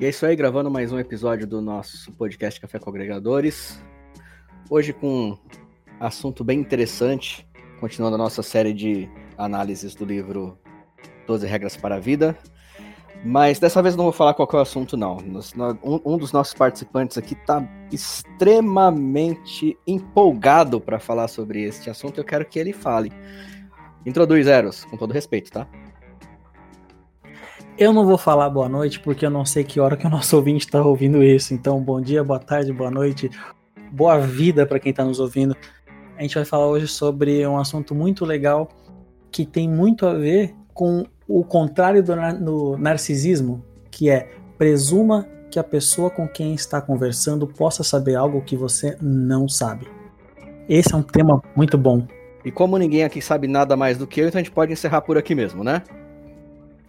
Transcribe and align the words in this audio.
E 0.00 0.06
é 0.06 0.08
isso 0.08 0.24
aí, 0.24 0.34
gravando 0.34 0.70
mais 0.70 0.90
um 0.90 0.98
episódio 0.98 1.46
do 1.46 1.60
nosso 1.60 2.10
podcast 2.12 2.58
Café 2.58 2.78
com 2.78 2.88
Agregadores. 2.88 3.78
Hoje 4.70 4.94
com 4.94 5.32
um 5.32 5.38
assunto 6.00 6.42
bem 6.42 6.58
interessante, 6.58 7.46
continuando 7.78 8.14
a 8.14 8.18
nossa 8.18 8.42
série 8.42 8.72
de 8.72 9.10
análises 9.36 9.94
do 9.94 10.06
livro 10.06 10.58
12 11.26 11.46
Regras 11.46 11.76
para 11.76 11.96
a 11.96 12.00
Vida. 12.00 12.34
Mas 13.22 13.58
dessa 13.58 13.82
vez 13.82 13.94
não 13.94 14.04
vou 14.04 14.12
falar 14.12 14.32
qual 14.32 14.48
é 14.50 14.56
o 14.56 14.60
assunto, 14.60 14.96
não. 14.96 15.18
Um, 15.84 16.16
dos 16.16 16.32
nossos 16.32 16.54
participantes 16.54 17.18
aqui 17.18 17.34
está 17.34 17.62
extremamente 17.92 19.76
empolgado 19.86 20.80
para 20.80 20.98
falar 20.98 21.28
sobre 21.28 21.64
este 21.64 21.90
assunto. 21.90 22.16
Eu 22.16 22.24
quero 22.24 22.46
que 22.46 22.58
ele 22.58 22.72
fale. 22.72 23.12
Introduz, 24.06 24.46
Eros, 24.46 24.82
com 24.86 24.96
todo 24.96 25.12
respeito, 25.12 25.52
tá? 25.52 25.68
Eu 27.80 27.94
não 27.94 28.04
vou 28.04 28.18
falar 28.18 28.50
boa 28.50 28.68
noite 28.68 29.00
porque 29.00 29.24
eu 29.24 29.30
não 29.30 29.42
sei 29.46 29.64
que 29.64 29.80
hora 29.80 29.96
que 29.96 30.06
o 30.06 30.10
nosso 30.10 30.36
ouvinte 30.36 30.66
está 30.66 30.84
ouvindo 30.84 31.24
isso. 31.24 31.54
Então, 31.54 31.80
bom 31.82 31.98
dia, 31.98 32.22
boa 32.22 32.38
tarde, 32.38 32.74
boa 32.74 32.90
noite, 32.90 33.30
boa 33.90 34.18
vida 34.18 34.66
para 34.66 34.78
quem 34.78 34.90
está 34.90 35.02
nos 35.02 35.18
ouvindo. 35.18 35.56
A 36.18 36.20
gente 36.20 36.34
vai 36.34 36.44
falar 36.44 36.66
hoje 36.66 36.86
sobre 36.86 37.46
um 37.46 37.56
assunto 37.56 37.94
muito 37.94 38.26
legal 38.26 38.68
que 39.32 39.46
tem 39.46 39.66
muito 39.66 40.06
a 40.06 40.12
ver 40.12 40.54
com 40.74 41.06
o 41.26 41.42
contrário 41.42 42.02
do, 42.02 42.14
no 42.38 42.76
narcisismo, 42.76 43.64
que 43.90 44.10
é 44.10 44.28
presuma 44.58 45.26
que 45.50 45.58
a 45.58 45.64
pessoa 45.64 46.10
com 46.10 46.28
quem 46.28 46.52
está 46.52 46.82
conversando 46.82 47.46
possa 47.46 47.82
saber 47.82 48.14
algo 48.14 48.42
que 48.42 48.56
você 48.56 48.94
não 49.00 49.48
sabe. 49.48 49.88
Esse 50.68 50.92
é 50.92 50.96
um 50.98 51.02
tema 51.02 51.42
muito 51.56 51.78
bom. 51.78 52.06
E 52.44 52.50
como 52.50 52.76
ninguém 52.76 53.04
aqui 53.04 53.22
sabe 53.22 53.48
nada 53.48 53.74
mais 53.74 53.96
do 53.96 54.06
que 54.06 54.20
eu, 54.20 54.28
então 54.28 54.38
a 54.38 54.42
gente 54.42 54.52
pode 54.52 54.70
encerrar 54.70 55.00
por 55.00 55.16
aqui 55.16 55.34
mesmo, 55.34 55.64
né? 55.64 55.82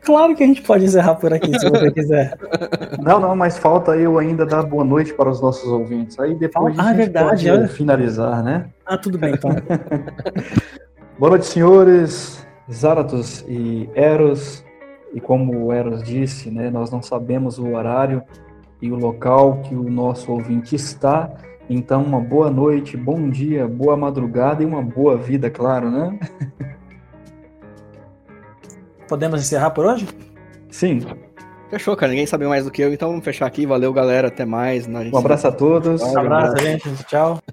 Claro 0.04 0.36
que 0.36 0.44
a 0.44 0.48
gente 0.48 0.62
pode 0.64 0.86
encerrar 0.86 1.16
por 1.16 1.32
aqui, 1.32 1.58
se 1.60 1.70
você 1.70 1.92
quiser. 1.92 2.38
Não, 3.02 3.20
não, 3.20 3.36
mas 3.36 3.58
falta 3.58 3.96
eu 3.96 4.18
ainda 4.20 4.46
dar 4.46 4.64
boa 4.64 4.84
noite 4.84 5.14
para 5.14 5.30
os 5.30 5.42
nossos 5.42 5.68
ouvintes. 5.72 6.20
Aí 6.20 6.36
depois 6.36 6.78
ah, 6.78 6.84
a 6.84 6.88
gente 6.88 6.98
verdade, 6.98 7.50
pode 7.50 7.68
finalizar, 7.70 8.44
né? 8.44 8.66
Ah, 8.86 8.98
tudo 8.98 9.18
bem, 9.18 9.34
então. 9.34 9.52
boa 11.18 11.32
noite, 11.32 11.48
senhores, 11.48 12.46
Zaratos 12.72 13.44
e 13.48 13.90
Eros. 13.96 14.64
E 15.14 15.20
como 15.20 15.66
o 15.66 15.74
Eros 15.74 16.04
disse, 16.04 16.50
né, 16.50 16.70
nós 16.70 16.92
não 16.92 17.02
sabemos 17.02 17.58
o 17.58 17.68
horário 17.74 18.24
e 18.82 18.92
o 18.92 18.96
local 18.96 19.62
que 19.64 19.76
o 19.76 19.84
nosso 19.84 20.32
ouvinte 20.32 20.76
está. 20.76 21.30
Então, 21.70 22.04
uma 22.04 22.20
boa 22.20 22.50
noite, 22.50 22.98
bom 22.98 23.30
dia, 23.30 23.68
boa 23.68 23.96
madrugada 23.96 24.64
e 24.64 24.66
uma 24.66 24.82
boa 24.82 25.18
vida, 25.18 25.50
claro, 25.50 25.90
né? 25.90 26.20
Podemos 29.12 29.42
encerrar 29.42 29.72
por 29.72 29.86
hoje? 29.86 30.08
Sim. 30.70 31.02
Fechou, 31.70 31.98
cara. 31.98 32.12
Ninguém 32.12 32.26
sabe 32.26 32.48
mais 32.48 32.64
do 32.64 32.72
que 32.72 32.82
eu, 32.82 32.94
então 32.94 33.10
vamos 33.10 33.26
fechar 33.26 33.46
aqui. 33.46 33.66
Valeu, 33.66 33.92
galera. 33.92 34.30
Até 34.30 34.46
mais. 34.46 34.88
Um 34.88 35.18
abraço 35.18 35.50
a 35.50 35.52
todos. 35.52 36.02
Um 36.02 36.18
abraço, 36.18 36.58
gente. 36.60 37.04
Tchau. 37.04 37.44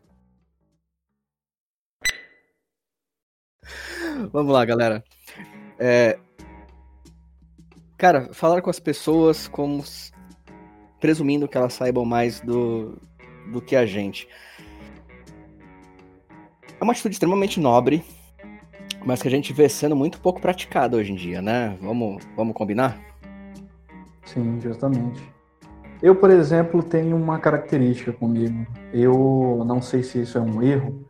Vamos 4.33 4.53
lá, 4.53 4.65
galera. 4.65 5.03
É... 5.81 6.21
Cara, 7.97 8.33
falar 8.33 8.63
com 8.63 8.71
as 8.71 8.79
pessoas 8.79 9.49
como 9.49 9.83
presumindo 11.01 11.49
que 11.49 11.59
elas 11.59 11.75
saibam 11.75 12.05
mais 12.05 12.41
do, 12.41 12.97
do 13.51 13.61
que 13.61 13.75
a 13.75 13.85
gente. 13.85 14.29
É 16.81 16.85
uma 16.85 16.93
atitude 16.93 17.17
extremamente 17.17 17.59
nobre, 17.59 18.05
mas 19.09 19.23
que 19.23 19.29
a 19.29 19.31
gente 19.31 19.55
vê 19.55 19.71
sendo 19.71 19.97
muito 19.97 20.21
pouco 20.21 20.39
praticada 20.39 20.95
hoje 20.95 21.13
em 21.13 21.15
dia, 21.15 21.41
né? 21.41 21.79
Vamos, 21.81 22.23
vamos 22.37 22.53
combinar? 22.53 23.01
Sim, 24.27 24.61
justamente. 24.61 25.23
Eu, 26.03 26.15
por 26.15 26.29
exemplo, 26.29 26.83
tenho 26.83 27.17
uma 27.17 27.39
característica 27.39 28.13
comigo. 28.13 28.67
Eu 28.93 29.65
não 29.67 29.81
sei 29.81 30.03
se 30.03 30.21
isso 30.21 30.37
é 30.37 30.43
um 30.43 30.63
erro, 30.63 31.07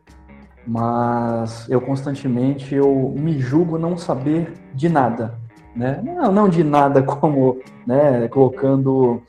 mas 0.65 1.69
eu 1.69 1.81
constantemente 1.81 2.73
eu 2.73 3.13
me 3.17 3.37
julgo 3.37 3.77
não 3.77 3.97
saber 3.97 4.53
de 4.73 4.87
nada, 4.87 5.37
né? 5.75 6.01
Não, 6.01 6.31
não 6.31 6.47
de 6.47 6.63
nada 6.63 7.03
como, 7.03 7.59
né, 7.85 8.29
colocando 8.29 9.21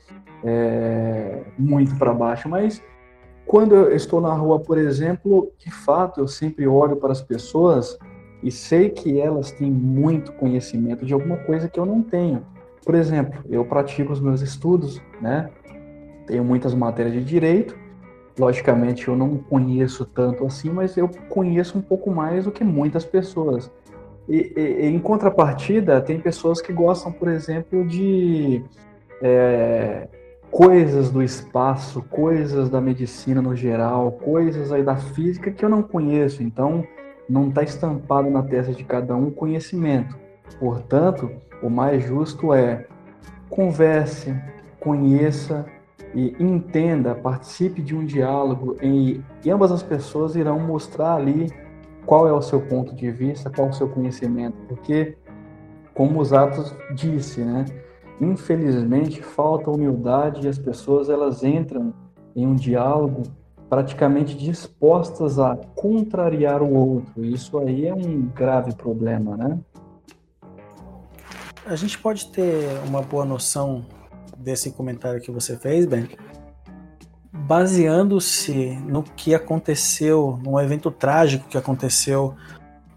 é, 0.45 1.41
muito 1.59 1.93
para 1.97 2.13
baixo, 2.13 2.47
mas 2.47 2.81
quando 3.45 3.75
eu 3.75 3.93
estou 3.93 4.21
na 4.21 4.33
rua, 4.33 4.61
por 4.61 4.77
exemplo, 4.77 5.51
de 5.57 5.69
fato 5.69 6.21
eu 6.21 6.27
sempre 6.29 6.65
olho 6.65 6.95
para 6.95 7.11
as 7.11 7.21
pessoas 7.21 7.99
e 8.43 8.51
sei 8.51 8.89
que 8.89 9.19
elas 9.19 9.51
têm 9.51 9.69
muito 9.69 10.31
conhecimento 10.33 11.05
de 11.05 11.13
alguma 11.13 11.37
coisa 11.37 11.69
que 11.69 11.79
eu 11.79 11.85
não 11.85 12.01
tenho. 12.01 12.45
Por 12.83 12.95
exemplo, 12.95 13.39
eu 13.49 13.63
pratico 13.63 14.11
os 14.11 14.19
meus 14.19 14.41
estudos, 14.41 15.01
né? 15.21 15.49
Tenho 16.25 16.43
muitas 16.43 16.73
matérias 16.73 17.13
de 17.13 17.23
direito. 17.23 17.77
Logicamente, 18.39 19.07
eu 19.07 19.15
não 19.15 19.37
conheço 19.37 20.05
tanto 20.05 20.45
assim, 20.45 20.69
mas 20.69 20.97
eu 20.97 21.09
conheço 21.29 21.77
um 21.77 21.81
pouco 21.81 22.09
mais 22.09 22.45
do 22.45 22.51
que 22.51 22.63
muitas 22.63 23.05
pessoas. 23.05 23.69
E, 24.27 24.53
e 24.55 24.85
em 24.87 24.97
contrapartida, 24.99 26.01
tem 26.01 26.19
pessoas 26.19 26.61
que 26.61 26.71
gostam, 26.73 27.11
por 27.11 27.27
exemplo, 27.27 27.85
de 27.85 28.63
é, 29.21 30.07
coisas 30.49 31.11
do 31.11 31.21
espaço, 31.21 32.01
coisas 32.09 32.69
da 32.69 32.81
medicina 32.81 33.41
no 33.41 33.55
geral, 33.55 34.11
coisas 34.11 34.71
aí 34.71 34.83
da 34.83 34.95
física 34.95 35.51
que 35.51 35.63
eu 35.63 35.69
não 35.69 35.83
conheço. 35.83 36.41
Então, 36.41 36.83
não 37.29 37.49
está 37.49 37.63
estampado 37.63 38.29
na 38.29 38.43
testa 38.43 38.73
de 38.73 38.83
cada 38.83 39.15
um 39.15 39.31
conhecimento. 39.31 40.17
Portanto, 40.59 41.31
o 41.61 41.69
mais 41.69 42.03
justo 42.03 42.53
é 42.53 42.85
converse, 43.49 44.35
conheça 44.79 45.65
e 46.13 46.35
entenda, 46.39 47.15
participe 47.15 47.81
de 47.81 47.95
um 47.95 48.05
diálogo 48.05 48.75
e, 48.81 49.21
e 49.43 49.49
ambas 49.49 49.71
as 49.71 49.83
pessoas 49.83 50.35
irão 50.35 50.59
mostrar 50.59 51.15
ali 51.15 51.51
qual 52.05 52.27
é 52.27 52.33
o 52.33 52.41
seu 52.41 52.61
ponto 52.61 52.93
de 52.95 53.11
vista, 53.11 53.49
qual 53.49 53.67
é 53.67 53.69
o 53.69 53.73
seu 53.73 53.87
conhecimento, 53.87 54.57
porque 54.67 55.17
como 55.93 56.19
os 56.19 56.33
atos 56.33 56.75
disse, 56.93 57.41
né? 57.41 57.65
Infelizmente 58.19 59.21
falta 59.21 59.69
humildade 59.69 60.45
e 60.45 60.49
as 60.49 60.57
pessoas 60.57 61.09
elas 61.09 61.43
entram 61.43 61.93
em 62.35 62.45
um 62.45 62.55
diálogo 62.55 63.23
praticamente 63.71 64.35
dispostas 64.35 65.39
a 65.39 65.55
contrariar 65.55 66.61
o 66.61 66.73
outro. 66.73 67.23
Isso 67.23 67.57
aí 67.57 67.87
é 67.87 67.93
um 67.93 68.23
grave 68.23 68.75
problema, 68.75 69.37
né? 69.37 69.57
A 71.65 71.77
gente 71.77 71.97
pode 71.97 72.27
ter 72.33 72.65
uma 72.85 73.01
boa 73.01 73.23
noção 73.23 73.85
desse 74.37 74.71
comentário 74.71 75.21
que 75.21 75.31
você 75.31 75.55
fez, 75.55 75.85
Ben, 75.85 76.09
baseando-se 77.31 78.77
no 78.85 79.03
que 79.03 79.33
aconteceu, 79.33 80.37
num 80.43 80.59
evento 80.59 80.91
trágico 80.91 81.47
que 81.47 81.57
aconteceu 81.57 82.35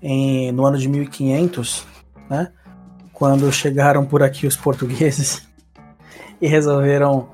em, 0.03 0.51
no 0.51 0.67
ano 0.67 0.77
de 0.77 0.89
1500, 0.89 1.87
né? 2.29 2.51
Quando 3.13 3.53
chegaram 3.53 4.05
por 4.05 4.25
aqui 4.25 4.45
os 4.45 4.57
portugueses 4.57 5.49
e 6.43 6.49
resolveram 6.49 7.29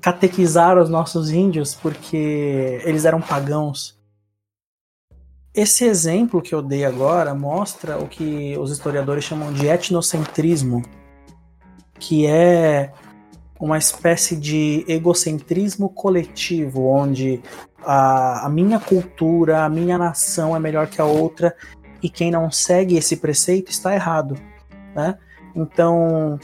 catequizar 0.00 0.78
os 0.78 0.88
nossos 0.88 1.30
índios 1.30 1.74
porque 1.74 2.80
eles 2.84 3.04
eram 3.04 3.20
pagãos. 3.20 3.96
Esse 5.54 5.84
exemplo 5.84 6.42
que 6.42 6.54
eu 6.54 6.60
dei 6.60 6.84
agora 6.84 7.34
mostra 7.34 7.98
o 7.98 8.06
que 8.06 8.56
os 8.58 8.70
historiadores 8.70 9.24
chamam 9.24 9.52
de 9.52 9.66
etnocentrismo, 9.66 10.82
que 11.98 12.26
é 12.26 12.92
uma 13.58 13.78
espécie 13.78 14.36
de 14.36 14.84
egocentrismo 14.86 15.88
coletivo, 15.88 16.86
onde 16.86 17.42
a, 17.82 18.46
a, 18.46 18.48
minha 18.50 18.78
cultura, 18.78 19.64
a 19.64 19.68
minha 19.68 19.96
nação 19.96 20.54
é 20.54 20.58
melhor 20.58 20.88
que 20.88 21.00
a 21.00 21.06
outra 21.06 21.56
e 22.02 22.10
quem 22.10 22.30
não 22.30 22.50
segue 22.50 22.96
esse 22.96 23.16
preceito 23.16 23.70
está 23.70 23.94
errado, 23.94 24.38
né? 24.94 25.16
Então, 25.54 26.38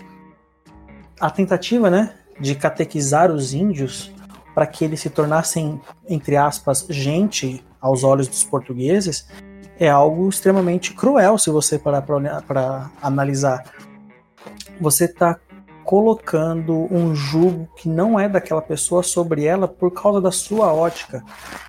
a 1.21 1.31
tentativa, 1.31 1.91
né, 1.91 2.15
de 2.41 2.55
catequizar 2.55 3.31
os 3.31 3.53
índios 3.53 4.13
para 4.55 4.67
que 4.67 4.85
eles 4.85 5.01
se 5.01 5.11
tornassem, 5.11 5.81
entre 6.09 6.37
aspas, 6.37 6.87
gente 6.89 7.65
aos 7.81 8.05
olhos 8.05 8.29
dos 8.29 8.45
portugueses, 8.45 9.27
é 9.79 9.89
algo 9.89 10.29
extremamente 10.29 10.95
cruel 10.95 11.39
se 11.39 11.51
você 11.51 11.79
parar 11.79 12.03
para 12.03 12.91
analisar. 13.03 13.65
Você 14.81 15.07
está 15.07 15.39
colocando 15.85 16.87
um 16.95 17.15
jugo 17.15 17.69
que 17.77 17.89
não 17.89 18.19
é 18.19 18.29
daquela 18.29 18.63
pessoa 18.63 19.03
sobre 19.03 19.45
ela 19.45 19.67
por 19.67 19.91
causa 19.91 20.21
da 20.21 20.31
sua 20.31 20.73
ótica. 20.73 21.25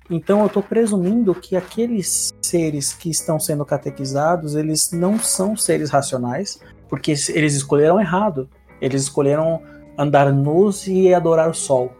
Então 0.08 0.40
eu 0.40 0.46
estou 0.46 0.62
presumindo 0.62 1.34
que 1.34 1.56
aqueles 1.56 2.32
seres 2.40 2.92
que 2.92 3.10
estão 3.10 3.40
sendo 3.40 3.64
catequizados, 3.64 4.54
eles 4.54 4.92
não 4.92 5.18
são 5.18 5.56
seres 5.56 5.90
racionais, 5.90 6.60
porque 6.88 7.10
eles 7.10 7.54
escolheram 7.54 8.00
errado. 8.00 8.48
Eles 8.80 9.02
escolheram 9.02 9.60
andar 9.96 10.32
nus 10.32 10.86
e 10.86 11.12
adorar 11.12 11.48
o 11.48 11.54
sol, 11.54 11.92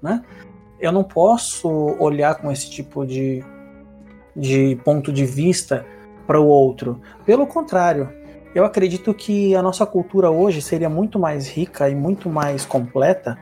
né? 0.00 0.22
Eu 0.80 0.90
não 0.90 1.04
posso 1.04 1.68
olhar 1.98 2.34
com 2.36 2.50
esse 2.50 2.68
tipo 2.68 3.06
de, 3.06 3.44
de 4.34 4.76
ponto 4.84 5.12
de 5.12 5.24
vista 5.24 5.86
para 6.26 6.40
o 6.40 6.46
outro. 6.46 7.00
Pelo 7.24 7.46
contrário, 7.46 8.08
eu 8.54 8.64
acredito 8.64 9.14
que 9.14 9.54
a 9.54 9.62
nossa 9.62 9.86
cultura 9.86 10.30
hoje 10.30 10.60
seria 10.60 10.88
muito 10.88 11.18
mais 11.18 11.48
rica 11.48 11.88
e 11.88 11.94
muito 11.94 12.28
mais 12.28 12.64
completa 12.64 13.38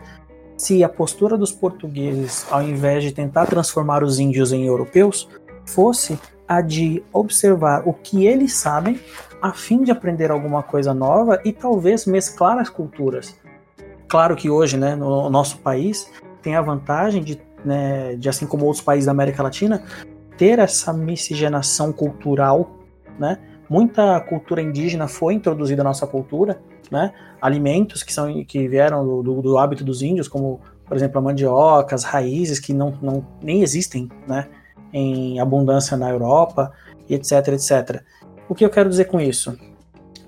se 0.57 0.85
a 0.85 0.89
postura 0.89 1.39
dos 1.39 1.51
portugueses, 1.51 2.47
ao 2.51 2.63
invés 2.63 3.03
de 3.03 3.13
tentar 3.13 3.47
transformar 3.47 4.05
os 4.05 4.19
índios 4.19 4.53
em 4.53 4.67
europeus, 4.67 5.27
fosse 5.65 6.19
a 6.47 6.61
de 6.61 7.03
observar 7.13 7.89
o 7.89 7.95
que 7.95 8.27
eles 8.27 8.55
sabem, 8.55 9.01
a 9.41 9.53
fim 9.53 9.83
de 9.83 9.91
aprender 9.91 10.31
alguma 10.31 10.63
coisa 10.63 10.93
nova 10.93 11.41
e 11.45 11.53
talvez 11.53 12.05
mesclar 12.05 12.59
as 12.59 12.69
culturas. 12.69 13.35
Claro 14.11 14.35
que 14.35 14.51
hoje, 14.51 14.77
né, 14.77 14.97
no 14.97 15.31
nosso 15.31 15.59
país, 15.59 16.11
tem 16.43 16.57
a 16.57 16.61
vantagem 16.61 17.23
de, 17.23 17.41
né, 17.65 18.17
de 18.17 18.29
assim 18.29 18.45
como 18.45 18.65
outros 18.65 18.83
países 18.83 19.07
da 19.07 19.13
América 19.13 19.41
Latina, 19.41 19.85
ter 20.37 20.59
essa 20.59 20.93
miscigenação 20.93 21.93
cultural, 21.93 22.71
né? 23.17 23.39
Muita 23.69 24.21
cultura 24.23 24.61
indígena 24.61 25.07
foi 25.07 25.35
introduzida 25.35 25.85
na 25.85 25.91
nossa 25.91 26.09
cultura, 26.09 26.61
né? 26.91 27.13
Alimentos 27.41 28.03
que 28.03 28.13
são 28.13 28.43
que 28.45 28.67
vieram 28.67 29.05
do, 29.05 29.23
do, 29.23 29.43
do 29.43 29.59
hábito 29.59 29.85
dos 29.85 30.03
índios, 30.03 30.27
como 30.27 30.61
por 30.85 30.97
exemplo 30.97 31.19
a 31.19 31.23
mandioca, 31.23 31.95
as 31.95 32.03
raízes 32.03 32.59
que 32.59 32.73
não, 32.73 32.99
não 33.01 33.25
nem 33.41 33.63
existem, 33.63 34.09
né? 34.27 34.49
Em 34.93 35.39
abundância 35.39 35.97
na 35.97 36.11
Europa 36.11 36.73
etc, 37.09 37.49
etc. 37.49 38.03
O 38.49 38.57
que 38.57 38.65
eu 38.65 38.71
quero 38.71 38.89
dizer 38.89 39.05
com 39.05 39.21
isso? 39.21 39.57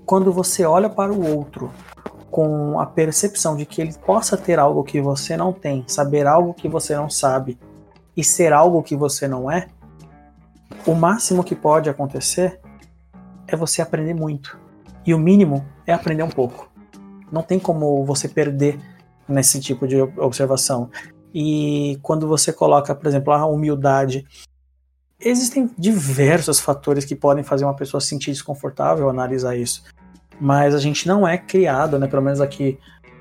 Quando 0.06 0.32
você 0.32 0.64
olha 0.64 0.88
para 0.88 1.12
o 1.12 1.36
outro 1.36 1.70
com 2.32 2.80
a 2.80 2.86
percepção 2.86 3.54
de 3.54 3.66
que 3.66 3.82
ele 3.82 3.92
possa 3.92 4.38
ter 4.38 4.58
algo 4.58 4.82
que 4.82 5.02
você 5.02 5.36
não 5.36 5.52
tem, 5.52 5.84
saber 5.86 6.26
algo 6.26 6.54
que 6.54 6.66
você 6.66 6.96
não 6.96 7.10
sabe 7.10 7.58
e 8.16 8.24
ser 8.24 8.54
algo 8.54 8.82
que 8.82 8.96
você 8.96 9.28
não 9.28 9.50
é, 9.50 9.68
o 10.86 10.94
máximo 10.94 11.44
que 11.44 11.54
pode 11.54 11.90
acontecer 11.90 12.58
é 13.46 13.54
você 13.54 13.82
aprender 13.82 14.14
muito. 14.14 14.58
E 15.04 15.12
o 15.12 15.18
mínimo 15.18 15.62
é 15.86 15.92
aprender 15.92 16.22
um 16.22 16.30
pouco. 16.30 16.72
Não 17.30 17.42
tem 17.42 17.58
como 17.58 18.02
você 18.06 18.26
perder 18.26 18.80
nesse 19.28 19.60
tipo 19.60 19.86
de 19.86 20.00
observação. 20.00 20.90
E 21.34 21.98
quando 22.00 22.26
você 22.26 22.50
coloca, 22.50 22.94
por 22.94 23.06
exemplo, 23.08 23.34
a 23.34 23.44
humildade, 23.44 24.26
existem 25.20 25.70
diversos 25.76 26.60
fatores 26.60 27.04
que 27.04 27.14
podem 27.14 27.44
fazer 27.44 27.66
uma 27.66 27.76
pessoa 27.76 28.00
se 28.00 28.08
sentir 28.08 28.30
desconfortável 28.30 29.10
analisar 29.10 29.54
isso. 29.54 29.82
Mas 30.40 30.74
a 30.74 30.78
gente 30.78 31.06
não 31.06 31.26
é 31.26 31.38
criado, 31.38 31.98
né? 31.98 32.06
Pelo 32.06 32.22
menos 32.22 32.40
aqui 32.40 32.78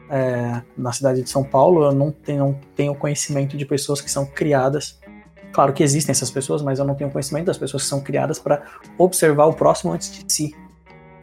é, 0.09 0.61
na 0.77 0.91
cidade 0.91 1.21
de 1.21 1.29
São 1.29 1.43
Paulo, 1.43 1.85
eu 1.85 1.91
não 1.93 2.11
tenho, 2.11 2.39
não 2.39 2.59
tenho 2.75 2.93
conhecimento 2.93 3.55
de 3.55 3.65
pessoas 3.65 4.01
que 4.01 4.11
são 4.11 4.25
criadas. 4.25 4.99
Claro 5.53 5.73
que 5.73 5.83
existem 5.83 6.11
essas 6.11 6.29
pessoas, 6.29 6.61
mas 6.61 6.79
eu 6.79 6.85
não 6.85 6.95
tenho 6.95 7.09
conhecimento 7.09 7.45
das 7.45 7.57
pessoas 7.57 7.83
que 7.83 7.89
são 7.89 8.01
criadas 8.01 8.37
para 8.37 8.63
observar 8.97 9.45
o 9.45 9.53
próximo 9.53 9.93
antes 9.93 10.11
de 10.11 10.31
si. 10.31 10.55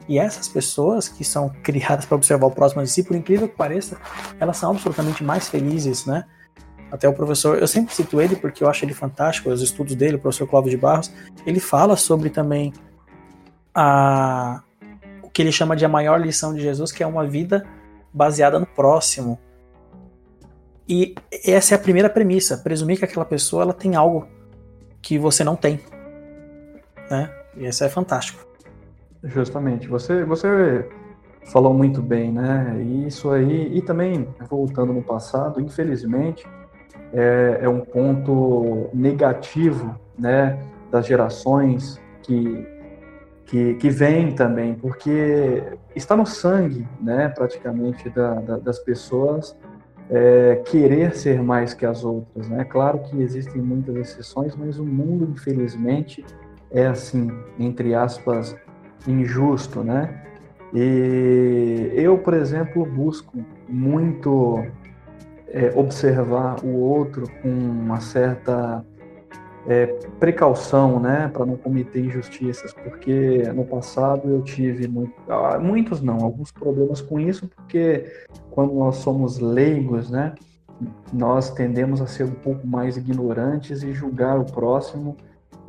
E 0.09 0.19
essas 0.19 0.49
pessoas 0.49 1.07
que 1.07 1.23
são 1.23 1.51
criadas 1.63 2.07
para 2.07 2.17
observar 2.17 2.47
o 2.47 2.51
próximo 2.51 2.83
de 2.83 2.89
si, 2.89 3.03
por 3.03 3.15
incrível 3.15 3.47
que 3.47 3.55
pareça, 3.55 3.99
elas 4.41 4.57
são 4.57 4.71
absolutamente 4.71 5.23
mais 5.23 5.49
felizes, 5.49 6.07
né? 6.07 6.25
Até 6.91 7.07
o 7.07 7.13
professor, 7.13 7.59
eu 7.59 7.69
sempre 7.69 7.95
cito 7.95 8.19
ele 8.19 8.35
porque 8.35 8.65
eu 8.65 8.71
acho 8.71 8.83
ele 8.87 8.95
fantástico, 8.95 9.51
os 9.51 9.61
estudos 9.61 9.95
dele, 9.95 10.17
o 10.17 10.19
professor 10.19 10.47
Cláudio 10.47 10.71
de 10.71 10.79
Barros, 10.79 11.13
ele 11.45 11.61
fala 11.61 11.95
sobre 11.97 12.31
também 12.31 12.73
a, 13.75 14.63
que 15.39 15.43
ele 15.43 15.53
chama 15.53 15.77
de 15.77 15.85
a 15.85 15.89
maior 15.89 16.21
lição 16.21 16.53
de 16.53 16.61
Jesus, 16.61 16.91
que 16.91 17.01
é 17.01 17.07
uma 17.07 17.25
vida 17.25 17.65
baseada 18.13 18.59
no 18.59 18.67
próximo. 18.67 19.39
E 20.89 21.15
essa 21.45 21.77
é 21.77 21.79
a 21.79 21.81
primeira 21.81 22.11
premissa, 22.11 22.59
presumir 22.59 22.99
que 22.99 23.05
aquela 23.05 23.25
pessoa 23.25 23.63
ela 23.63 23.73
tem 23.73 23.95
algo 23.95 24.27
que 25.01 25.17
você 25.17 25.45
não 25.45 25.55
tem. 25.55 25.79
Né? 27.09 27.33
E 27.57 27.69
isso 27.69 27.85
é 27.85 27.89
fantástico. 27.89 28.45
Justamente. 29.23 29.87
Você, 29.87 30.25
você 30.25 30.89
falou 31.53 31.73
muito 31.73 32.03
bem, 32.03 32.33
né? 32.33 32.77
E 32.81 33.07
isso 33.07 33.31
aí, 33.31 33.71
e 33.73 33.81
também 33.81 34.27
voltando 34.51 34.93
no 34.93 35.05
passado, 35.05 35.61
infelizmente, 35.61 36.45
é, 37.13 37.61
é 37.63 37.69
um 37.69 37.79
ponto 37.79 38.91
negativo, 38.93 39.95
né? 40.19 40.59
Das 40.91 41.07
gerações 41.07 42.01
que, 42.25 42.67
que, 43.49 43.75
que 43.75 43.89
vem 43.89 44.33
também, 44.33 44.75
porque 44.75 45.63
está 45.97 46.15
no 46.15 46.27
sangue, 46.27 46.87
né? 47.01 47.31
Praticamente 47.31 48.11
da, 48.11 48.35
da, 48.35 48.59
das 48.59 48.79
pessoas 48.79 49.57
é, 50.11 50.57
querer 50.67 51.17
ser 51.17 51.43
mais 51.43 51.73
que 51.73 51.87
as 51.87 52.05
outras, 52.05 52.47
né? 52.49 52.65
Claro 52.65 52.99
que 53.01 53.21
existem 53.23 53.61
muitas 53.63 53.97
exceções, 53.97 54.55
mas 54.55 54.79
o 54.79 54.85
mundo, 54.85 55.27
infelizmente, 55.33 56.25
é 56.71 56.87
assim, 56.87 57.31
entre 57.59 57.95
aspas, 57.95 58.55
injusto, 59.07 59.83
né? 59.83 60.23
E 60.75 61.91
eu, 61.95 62.19
por 62.19 62.35
exemplo, 62.35 62.85
busco 62.85 63.43
muito 63.67 64.63
é, 65.49 65.73
observar 65.75 66.63
o 66.63 66.77
outro 66.77 67.27
com 67.41 67.49
uma 67.49 68.01
certa 68.01 68.85
é, 69.69 69.87
precaução, 70.19 70.99
né, 70.99 71.29
para 71.33 71.45
não 71.45 71.57
cometer 71.57 72.01
injustiças, 72.01 72.73
porque 72.73 73.43
no 73.55 73.65
passado 73.65 74.29
eu 74.29 74.43
tive 74.43 74.89
muito, 74.89 75.13
ah, 75.29 75.59
muitos 75.59 76.01
não, 76.01 76.25
alguns 76.25 76.51
problemas 76.51 77.03
com 77.03 77.21
isso, 77.21 77.47
porque 77.49 78.11
quando 78.51 78.73
nós 78.73 78.97
somos 78.97 79.39
leigos, 79.39 80.11
né, 80.11 80.35
nós 81.13 81.51
tendemos 81.51 82.01
a 82.01 82.07
ser 82.07 82.25
um 82.25 82.35
pouco 82.35 82.67
mais 82.67 82.97
ignorantes 82.97 83.83
e 83.83 83.93
julgar 83.93 84.39
o 84.39 84.45
próximo 84.45 85.17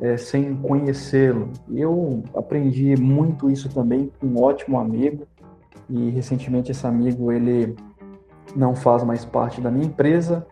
é, 0.00 0.16
sem 0.16 0.54
conhecê-lo. 0.56 1.50
Eu 1.70 2.22
aprendi 2.34 2.96
muito 2.96 3.50
isso 3.50 3.68
também 3.68 4.10
com 4.18 4.28
um 4.28 4.42
ótimo 4.42 4.78
amigo 4.78 5.26
e 5.90 6.10
recentemente 6.10 6.70
esse 6.70 6.86
amigo 6.86 7.30
ele 7.30 7.76
não 8.56 8.74
faz 8.74 9.02
mais 9.04 9.24
parte 9.24 9.60
da 9.60 9.70
minha 9.70 9.86
empresa, 9.86 10.46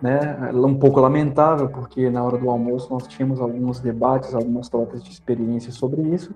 né? 0.00 0.50
Um 0.52 0.78
pouco 0.78 1.00
lamentável 1.00 1.68
porque 1.68 2.08
na 2.10 2.22
hora 2.22 2.38
do 2.38 2.48
almoço 2.50 2.90
nós 2.90 3.06
tínhamos 3.06 3.40
alguns 3.40 3.80
debates, 3.80 4.34
algumas 4.34 4.68
trocas 4.68 5.02
de 5.02 5.10
experiência 5.10 5.72
sobre 5.72 6.02
isso, 6.02 6.34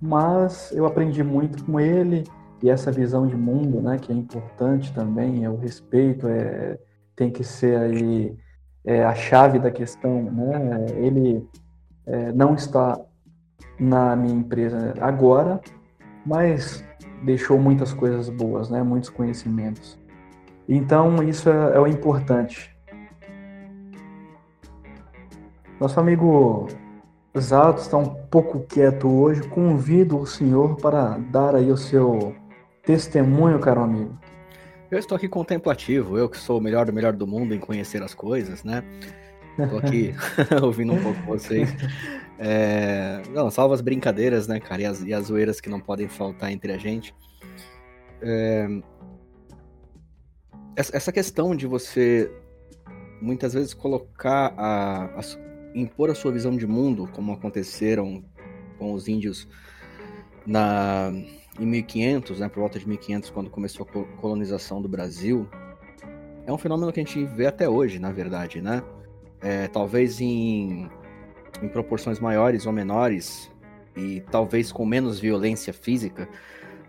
mas 0.00 0.72
eu 0.72 0.86
aprendi 0.86 1.22
muito 1.22 1.64
com 1.64 1.78
ele 1.80 2.24
e 2.62 2.70
essa 2.70 2.90
visão 2.90 3.26
de 3.26 3.36
mundo, 3.36 3.80
né? 3.80 3.98
Que 3.98 4.12
é 4.12 4.14
importante 4.14 4.92
também, 4.92 5.44
é 5.44 5.50
o 5.50 5.56
respeito, 5.56 6.26
é 6.28 6.78
tem 7.14 7.30
que 7.30 7.42
ser 7.42 7.78
aí 7.78 8.36
é, 8.84 9.02
a 9.02 9.14
chave 9.14 9.58
da 9.58 9.70
questão, 9.70 10.22
né? 10.24 10.86
Ele 10.96 11.48
é, 12.06 12.30
não 12.32 12.54
está 12.54 13.00
na 13.80 14.14
minha 14.14 14.34
empresa 14.34 14.94
agora, 15.00 15.60
mas 16.24 16.84
deixou 17.24 17.58
muitas 17.58 17.92
coisas 17.92 18.28
boas, 18.28 18.70
né? 18.70 18.82
muitos 18.82 19.08
conhecimentos. 19.08 19.98
Então, 20.68 21.22
isso 21.22 21.48
é, 21.48 21.76
é 21.76 21.80
o 21.80 21.86
importante. 21.86 22.75
Nosso 25.80 26.00
amigo 26.00 26.68
Zato 27.38 27.82
está 27.82 27.98
um 27.98 28.08
pouco 28.08 28.60
quieto 28.60 29.08
hoje. 29.08 29.46
Convido 29.48 30.18
o 30.18 30.26
senhor 30.26 30.76
para 30.76 31.18
dar 31.18 31.54
aí 31.54 31.70
o 31.70 31.76
seu 31.76 32.34
testemunho, 32.82 33.58
caro 33.58 33.82
amigo. 33.82 34.18
Eu 34.90 34.98
estou 34.98 35.16
aqui 35.16 35.28
contemplativo, 35.28 36.16
eu 36.16 36.28
que 36.28 36.38
sou 36.38 36.58
o 36.58 36.60
melhor 36.62 36.86
do 36.86 36.92
melhor 36.92 37.12
do 37.12 37.26
mundo 37.26 37.54
em 37.54 37.58
conhecer 37.58 38.02
as 38.02 38.14
coisas, 38.14 38.64
né? 38.64 38.82
Tô 39.68 39.78
aqui 39.78 40.14
ouvindo 40.62 40.94
um 40.94 41.02
pouco 41.02 41.20
vocês. 41.22 41.74
É... 42.38 43.20
Não, 43.34 43.50
salva 43.50 43.74
as 43.74 43.80
brincadeiras, 43.80 44.46
né, 44.46 44.58
cara? 44.60 44.82
E 44.82 44.86
as, 44.86 45.02
e 45.02 45.12
as 45.12 45.26
zoeiras 45.26 45.60
que 45.60 45.68
não 45.68 45.80
podem 45.80 46.08
faltar 46.08 46.50
entre 46.52 46.72
a 46.72 46.78
gente. 46.78 47.14
É... 48.22 48.66
Essa 50.76 51.10
questão 51.10 51.56
de 51.56 51.66
você 51.66 52.30
muitas 53.20 53.54
vezes 53.54 53.72
colocar 53.72 54.52
a, 54.56 55.04
a, 55.18 55.20
impor 55.76 56.10
a 56.10 56.14
sua 56.14 56.32
visão 56.32 56.56
de 56.56 56.66
mundo, 56.66 57.08
como 57.12 57.32
aconteceram 57.32 58.24
com 58.78 58.92
os 58.92 59.06
índios 59.06 59.48
na 60.46 61.12
em 61.58 61.64
1500, 61.64 62.40
né, 62.40 62.48
por 62.50 62.60
volta 62.60 62.78
de 62.78 62.86
1500, 62.86 63.30
quando 63.30 63.48
começou 63.48 63.86
a 63.86 64.20
colonização 64.20 64.82
do 64.82 64.88
Brasil, 64.88 65.48
é 66.44 66.52
um 66.52 66.58
fenômeno 66.58 66.92
que 66.92 67.00
a 67.00 67.02
gente 67.02 67.24
vê 67.24 67.46
até 67.46 67.66
hoje, 67.66 67.98
na 67.98 68.12
verdade, 68.12 68.60
né? 68.60 68.82
é, 69.40 69.68
talvez 69.68 70.20
em, 70.20 70.88
em 71.62 71.68
proporções 71.68 72.18
maiores 72.18 72.66
ou 72.66 72.72
menores, 72.72 73.50
e 73.96 74.20
talvez 74.30 74.70
com 74.70 74.84
menos 74.84 75.18
violência 75.18 75.72
física, 75.72 76.28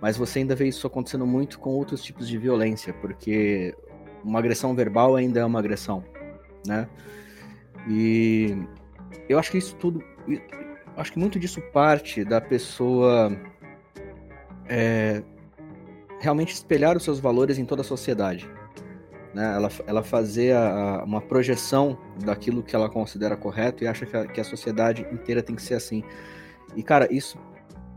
mas 0.01 0.17
você 0.17 0.39
ainda 0.39 0.55
vê 0.55 0.67
isso 0.67 0.85
acontecendo 0.85 1.25
muito 1.25 1.59
com 1.59 1.69
outros 1.69 2.03
tipos 2.03 2.27
de 2.27 2.37
violência, 2.37 2.93
porque 2.93 3.75
uma 4.23 4.39
agressão 4.39 4.75
verbal 4.75 5.15
ainda 5.15 5.39
é 5.39 5.45
uma 5.45 5.59
agressão, 5.59 6.03
né? 6.65 6.87
E 7.89 8.57
eu 9.29 9.39
acho 9.39 9.51
que 9.51 9.57
isso 9.57 9.75
tudo, 9.75 10.03
acho 10.95 11.11
que 11.11 11.19
muito 11.19 11.39
disso 11.39 11.61
parte 11.73 12.23
da 12.23 12.41
pessoa 12.41 13.31
é, 14.67 15.23
realmente 16.19 16.53
espelhar 16.53 16.97
os 16.97 17.03
seus 17.03 17.19
valores 17.19 17.57
em 17.57 17.65
toda 17.65 17.81
a 17.81 17.85
sociedade 17.85 18.49
né? 19.37 19.53
Ela, 19.53 19.69
ela 19.85 20.03
fazer 20.03 20.55
a, 20.55 21.03
uma 21.05 21.21
projeção 21.21 21.95
daquilo 22.25 22.63
que 22.63 22.75
ela 22.75 22.89
considera 22.89 23.37
correto 23.37 23.83
e 23.83 23.87
acha 23.87 24.03
que 24.03 24.17
a, 24.17 24.25
que 24.25 24.41
a 24.41 24.43
sociedade 24.43 25.05
inteira 25.11 25.43
tem 25.43 25.55
que 25.55 25.61
ser 25.61 25.75
assim. 25.75 26.03
E, 26.75 26.81
cara, 26.81 27.07
isso, 27.13 27.37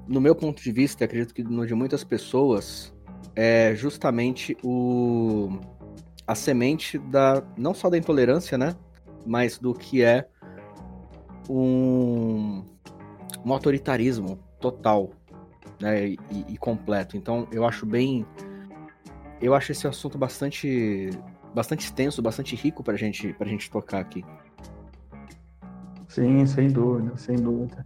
no 0.07 0.21
meu 0.21 0.35
ponto 0.35 0.63
de 0.63 0.71
vista, 0.71 1.03
acredito 1.03 1.33
que 1.33 1.43
no 1.43 1.67
de 1.67 1.75
muitas 1.75 2.05
pessoas, 2.05 2.93
é 3.35 3.73
justamente 3.75 4.55
o, 4.63 5.59
a 6.27 6.35
semente 6.35 6.99
da 6.99 7.43
não 7.57 7.73
só 7.73 7.89
da 7.89 7.97
intolerância, 7.97 8.59
né, 8.59 8.77
mas 9.27 9.59
do 9.59 9.75
que 9.75 10.03
é 10.03 10.27
um, 11.49 12.65
um 13.45 13.53
autoritarismo 13.53 14.39
total, 14.61 15.11
né, 15.81 16.09
e, 16.09 16.19
e 16.49 16.59
completo. 16.59 17.17
Então, 17.17 17.47
eu 17.51 17.65
acho 17.65 17.87
bem 17.87 18.27
eu 19.41 19.55
acho 19.55 19.73
esse 19.73 19.89
assunto 19.89 20.19
bastante 20.19 21.11
bastante 21.55 21.85
extenso, 21.85 22.23
bastante 22.23 22.55
rico 22.55 22.83
para 22.83 22.97
gente, 22.97 23.35
a 23.41 23.45
gente 23.45 23.71
tocar 23.71 24.01
aqui. 24.01 24.25
Sim, 26.07 26.47
sem 26.47 26.69
dúvida, 26.69 27.17
sem 27.17 27.37
dúvida. 27.37 27.85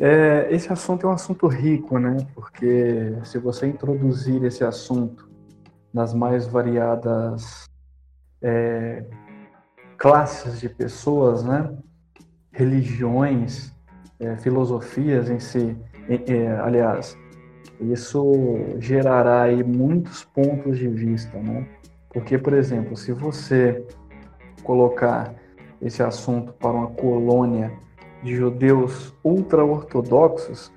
É, 0.00 0.48
esse 0.50 0.72
assunto 0.72 1.06
é 1.06 1.08
um 1.08 1.12
assunto 1.12 1.46
rico, 1.46 1.98
né? 1.98 2.16
Porque 2.34 3.14
se 3.24 3.38
você 3.38 3.66
introduzir 3.66 4.42
esse 4.44 4.64
assunto 4.64 5.30
nas 5.92 6.12
mais 6.12 6.46
variadas 6.46 7.64
é, 8.42 9.04
classes 10.02 10.58
de 10.58 10.68
pessoas, 10.68 11.44
né? 11.44 11.72
Religiões, 12.50 13.72
é, 14.18 14.36
filosofias 14.36 15.30
em 15.30 15.38
si, 15.38 15.76
é, 16.08 16.56
aliás, 16.60 17.16
isso 17.80 18.32
gerará 18.80 19.42
aí 19.42 19.62
muitos 19.62 20.24
pontos 20.24 20.76
de 20.76 20.88
vista, 20.88 21.38
né? 21.38 21.68
Porque, 22.12 22.36
por 22.36 22.52
exemplo, 22.52 22.96
se 22.96 23.12
você 23.12 23.86
colocar 24.64 25.32
esse 25.80 26.02
assunto 26.02 26.52
para 26.54 26.72
uma 26.72 26.88
colônia 26.88 27.72
de 28.24 28.34
judeus 28.34 29.14
ultra-ortodoxos, 29.22 30.72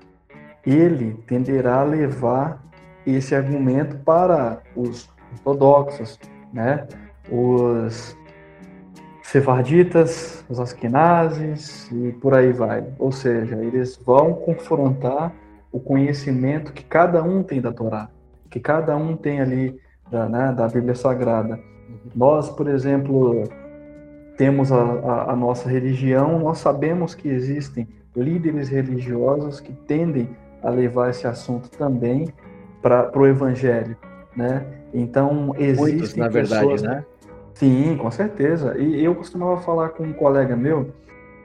ele 0.64 1.14
tenderá 1.26 1.80
a 1.80 1.84
levar 1.84 2.64
esse 3.04 3.34
argumento 3.34 3.96
para 4.04 4.62
os 4.76 5.10
ortodoxos, 5.32 6.16
né? 6.52 6.86
Os 7.28 8.16
sefarditas, 9.26 10.44
os 10.48 10.60
askenazes 10.60 11.90
e 11.90 12.12
por 12.12 12.32
aí 12.34 12.52
vai. 12.52 12.84
Ou 12.98 13.10
seja, 13.10 13.56
eles 13.56 13.96
vão 13.96 14.32
confrontar 14.32 15.32
o 15.72 15.80
conhecimento 15.80 16.72
que 16.72 16.84
cada 16.84 17.22
um 17.22 17.42
tem 17.42 17.60
da 17.60 17.72
Torá, 17.72 18.08
que 18.48 18.60
cada 18.60 18.96
um 18.96 19.16
tem 19.16 19.40
ali 19.40 19.80
da, 20.10 20.28
né, 20.28 20.52
da 20.52 20.68
Bíblia 20.68 20.94
Sagrada. 20.94 21.58
Nós, 22.14 22.48
por 22.48 22.68
exemplo, 22.68 23.42
temos 24.38 24.70
a, 24.70 24.80
a, 24.80 25.32
a 25.32 25.36
nossa 25.36 25.68
religião, 25.68 26.38
nós 26.38 26.58
sabemos 26.58 27.14
que 27.14 27.28
existem 27.28 27.88
líderes 28.14 28.68
religiosos 28.68 29.58
que 29.58 29.72
tendem 29.72 30.30
a 30.62 30.70
levar 30.70 31.10
esse 31.10 31.26
assunto 31.26 31.68
também 31.70 32.28
para 32.80 33.10
o 33.18 33.26
Evangelho, 33.26 33.96
né? 34.36 34.64
Então 34.94 35.52
existem 35.58 35.94
Muitos, 35.94 36.16
na 36.16 36.28
verdade, 36.28 36.68
pessoas... 36.68 36.82
né? 36.82 37.04
Sim, 37.56 37.96
com 37.96 38.10
certeza. 38.10 38.76
E 38.76 39.02
eu 39.02 39.14
costumava 39.14 39.56
falar 39.62 39.88
com 39.90 40.04
um 40.04 40.12
colega 40.12 40.54
meu 40.54 40.92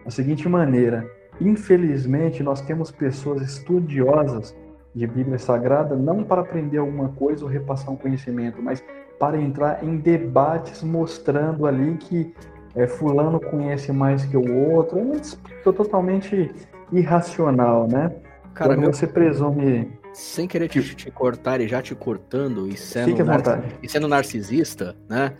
da 0.03 0.11
seguinte 0.11 0.47
maneira: 0.47 1.09
infelizmente 1.39 2.43
nós 2.43 2.59
temos 2.59 2.91
pessoas 2.91 3.41
estudiosas 3.41 4.53
de 4.93 5.07
Bíblia 5.07 5.39
Sagrada 5.39 5.95
não 5.95 6.21
para 6.21 6.41
aprender 6.41 6.79
alguma 6.79 7.09
coisa 7.09 7.45
ou 7.45 7.49
repassar 7.49 7.93
um 7.93 7.95
conhecimento, 7.95 8.61
mas 8.61 8.83
para 9.17 9.39
entrar 9.39 9.81
em 9.85 9.95
debates 9.95 10.83
mostrando 10.83 11.65
ali 11.65 11.95
que 11.95 12.33
é, 12.75 12.87
fulano 12.87 13.39
conhece 13.39 13.93
mais 13.93 14.25
que 14.25 14.35
o 14.35 14.73
outro. 14.73 14.99
É 14.99 15.71
totalmente 15.71 16.53
irracional, 16.91 17.87
né? 17.87 18.11
Cara, 18.53 18.71
Quando 18.71 18.81
meu... 18.81 18.93
você 18.93 19.07
presume 19.07 19.89
sem 20.13 20.47
querer 20.47 20.67
te, 20.67 20.95
te, 20.95 21.09
cortar 21.11 21.61
e 21.61 21.67
já 21.67 21.81
te 21.81 21.95
cortando 21.95 22.67
e 22.67 22.75
sendo, 22.75 23.23
nar... 23.23 23.63
e 23.81 23.89
sendo 23.89 24.07
narcisista, 24.07 24.95
né? 25.09 25.35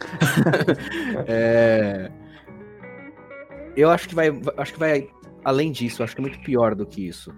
é... 1.28 2.12
Eu 3.76 3.90
acho 3.90 4.08
que 4.10 4.16
vai, 4.16 4.30
acho 4.58 4.74
que 4.74 4.80
vai 4.80 5.10
além 5.44 5.72
disso, 5.72 6.04
acho 6.04 6.16
que 6.16 6.22
é 6.22 6.24
muito 6.24 6.40
pior 6.40 6.76
do 6.76 6.86
que 6.86 7.08
isso. 7.08 7.34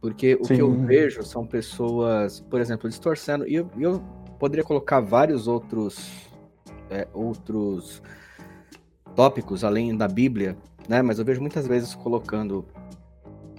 Porque 0.00 0.36
o 0.40 0.44
Sim. 0.44 0.56
que 0.56 0.62
eu 0.62 0.72
vejo 0.72 1.22
são 1.22 1.46
pessoas, 1.46 2.40
por 2.40 2.60
exemplo, 2.60 2.88
distorcendo. 2.88 3.48
E 3.48 3.54
eu, 3.54 3.70
eu 3.78 4.00
poderia 4.38 4.64
colocar 4.64 5.00
vários 5.00 5.48
outros, 5.48 6.30
é, 6.90 7.08
outros 7.14 8.02
tópicos 9.14 9.64
além 9.64 9.96
da 9.96 10.06
Bíblia, 10.06 10.56
né? 10.88 11.00
Mas 11.00 11.18
eu 11.18 11.24
vejo 11.24 11.40
muitas 11.40 11.66
vezes 11.66 11.94
colocando, 11.94 12.66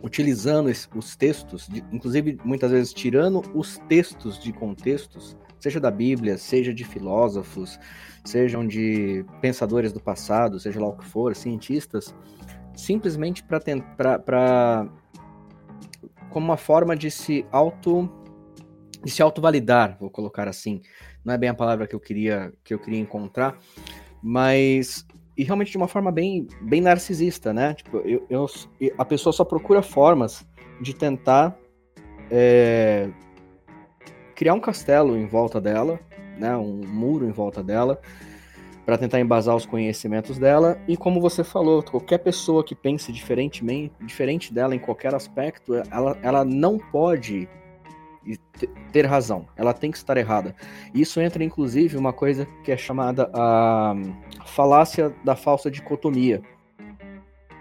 utilizando 0.05 0.71
os 0.95 1.15
textos, 1.15 1.67
inclusive 1.91 2.37
muitas 2.45 2.69
vezes 2.69 2.93
tirando 2.93 3.41
os 3.55 3.79
textos 3.89 4.37
de 4.37 4.53
contextos, 4.53 5.35
seja 5.59 5.79
da 5.79 5.89
Bíblia, 5.89 6.37
seja 6.37 6.71
de 6.71 6.83
filósofos, 6.83 7.79
sejam 8.23 8.67
de 8.67 9.25
pensadores 9.41 9.91
do 9.91 9.99
passado, 9.99 10.59
seja 10.59 10.79
lá 10.79 10.89
o 10.89 10.95
que 10.95 11.05
for, 11.05 11.35
cientistas, 11.35 12.13
simplesmente 12.75 13.43
para 13.43 14.87
como 16.29 16.45
uma 16.45 16.57
forma 16.57 16.95
de 16.95 17.09
se 17.09 17.43
auto 17.51 18.07
de 19.03 19.09
se 19.09 19.23
autovalidar, 19.23 19.97
vou 19.99 20.11
colocar 20.11 20.47
assim. 20.47 20.83
Não 21.23 21.33
é 21.33 21.37
bem 21.37 21.49
a 21.49 21.53
palavra 21.55 21.87
que 21.87 21.95
eu 21.95 21.99
queria 21.99 22.53
que 22.63 22.75
eu 22.75 22.79
queria 22.79 22.99
encontrar, 22.99 23.57
mas 24.21 25.03
e 25.37 25.43
realmente 25.43 25.71
de 25.71 25.77
uma 25.77 25.87
forma 25.87 26.11
bem 26.11 26.47
bem 26.61 26.81
narcisista, 26.81 27.53
né? 27.53 27.73
Tipo, 27.73 27.97
eu, 27.97 28.25
eu 28.29 28.45
a 28.97 29.05
pessoa 29.05 29.33
só 29.33 29.43
procura 29.43 29.81
formas 29.81 30.45
de 30.81 30.93
tentar 30.93 31.57
é, 32.29 33.09
criar 34.35 34.53
um 34.53 34.59
castelo 34.59 35.17
em 35.17 35.25
volta 35.25 35.59
dela, 35.59 35.99
né? 36.37 36.55
Um 36.55 36.81
muro 36.85 37.25
em 37.25 37.31
volta 37.31 37.63
dela 37.63 37.99
para 38.85 38.97
tentar 38.97 39.19
embasar 39.19 39.55
os 39.55 39.65
conhecimentos 39.65 40.37
dela. 40.37 40.79
E 40.87 40.95
como 40.95 41.19
você 41.19 41.43
falou, 41.43 41.81
qualquer 41.81 42.19
pessoa 42.19 42.63
que 42.63 42.75
pense 42.75 43.11
diferentemente, 43.11 43.93
diferente 44.01 44.53
dela 44.53 44.75
em 44.75 44.79
qualquer 44.79 45.15
aspecto, 45.15 45.73
ela, 45.91 46.17
ela 46.21 46.45
não 46.45 46.77
pode 46.77 47.49
ter 48.91 49.05
razão, 49.05 49.47
ela 49.55 49.73
tem 49.73 49.91
que 49.91 49.97
estar 49.97 50.17
errada. 50.17 50.55
Isso 50.93 51.19
entra 51.21 51.43
inclusive 51.43 51.97
uma 51.97 52.13
coisa 52.13 52.47
que 52.63 52.71
é 52.71 52.77
chamada 52.77 53.29
a 53.33 53.93
falácia 54.45 55.13
da 55.23 55.35
falsa 55.35 55.69
dicotomia, 55.69 56.41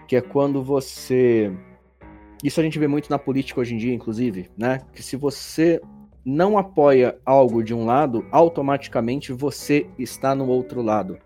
que 0.07 0.15
é 0.15 0.21
quando 0.21 0.63
você 0.63 1.51
isso 2.43 2.59
a 2.59 2.63
gente 2.63 2.77
vê 2.77 2.87
muito 2.87 3.09
na 3.09 3.17
política 3.17 3.59
hoje 3.59 3.73
em 3.73 3.77
dia, 3.77 3.93
inclusive, 3.93 4.51
né? 4.57 4.81
Que 4.93 5.01
se 5.01 5.15
você 5.15 5.81
não 6.23 6.57
apoia 6.57 7.17
algo 7.25 7.63
de 7.63 7.73
um 7.73 7.85
lado, 7.85 8.25
automaticamente 8.31 9.31
você 9.31 9.87
está 9.97 10.35
no 10.35 10.47
outro 10.47 10.81
lado. 10.81 11.17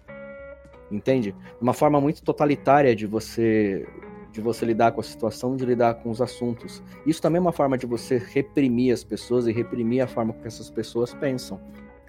Entende? 0.91 1.35
Uma 1.61 1.73
forma 1.73 1.99
muito 2.01 2.23
totalitária 2.23 2.95
de 2.95 3.05
você 3.05 3.87
de 4.31 4.41
você 4.41 4.65
lidar 4.65 4.91
com 4.91 5.01
a 5.01 5.03
situação, 5.03 5.55
de 5.55 5.65
lidar 5.65 5.95
com 5.95 6.09
os 6.09 6.21
assuntos. 6.21 6.83
Isso 7.05 7.21
também 7.21 7.37
é 7.37 7.41
uma 7.41 7.51
forma 7.51 7.77
de 7.77 7.85
você 7.85 8.17
reprimir 8.17 8.93
as 8.93 9.03
pessoas 9.03 9.47
e 9.47 9.51
reprimir 9.51 10.01
a 10.01 10.07
forma 10.07 10.33
que 10.33 10.47
essas 10.47 10.69
pessoas 10.69 11.13
pensam. 11.13 11.59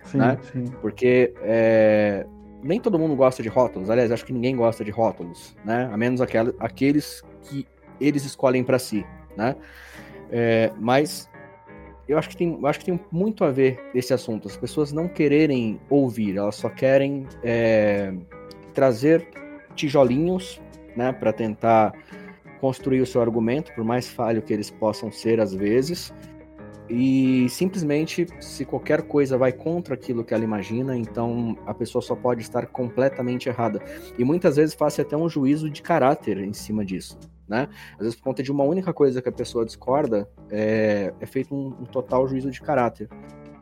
Sim, 0.05 0.19
né? 0.19 0.39
sim. 0.53 0.65
Porque 0.81 1.33
é, 1.43 2.27
nem 2.63 2.81
todo 2.81 2.99
mundo 2.99 3.17
gosta 3.17 3.43
de 3.43 3.49
rótulos. 3.49 3.91
Aliás, 3.91 4.11
acho 4.13 4.25
que 4.25 4.33
ninguém 4.33 4.57
gosta 4.57 4.85
de 4.85 4.91
rótulos, 4.91 5.57
né? 5.65 5.89
A 5.93 5.97
menos 5.97 6.21
aquel, 6.21 6.55
aqueles 6.59 7.23
que 7.43 7.67
eles 8.01 8.25
escolhem 8.25 8.65
para 8.65 8.79
si, 8.79 9.05
né? 9.37 9.57
É, 10.31 10.71
mas 10.79 11.29
eu 12.09 12.19
acho 12.19 12.29
que 12.29 12.37
tem, 12.37 12.59
eu 12.61 12.67
acho 12.67 12.81
que 12.81 12.87
tem 12.87 13.01
muito 13.11 13.45
a 13.45 13.51
ver 13.51 13.81
esse 13.95 14.13
assunto. 14.13 14.49
As 14.49 14.57
pessoas 14.57 14.93
não 14.93 15.09
quererem 15.09 15.81
ouvir, 15.89 16.37
elas 16.37 16.57
só 16.57 16.69
querem 16.69 17.27
é, 17.43 18.13
trazer 18.75 19.29
tijolinhos, 19.75 20.61
né, 20.97 21.13
para 21.13 21.33
tentar 21.33 21.93
construir 22.61 23.01
o 23.01 23.07
seu 23.07 23.21
argumento, 23.21 23.73
por 23.75 23.85
mais 23.85 24.09
falho 24.09 24.43
que 24.43 24.53
eles 24.53 24.71
possam 24.71 25.11
ser 25.11 25.41
às 25.41 25.55
vezes. 25.55 26.13
E 26.89 27.49
simplesmente, 27.49 28.27
se 28.41 28.65
qualquer 28.65 29.03
coisa 29.03 29.39
vai 29.39 29.53
contra 29.53 29.95
aquilo 29.95 30.25
que 30.25 30.35
ela 30.35 30.43
imagina, 30.43 30.97
então 30.97 31.57
a 31.65 31.73
pessoa 31.73 32.03
só 32.03 32.17
pode 32.17 32.43
estar 32.43 32.67
completamente 32.67 33.49
errada. 33.49 33.81
E 34.19 34.25
muitas 34.25 34.57
vezes 34.57 34.75
faz 34.75 34.99
até 34.99 35.17
um 35.17 35.29
juízo 35.29 35.71
de 35.71 35.83
caráter 35.83 36.39
em 36.39 36.53
cima 36.53 36.85
disso 36.85 37.17
né? 37.51 37.69
Às 37.95 37.99
vezes 37.99 38.15
por 38.15 38.23
conta 38.23 38.45
de 38.45 38.53
uma 38.53 38.63
única 38.63 38.95
coisa 38.95 39.21
que 39.21 39.29
a 39.29 39.33
pessoa 39.33 39.67
discorda, 39.67 40.31
é, 40.49 41.13
é 41.21 41.27
feito 41.27 41.53
um, 41.53 41.67
um, 41.81 41.85
total 41.85 42.29
juízo 42.29 42.49
de 42.49 42.63
caráter. 42.63 43.09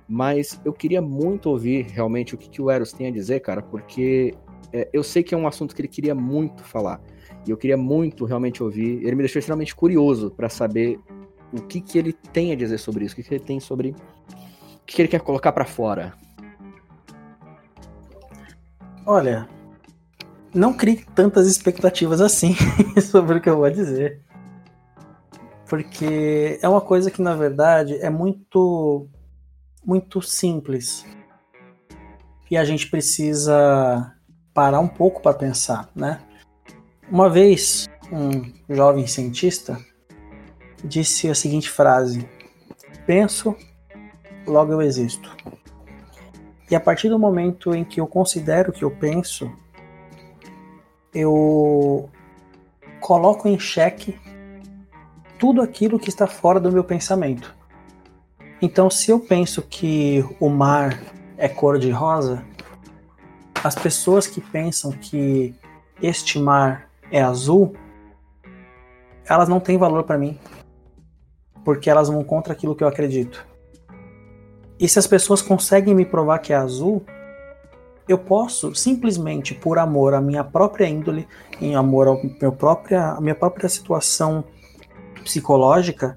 Mas 0.07 0.61
eu 0.63 0.75
queria 0.75 1.01
muito 1.01 1.49
ouvir 1.49 1.87
realmente 1.87 2.35
o 2.35 2.39
que, 2.39 2.51
que 2.51 2.61
o 2.61 2.71
Eros 2.71 2.93
tem 2.93 3.07
a 3.07 3.11
dizer, 3.11 3.41
cara, 3.41 3.63
porque 3.63 4.35
é, 4.75 4.89
eu 4.93 5.03
sei 5.03 5.23
que 5.23 5.35
é 5.35 5.39
um 5.39 5.47
assunto 5.47 5.75
que 5.75 5.81
ele 5.81 5.89
queria 5.89 6.15
muito 6.15 6.63
falar. 6.63 7.01
E 7.49 7.51
eu 7.51 7.57
queria 7.57 7.79
muito 7.79 8.27
realmente 8.27 8.63
ouvir. 8.63 9.03
Ele 9.03 9.17
me 9.17 9.23
deixou 9.23 9.41
extremamente 9.41 9.75
curioso 9.75 10.31
para 10.31 10.51
saber 10.51 11.01
o 11.51 11.63
que, 11.63 11.81
que 11.81 11.99
ele 11.99 12.13
tem 12.13 12.53
a 12.53 12.55
dizer 12.55 12.77
sobre 12.77 13.07
isso, 13.07 13.15
o 13.15 13.17
que, 13.17 13.23
que 13.23 13.35
ele 13.35 13.43
tem 13.43 13.59
sobre. 13.59 13.93
O 13.93 14.85
que, 14.85 14.97
que 14.97 15.01
ele 15.01 15.09
quer 15.09 15.23
colocar 15.23 15.51
para 15.51 15.65
fora. 15.65 16.13
Olha, 19.07 19.49
não 20.53 20.75
crie 20.75 21.07
tantas 21.15 21.47
expectativas 21.47 22.21
assim 22.21 22.55
sobre 23.01 23.39
o 23.39 23.41
que 23.41 23.49
eu 23.49 23.57
vou 23.57 23.71
dizer. 23.71 24.21
Porque 25.67 26.59
é 26.61 26.69
uma 26.69 26.83
coisa 26.83 27.11
que, 27.11 27.23
na 27.23 27.35
verdade, 27.35 27.97
é 27.97 28.11
muito, 28.11 29.09
muito 29.83 30.21
simples. 30.21 31.07
e 32.51 32.59
a 32.59 32.65
gente 32.67 32.91
precisa 32.91 34.15
parar 34.53 34.81
um 34.81 34.89
pouco 34.89 35.23
para 35.23 35.33
pensar, 35.33 35.89
né? 35.97 36.21
Uma 37.11 37.31
vez, 37.31 37.89
um 38.13 38.53
jovem 38.69 39.07
cientista 39.07 39.81
disse 40.85 41.31
a 41.31 41.35
seguinte 41.35 41.71
frase: 41.71 42.29
Penso, 43.07 43.57
logo 44.47 44.73
eu 44.73 44.83
existo. 44.83 45.35
E 46.71 46.77
a 46.77 46.81
partir 46.81 47.09
do 47.09 47.19
momento 47.19 47.75
em 47.75 47.83
que 47.83 47.99
eu 47.99 48.07
considero 48.07 48.73
que 48.73 48.85
eu 48.85 48.91
penso, 48.91 49.51
eu 51.15 52.11
coloco 53.01 53.49
em 53.49 53.59
xeque 53.59 54.21
tudo 55.39 55.63
aquilo 55.63 55.99
que 55.99 56.11
está 56.11 56.27
fora 56.27 56.61
do 56.61 56.71
meu 56.71 56.85
pensamento. 56.85 57.57
Então, 58.61 58.91
se 58.91 59.11
eu 59.11 59.19
penso 59.19 59.63
que 59.63 60.23
o 60.39 60.51
mar 60.51 61.01
é 61.39 61.49
cor 61.49 61.79
de 61.79 61.91
rosa, 61.91 62.45
as 63.65 63.75
pessoas 63.75 64.27
que 64.27 64.43
pensam 64.43 64.93
que 64.93 65.55
este 66.03 66.39
mar 66.39 66.88
é 67.11 67.21
azul, 67.21 67.75
elas 69.29 69.49
não 69.49 69.61
têm 69.61 69.77
valor 69.77 70.05
para 70.05 70.19
mim, 70.19 70.39
porque 71.65 71.91
elas 71.91 72.09
vão 72.09 72.25
contra 72.25 72.53
aquilo 72.53 72.75
que 72.75 72.83
eu 72.83 72.89
acredito. 72.89 73.47
E 74.79 74.89
se 74.89 74.99
as 74.99 75.07
pessoas 75.07 75.43
conseguem 75.43 75.95
me 75.95 76.05
provar 76.05 76.39
que 76.39 76.53
é 76.53 76.57
azul, 76.57 77.05
eu 78.09 78.17
posso 78.17 78.75
simplesmente 78.75 79.55
por 79.55 79.79
amor 79.79 80.15
à 80.15 80.21
minha 80.21 80.43
própria 80.43 80.87
índole, 80.87 81.29
em 81.61 81.75
amor 81.75 82.07
ao 82.09 82.21
meu 82.41 82.53
própria, 82.53 83.11
à 83.11 83.21
minha 83.21 83.35
própria 83.35 83.69
situação 83.69 84.45
psicológica, 85.23 86.17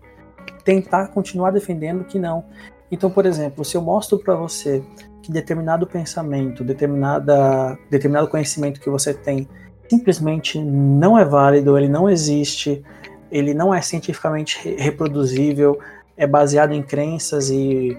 tentar 0.63 1.07
continuar 1.07 1.51
defendendo 1.51 2.05
que 2.05 2.17
não. 2.17 2.45
Então, 2.89 3.09
por 3.09 3.25
exemplo, 3.25 3.65
se 3.65 3.75
eu 3.75 3.81
mostro 3.81 4.19
para 4.19 4.35
você 4.35 4.83
que 5.21 5.31
determinado 5.31 5.85
pensamento, 5.85 6.63
determinada, 6.63 7.77
determinado 7.89 8.27
conhecimento 8.27 8.79
que 8.79 8.89
você 8.89 9.13
tem 9.13 9.47
simplesmente 9.91 10.57
não 10.57 11.19
é 11.19 11.25
válido, 11.25 11.77
ele 11.77 11.89
não 11.89 12.09
existe, 12.09 12.81
ele 13.29 13.53
não 13.53 13.73
é 13.73 13.81
cientificamente 13.81 14.57
reproduzível, 14.77 15.77
é 16.15 16.25
baseado 16.25 16.71
em 16.71 16.81
crenças 16.81 17.49
e 17.49 17.97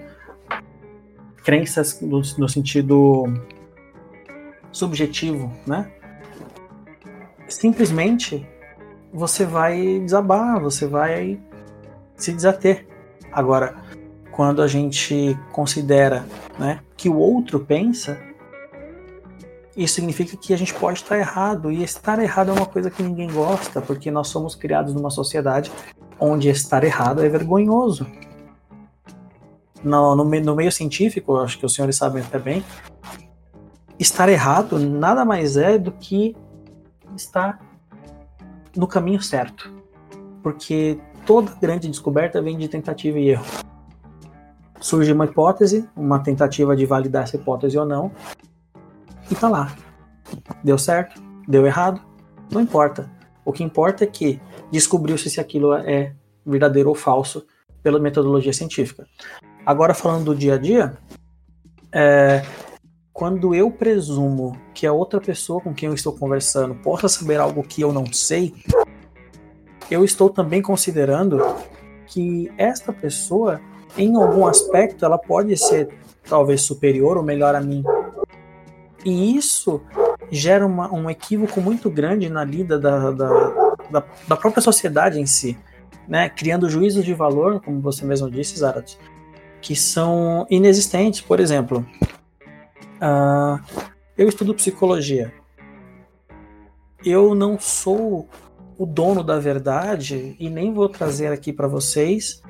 crenças 1.43 2.01
no, 2.01 2.19
no 2.39 2.49
sentido 2.49 3.25
subjetivo, 4.71 5.53
né? 5.67 5.91
Simplesmente 7.47 8.43
você 9.13 9.45
vai 9.45 9.99
desabar, 9.99 10.59
você 10.59 10.87
vai 10.87 11.39
se 12.15 12.33
desater. 12.33 12.87
Agora, 13.31 13.75
quando 14.31 14.63
a 14.63 14.67
gente 14.67 15.37
considera 15.51 16.25
né, 16.57 16.79
que 16.97 17.07
o 17.07 17.17
outro 17.17 17.59
pensa, 17.59 18.19
isso 19.75 19.95
significa 19.95 20.37
que 20.37 20.53
a 20.53 20.57
gente 20.57 20.73
pode 20.73 20.99
estar 20.99 21.17
errado. 21.17 21.71
E 21.71 21.83
estar 21.83 22.19
errado 22.19 22.49
é 22.49 22.53
uma 22.53 22.65
coisa 22.65 22.89
que 22.89 23.01
ninguém 23.01 23.31
gosta, 23.31 23.81
porque 23.81 24.11
nós 24.11 24.27
somos 24.27 24.55
criados 24.55 24.93
numa 24.93 25.09
sociedade 25.09 25.71
onde 26.19 26.49
estar 26.49 26.83
errado 26.83 27.23
é 27.23 27.29
vergonhoso. 27.29 28.07
No, 29.83 30.15
no, 30.15 30.23
no 30.23 30.55
meio 30.55 30.71
científico, 30.71 31.37
acho 31.37 31.57
que 31.57 31.65
os 31.65 31.73
senhores 31.73 31.97
sabem 31.97 32.23
até 32.23 32.39
bem, 32.39 32.63
estar 33.99 34.29
errado 34.29 34.79
nada 34.79 35.25
mais 35.25 35.57
é 35.57 35.77
do 35.77 35.91
que 35.91 36.35
estar 37.17 37.59
no 38.75 38.87
caminho 38.87 39.21
certo. 39.21 39.71
Porque 40.41 40.99
toda 41.25 41.51
grande 41.59 41.89
descoberta 41.89 42.41
vem 42.41 42.57
de 42.57 42.67
tentativa 42.67 43.19
e 43.19 43.29
erro. 43.29 43.45
Surge 44.79 45.11
uma 45.11 45.25
hipótese, 45.25 45.87
uma 45.95 46.19
tentativa 46.19 46.75
de 46.75 46.85
validar 46.85 47.23
essa 47.23 47.37
hipótese 47.37 47.77
ou 47.77 47.85
não, 47.85 48.11
e 49.29 49.35
tá 49.35 49.49
lá. 49.49 49.75
Deu 50.63 50.77
certo? 50.77 51.21
Deu 51.47 51.65
errado? 51.65 52.01
Não 52.51 52.61
importa. 52.61 53.11
O 53.45 53.51
que 53.51 53.63
importa 53.63 54.03
é 54.03 54.07
que 54.07 54.39
descobriu-se 54.71 55.29
se 55.29 55.39
aquilo 55.39 55.73
é 55.73 56.13
verdadeiro 56.45 56.89
ou 56.89 56.95
falso 56.95 57.45
pela 57.81 57.99
metodologia 57.99 58.53
científica. 58.53 59.05
Agora, 59.65 59.93
falando 59.93 60.25
do 60.25 60.35
dia 60.35 60.55
a 60.55 60.57
dia, 60.57 60.97
é, 61.91 62.43
quando 63.11 63.53
eu 63.53 63.69
presumo 63.69 64.57
que 64.73 64.87
a 64.87 64.93
outra 64.93 65.21
pessoa 65.21 65.61
com 65.61 65.73
quem 65.73 65.87
eu 65.87 65.95
estou 65.95 66.13
conversando 66.13 66.75
possa 66.75 67.07
saber 67.07 67.39
algo 67.39 67.63
que 67.63 67.81
eu 67.81 67.93
não 67.93 68.11
sei, 68.11 68.53
eu 69.91 70.03
estou 70.03 70.29
também 70.29 70.61
considerando 70.61 71.39
que 72.07 72.51
esta 72.57 72.91
pessoa, 72.91 73.61
em 73.97 74.15
algum 74.15 74.47
aspecto, 74.47 75.05
ela 75.05 75.17
pode 75.17 75.55
ser 75.57 75.89
talvez 76.27 76.61
superior 76.61 77.17
ou 77.17 77.23
melhor 77.23 77.53
a 77.53 77.61
mim. 77.61 77.83
E 79.05 79.35
isso 79.35 79.81
gera 80.31 80.65
uma, 80.65 80.91
um 80.93 81.09
equívoco 81.09 81.61
muito 81.61 81.89
grande 81.89 82.29
na 82.29 82.43
lida 82.43 82.79
da, 82.79 83.11
da, 83.11 83.29
da, 83.91 84.03
da, 84.27 84.37
própria 84.37 84.61
sociedade 84.61 85.19
em 85.19 85.25
si, 85.25 85.57
né? 86.07 86.29
criando 86.29 86.69
juízos 86.69 87.03
de 87.03 87.13
valor, 87.13 87.61
como 87.61 87.81
você 87.81 88.05
mesmo 88.05 88.29
disse, 88.29 88.57
Zarat, 88.57 88.95
que 89.61 89.75
são 89.75 90.47
inexistentes. 90.49 91.21
Por 91.21 91.39
exemplo, 91.39 91.85
uh, 93.01 93.59
eu 94.17 94.27
estudo 94.29 94.53
psicologia. 94.53 95.33
Eu 97.05 97.35
não 97.35 97.59
sou 97.59 98.29
o 98.77 98.85
dono 98.85 99.23
da 99.23 99.37
verdade 99.39 100.35
e 100.39 100.49
nem 100.49 100.73
vou 100.73 100.87
trazer 100.87 101.31
aqui 101.31 101.51
para 101.51 101.67
vocês 101.67 102.41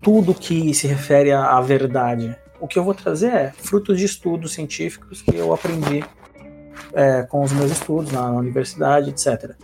tudo 0.00 0.34
que 0.34 0.72
se 0.74 0.86
refere 0.86 1.30
à 1.32 1.60
verdade. 1.60 2.36
O 2.60 2.68
que 2.68 2.78
eu 2.78 2.84
vou 2.84 2.94
trazer 2.94 3.32
é 3.32 3.52
frutos 3.56 3.98
de 3.98 4.04
estudos 4.04 4.52
científicos 4.52 5.22
que 5.22 5.34
eu 5.34 5.52
aprendi 5.52 6.04
é, 6.92 7.22
com 7.22 7.42
os 7.42 7.52
meus 7.52 7.70
estudos 7.70 8.12
na 8.12 8.30
universidade, 8.30 9.10
etc. 9.10 9.54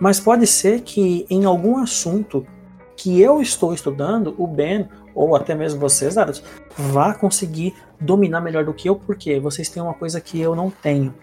Mas 0.00 0.18
pode 0.18 0.46
ser 0.46 0.80
que 0.80 1.26
em 1.28 1.44
algum 1.44 1.78
assunto 1.78 2.46
que 2.96 3.20
eu 3.20 3.40
estou 3.40 3.74
estudando, 3.74 4.34
o 4.38 4.46
Ben 4.46 4.88
ou 5.14 5.36
até 5.36 5.54
mesmo 5.54 5.78
vocês, 5.78 6.14
Daros, 6.14 6.42
vá 6.76 7.14
conseguir 7.14 7.74
dominar 8.00 8.40
melhor 8.40 8.64
do 8.64 8.72
que 8.72 8.88
eu, 8.88 8.96
porque 8.96 9.38
vocês 9.38 9.68
têm 9.68 9.82
uma 9.82 9.94
coisa 9.94 10.20
que 10.20 10.40
eu 10.40 10.54
não 10.54 10.70
tenho, 10.70 11.14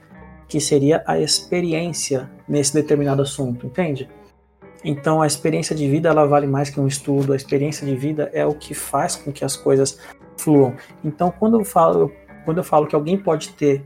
que 0.48 0.60
seria 0.60 1.04
a 1.06 1.20
experiência 1.20 2.30
nesse 2.48 2.74
determinado 2.74 3.22
assunto, 3.22 3.66
entende? 3.66 4.10
Então 4.84 5.22
a 5.22 5.28
experiência 5.28 5.76
de 5.76 5.88
vida 5.90 6.10
ela 6.10 6.26
vale 6.26 6.48
mais 6.48 6.70
que 6.70 6.80
um 6.80 6.88
estudo, 6.88 7.34
a 7.34 7.36
experiência 7.36 7.86
de 7.86 7.96
vida 7.96 8.30
é 8.34 8.46
o 8.46 8.54
que 8.54 8.74
faz 8.74 9.16
com 9.16 9.32
que 9.32 9.44
as 9.44 9.56
coisas 9.56 10.00
fluam. 10.38 10.74
Então 11.04 11.32
quando 11.32 11.60
eu 11.60 11.66
falo, 11.66 12.12
quando 12.46 12.58
eu 12.58 12.64
falo 12.64 12.88
que 12.88 12.96
alguém 12.96 13.18
pode 13.18 13.50
ter 13.50 13.84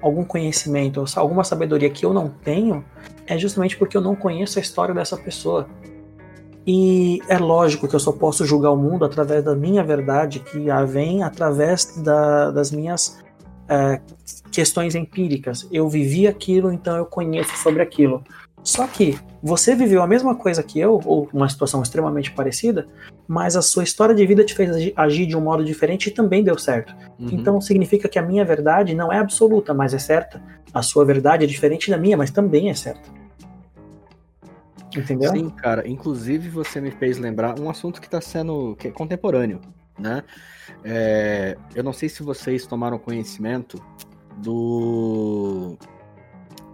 algum 0.00 0.24
conhecimento, 0.24 1.04
alguma 1.16 1.42
sabedoria 1.42 1.90
que 1.90 2.06
eu 2.06 2.12
não 2.12 2.28
tenho, 2.28 2.84
é 3.26 3.36
justamente 3.36 3.76
porque 3.76 3.96
eu 3.96 4.00
não 4.00 4.14
conheço 4.14 4.58
a 4.58 4.62
história 4.62 4.94
dessa 4.94 5.16
pessoa. 5.16 5.68
E 6.66 7.20
é 7.28 7.38
lógico 7.38 7.86
que 7.86 7.94
eu 7.94 8.00
só 8.00 8.10
posso 8.10 8.44
julgar 8.44 8.72
o 8.72 8.76
mundo 8.76 9.04
através 9.04 9.44
da 9.44 9.54
minha 9.54 9.84
verdade, 9.84 10.40
que 10.40 10.66
vem 10.88 11.22
através 11.22 11.96
da, 12.02 12.50
das 12.50 12.72
minhas 12.72 13.22
é, 13.68 14.00
questões 14.50 14.96
empíricas. 14.96 15.68
Eu 15.70 15.88
vivi 15.88 16.26
aquilo, 16.26 16.72
então 16.72 16.96
eu 16.96 17.06
conheço 17.06 17.56
sobre 17.56 17.82
aquilo. 17.82 18.22
Só 18.66 18.84
que 18.84 19.16
você 19.40 19.76
viveu 19.76 20.02
a 20.02 20.08
mesma 20.08 20.34
coisa 20.34 20.60
que 20.60 20.80
eu, 20.80 21.00
ou 21.04 21.28
uma 21.32 21.48
situação 21.48 21.80
extremamente 21.80 22.32
parecida, 22.32 22.88
mas 23.28 23.54
a 23.54 23.62
sua 23.62 23.84
história 23.84 24.12
de 24.12 24.26
vida 24.26 24.42
te 24.42 24.56
fez 24.56 24.92
agir 24.96 25.24
de 25.24 25.36
um 25.36 25.40
modo 25.40 25.64
diferente 25.64 26.08
e 26.08 26.10
também 26.10 26.42
deu 26.42 26.58
certo. 26.58 26.92
Uhum. 27.16 27.28
Então 27.30 27.60
significa 27.60 28.08
que 28.08 28.18
a 28.18 28.22
minha 28.22 28.44
verdade 28.44 28.92
não 28.92 29.12
é 29.12 29.18
absoluta, 29.18 29.72
mas 29.72 29.94
é 29.94 30.00
certa. 30.00 30.42
A 30.74 30.82
sua 30.82 31.04
verdade 31.04 31.44
é 31.44 31.46
diferente 31.46 31.88
da 31.92 31.96
minha, 31.96 32.16
mas 32.16 32.32
também 32.32 32.68
é 32.68 32.74
certa. 32.74 33.08
Entendeu? 34.96 35.30
Sim, 35.30 35.48
cara. 35.48 35.88
Inclusive 35.88 36.48
você 36.48 36.80
me 36.80 36.90
fez 36.90 37.18
lembrar 37.18 37.60
um 37.60 37.70
assunto 37.70 38.00
que 38.00 38.08
está 38.08 38.20
sendo 38.20 38.74
que 38.74 38.88
é 38.88 38.90
contemporâneo, 38.90 39.60
né? 39.96 40.24
É, 40.82 41.56
eu 41.72 41.84
não 41.84 41.92
sei 41.92 42.08
se 42.08 42.20
vocês 42.20 42.66
tomaram 42.66 42.98
conhecimento 42.98 43.80
do 44.38 45.78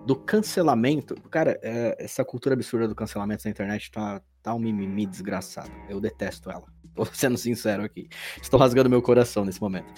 do 0.07 0.17
cancelamento. 0.17 1.15
Cara, 1.31 1.59
é, 1.63 1.97
essa 1.99 2.25
cultura 2.25 2.55
absurda 2.55 2.89
do 2.89 2.95
cancelamento 2.95 3.45
na 3.45 3.51
internet 3.51 3.91
tá, 3.91 4.21
tá 4.43 4.55
um 4.55 4.59
mimimi 4.59 5.07
desgraçado. 5.07 5.71
Eu 5.89 6.01
detesto 6.01 6.51
ela. 6.51 6.65
Tô 6.95 7.05
sendo 7.07 7.39
sincero 7.39 7.85
aqui. 7.85 8.09
Estou 8.41 8.59
rasgando 8.59 8.91
meu 8.91 9.01
coração 9.01 9.45
nesse 9.45 9.61
momento. 9.61 9.93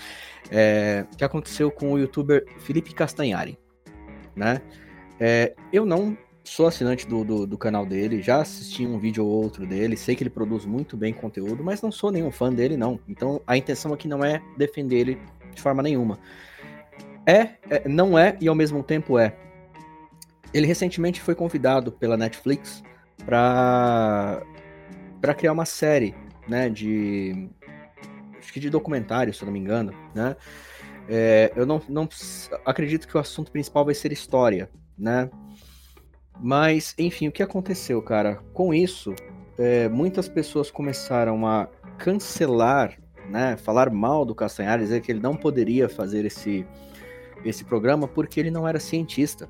É, 0.50 1.04
o 1.12 1.16
que 1.16 1.24
aconteceu 1.24 1.70
com 1.70 1.92
o 1.92 1.98
youtuber 1.98 2.44
Felipe 2.58 2.94
Castanhari, 2.94 3.58
né? 4.36 4.60
É, 5.18 5.54
eu 5.72 5.84
não 5.84 6.16
sou 6.44 6.66
assinante 6.66 7.08
do, 7.08 7.24
do, 7.24 7.46
do, 7.46 7.56
canal 7.56 7.86
dele, 7.86 8.20
já 8.20 8.42
assisti 8.42 8.86
um 8.86 8.98
vídeo 8.98 9.24
ou 9.24 9.42
outro 9.42 9.66
dele, 9.66 9.96
sei 9.96 10.14
que 10.14 10.22
ele 10.22 10.30
produz 10.30 10.66
muito 10.66 10.96
bem 10.96 11.12
conteúdo, 11.12 11.64
mas 11.64 11.80
não 11.80 11.90
sou 11.90 12.12
nenhum 12.12 12.30
fã 12.30 12.52
dele, 12.52 12.76
não. 12.76 13.00
Então 13.08 13.40
a 13.46 13.56
intenção 13.56 13.94
aqui 13.94 14.06
não 14.06 14.22
é 14.22 14.42
defender 14.56 14.96
ele 14.96 15.18
de 15.54 15.62
forma 15.62 15.82
nenhuma. 15.82 16.18
É, 17.26 17.54
é 17.70 17.88
não 17.88 18.18
é 18.18 18.36
e 18.40 18.46
ao 18.46 18.54
mesmo 18.54 18.82
tempo 18.82 19.18
é. 19.18 19.34
Ele 20.54 20.66
recentemente 20.66 21.20
foi 21.20 21.34
convidado 21.34 21.92
pela 21.92 22.16
Netflix 22.16 22.82
para 23.26 24.42
para 25.20 25.34
criar 25.34 25.52
uma 25.52 25.64
série, 25.64 26.14
né, 26.46 26.68
de 26.68 27.48
acho 28.38 28.52
que 28.52 28.60
de 28.60 28.68
documentário, 28.68 29.32
se 29.32 29.42
eu 29.42 29.46
não 29.46 29.52
me 29.52 29.58
engano, 29.58 29.92
né? 30.14 30.36
É, 31.08 31.50
eu 31.56 31.64
não, 31.64 31.80
não 31.88 32.08
acredito 32.64 33.08
que 33.08 33.16
o 33.16 33.20
assunto 33.20 33.50
principal 33.50 33.84
vai 33.86 33.94
ser 33.94 34.12
história, 34.12 34.70
né? 34.98 35.30
Mas, 36.40 36.94
enfim, 36.98 37.28
o 37.28 37.32
que 37.32 37.42
aconteceu, 37.42 38.02
cara? 38.02 38.36
Com 38.52 38.74
isso, 38.74 39.14
é, 39.58 39.88
muitas 39.88 40.28
pessoas 40.28 40.70
começaram 40.70 41.46
a 41.46 41.68
cancelar, 41.98 42.98
né? 43.30 43.56
Falar 43.56 43.90
mal 43.90 44.24
do 44.24 44.34
Castanhari, 44.34 44.82
dizer 44.82 45.00
que 45.00 45.12
ele 45.12 45.20
não 45.20 45.36
poderia 45.36 45.88
fazer 45.88 46.24
esse, 46.24 46.66
esse 47.44 47.64
programa 47.64 48.06
porque 48.08 48.40
ele 48.40 48.50
não 48.50 48.66
era 48.66 48.80
cientista. 48.80 49.48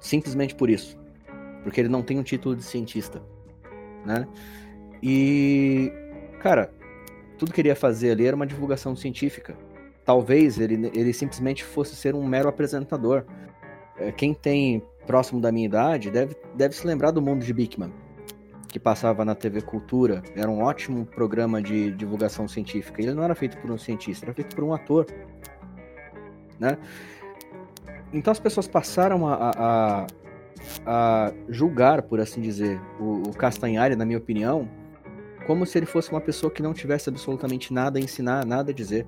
Simplesmente 0.00 0.54
por 0.54 0.70
isso. 0.70 0.98
Porque 1.62 1.80
ele 1.80 1.88
não 1.88 2.02
tem 2.02 2.18
um 2.18 2.22
título 2.22 2.54
de 2.56 2.62
cientista, 2.62 3.22
né? 4.04 4.26
E, 5.02 5.92
cara, 6.40 6.72
tudo 7.38 7.52
que 7.52 7.60
ele 7.60 7.68
ia 7.68 7.76
fazer 7.76 8.10
ali 8.10 8.26
era 8.26 8.34
uma 8.34 8.46
divulgação 8.46 8.96
científica. 8.96 9.56
Talvez 10.04 10.58
ele, 10.58 10.90
ele 10.94 11.12
simplesmente 11.12 11.62
fosse 11.62 11.94
ser 11.94 12.14
um 12.14 12.26
mero 12.26 12.48
apresentador. 12.48 13.24
É, 13.96 14.10
quem 14.10 14.32
tem 14.32 14.82
próximo 15.06 15.40
da 15.40 15.52
minha 15.52 15.66
idade 15.66 16.10
deve, 16.10 16.36
deve 16.54 16.74
se 16.74 16.86
lembrar 16.86 17.10
do 17.10 17.22
Mundo 17.22 17.44
de 17.44 17.52
Bickman, 17.52 17.92
que 18.68 18.78
passava 18.78 19.24
na 19.24 19.34
TV 19.34 19.60
Cultura. 19.60 20.22
Era 20.34 20.50
um 20.50 20.62
ótimo 20.62 21.06
programa 21.06 21.62
de 21.62 21.90
divulgação 21.92 22.48
científica. 22.48 23.00
Ele 23.00 23.14
não 23.14 23.22
era 23.22 23.34
feito 23.34 23.56
por 23.58 23.70
um 23.70 23.78
cientista, 23.78 24.26
era 24.26 24.34
feito 24.34 24.54
por 24.54 24.64
um 24.64 24.72
ator. 24.72 25.06
Né? 26.58 26.76
Então 28.12 28.30
as 28.30 28.40
pessoas 28.40 28.66
passaram 28.66 29.26
a, 29.26 29.52
a, 29.56 30.06
a 30.86 31.32
julgar, 31.48 32.02
por 32.02 32.20
assim 32.20 32.40
dizer, 32.40 32.80
o, 32.98 33.28
o 33.28 33.34
Castanhari, 33.34 33.94
na 33.96 34.04
minha 34.04 34.18
opinião, 34.18 34.68
como 35.46 35.64
se 35.64 35.78
ele 35.78 35.86
fosse 35.86 36.10
uma 36.10 36.20
pessoa 36.20 36.50
que 36.50 36.62
não 36.62 36.74
tivesse 36.74 37.08
absolutamente 37.08 37.72
nada 37.72 37.98
a 37.98 38.02
ensinar, 38.02 38.44
nada 38.44 38.70
a 38.70 38.74
dizer. 38.74 39.06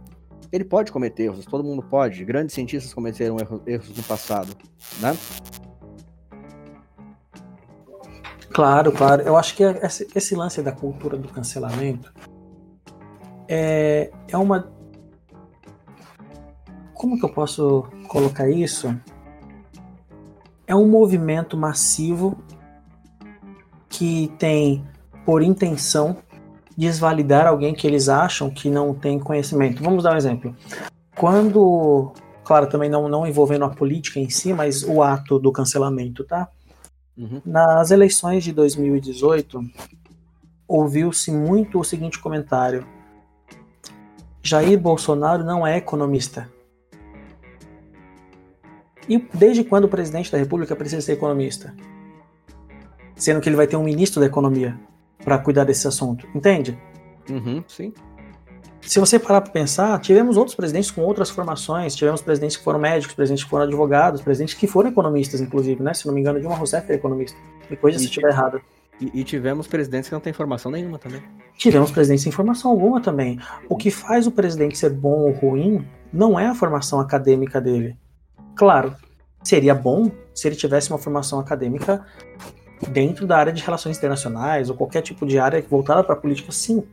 Ele 0.51 0.65
pode 0.65 0.91
cometer 0.91 1.25
erros, 1.25 1.45
todo 1.45 1.63
mundo 1.63 1.83
pode. 1.83 2.25
Grandes 2.25 2.55
cientistas 2.55 2.93
cometeram 2.93 3.39
erros, 3.39 3.61
erros 3.67 3.97
no 3.97 4.03
passado, 4.03 4.57
né? 5.01 5.17
Claro, 8.53 8.91
claro. 8.91 9.23
Eu 9.23 9.37
acho 9.37 9.55
que 9.55 9.63
esse, 10.15 10.35
lance 10.35 10.61
da 10.61 10.73
cultura 10.73 11.17
do 11.17 11.29
cancelamento 11.29 12.13
é, 13.49 14.11
é 14.29 14.37
uma. 14.37 14.73
Como 17.01 17.19
que 17.19 17.25
eu 17.25 17.31
posso 17.31 17.87
colocar 18.09 18.51
isso? 18.51 18.95
É 20.67 20.77
um 20.77 20.87
movimento 20.87 21.57
massivo 21.57 22.37
que 23.89 24.31
tem 24.39 24.85
por 25.25 25.43
intenção 25.43 26.19
desvalidar 26.77 27.47
alguém 27.47 27.73
que 27.73 27.87
eles 27.87 28.11
acham 28.11 28.51
que 28.51 28.69
não 28.69 28.93
tem 28.93 29.19
conhecimento. 29.19 29.83
Vamos 29.83 30.05
dar 30.05 30.13
um 30.13 30.17
exemplo. 30.19 30.55
Quando, 31.17 32.13
claro, 32.45 32.69
também 32.69 32.91
não, 32.91 33.09
não 33.09 33.27
envolvendo 33.27 33.65
a 33.65 33.71
política 33.71 34.21
em 34.21 34.29
si, 34.29 34.53
mas 34.53 34.83
o 34.83 35.03
ato 35.03 35.39
do 35.39 35.51
cancelamento, 35.51 36.23
tá? 36.23 36.51
Uhum. 37.17 37.41
Nas 37.47 37.91
eleições 37.91 38.45
de 38.45 38.53
2018, 38.53 39.59
ouviu-se 40.69 41.33
muito 41.33 41.81
o 41.81 41.85
seguinte 41.85 42.19
comentário: 42.19 42.87
Jair 44.43 44.79
Bolsonaro 44.79 45.43
não 45.43 45.67
é 45.67 45.79
economista. 45.79 46.60
E 49.11 49.19
desde 49.35 49.65
quando 49.65 49.85
o 49.85 49.89
presidente 49.89 50.31
da 50.31 50.39
República 50.39 50.77
precisa 50.77 51.03
ser 51.03 51.15
economista? 51.15 51.75
Sendo 53.17 53.41
que 53.41 53.49
ele 53.49 53.57
vai 53.57 53.67
ter 53.67 53.75
um 53.75 53.83
ministro 53.83 54.21
da 54.21 54.27
Economia 54.27 54.79
para 55.25 55.37
cuidar 55.37 55.65
desse 55.65 55.89
assunto, 55.89 56.29
entende? 56.33 56.79
Uhum, 57.29 57.63
sim. 57.67 57.93
Se 58.81 59.01
você 59.01 59.19
parar 59.19 59.41
para 59.41 59.51
pensar, 59.51 60.01
tivemos 60.01 60.37
outros 60.37 60.55
presidentes 60.55 60.93
com 60.93 61.03
outras 61.03 61.29
formações, 61.29 61.95
tivemos 61.97 62.23
presidentes 62.23 62.57
que 62.57 62.63
foram 62.63 62.79
médicos, 62.79 63.15
presidentes 63.15 63.43
que 63.43 63.51
foram 63.51 63.65
advogados, 63.65 64.23
presidentes 64.23 64.55
que 64.55 64.67
foram 64.69 64.91
economistas, 64.91 65.41
inclusive, 65.41 65.83
né? 65.83 65.93
Se 65.93 66.07
não 66.07 66.15
me 66.15 66.21
engano, 66.21 66.39
Dilma 66.39 66.55
Rousseff 66.55 66.87
era 66.87 66.95
economista. 66.95 67.37
Me 67.69 67.77
coisa 67.77 67.99
se 67.99 68.05
estiver 68.05 68.31
errado. 68.31 68.61
E, 69.01 69.21
e, 69.21 69.25
tivemos 69.25 69.67
presidentes 69.67 70.09
que 70.09 70.15
não 70.15 70.21
têm 70.21 70.33
formação 70.33 70.71
nenhuma 70.71 70.99
também. 70.99 71.23
Tivemos 71.57 71.91
presidentes 71.91 72.23
sem 72.23 72.31
formação 72.31 72.71
alguma 72.71 73.01
também. 73.01 73.41
O 73.69 73.77
que 73.77 73.91
faz 73.91 74.27
o 74.27 74.31
presidente 74.31 74.79
ser 74.79 74.91
bom 74.91 75.23
ou 75.23 75.33
ruim 75.33 75.85
não 76.13 76.39
é 76.39 76.47
a 76.47 76.55
formação 76.55 77.01
acadêmica 77.01 77.61
dele. 77.61 77.97
Claro, 78.61 78.95
seria 79.43 79.75
bom 79.75 80.11
se 80.35 80.47
ele 80.47 80.55
tivesse 80.55 80.91
uma 80.91 80.99
formação 80.99 81.41
acadêmica 81.41 82.05
dentro 82.91 83.27
da 83.27 83.39
área 83.39 83.55
de 83.55 83.63
relações 83.63 83.97
internacionais 83.97 84.69
ou 84.69 84.77
qualquer 84.77 85.01
tipo 85.01 85.27
de 85.27 85.39
área 85.39 85.65
voltada 85.67 86.05
para 86.05 86.13
a 86.15 86.19
política, 86.19 86.53
sim. 86.53 86.85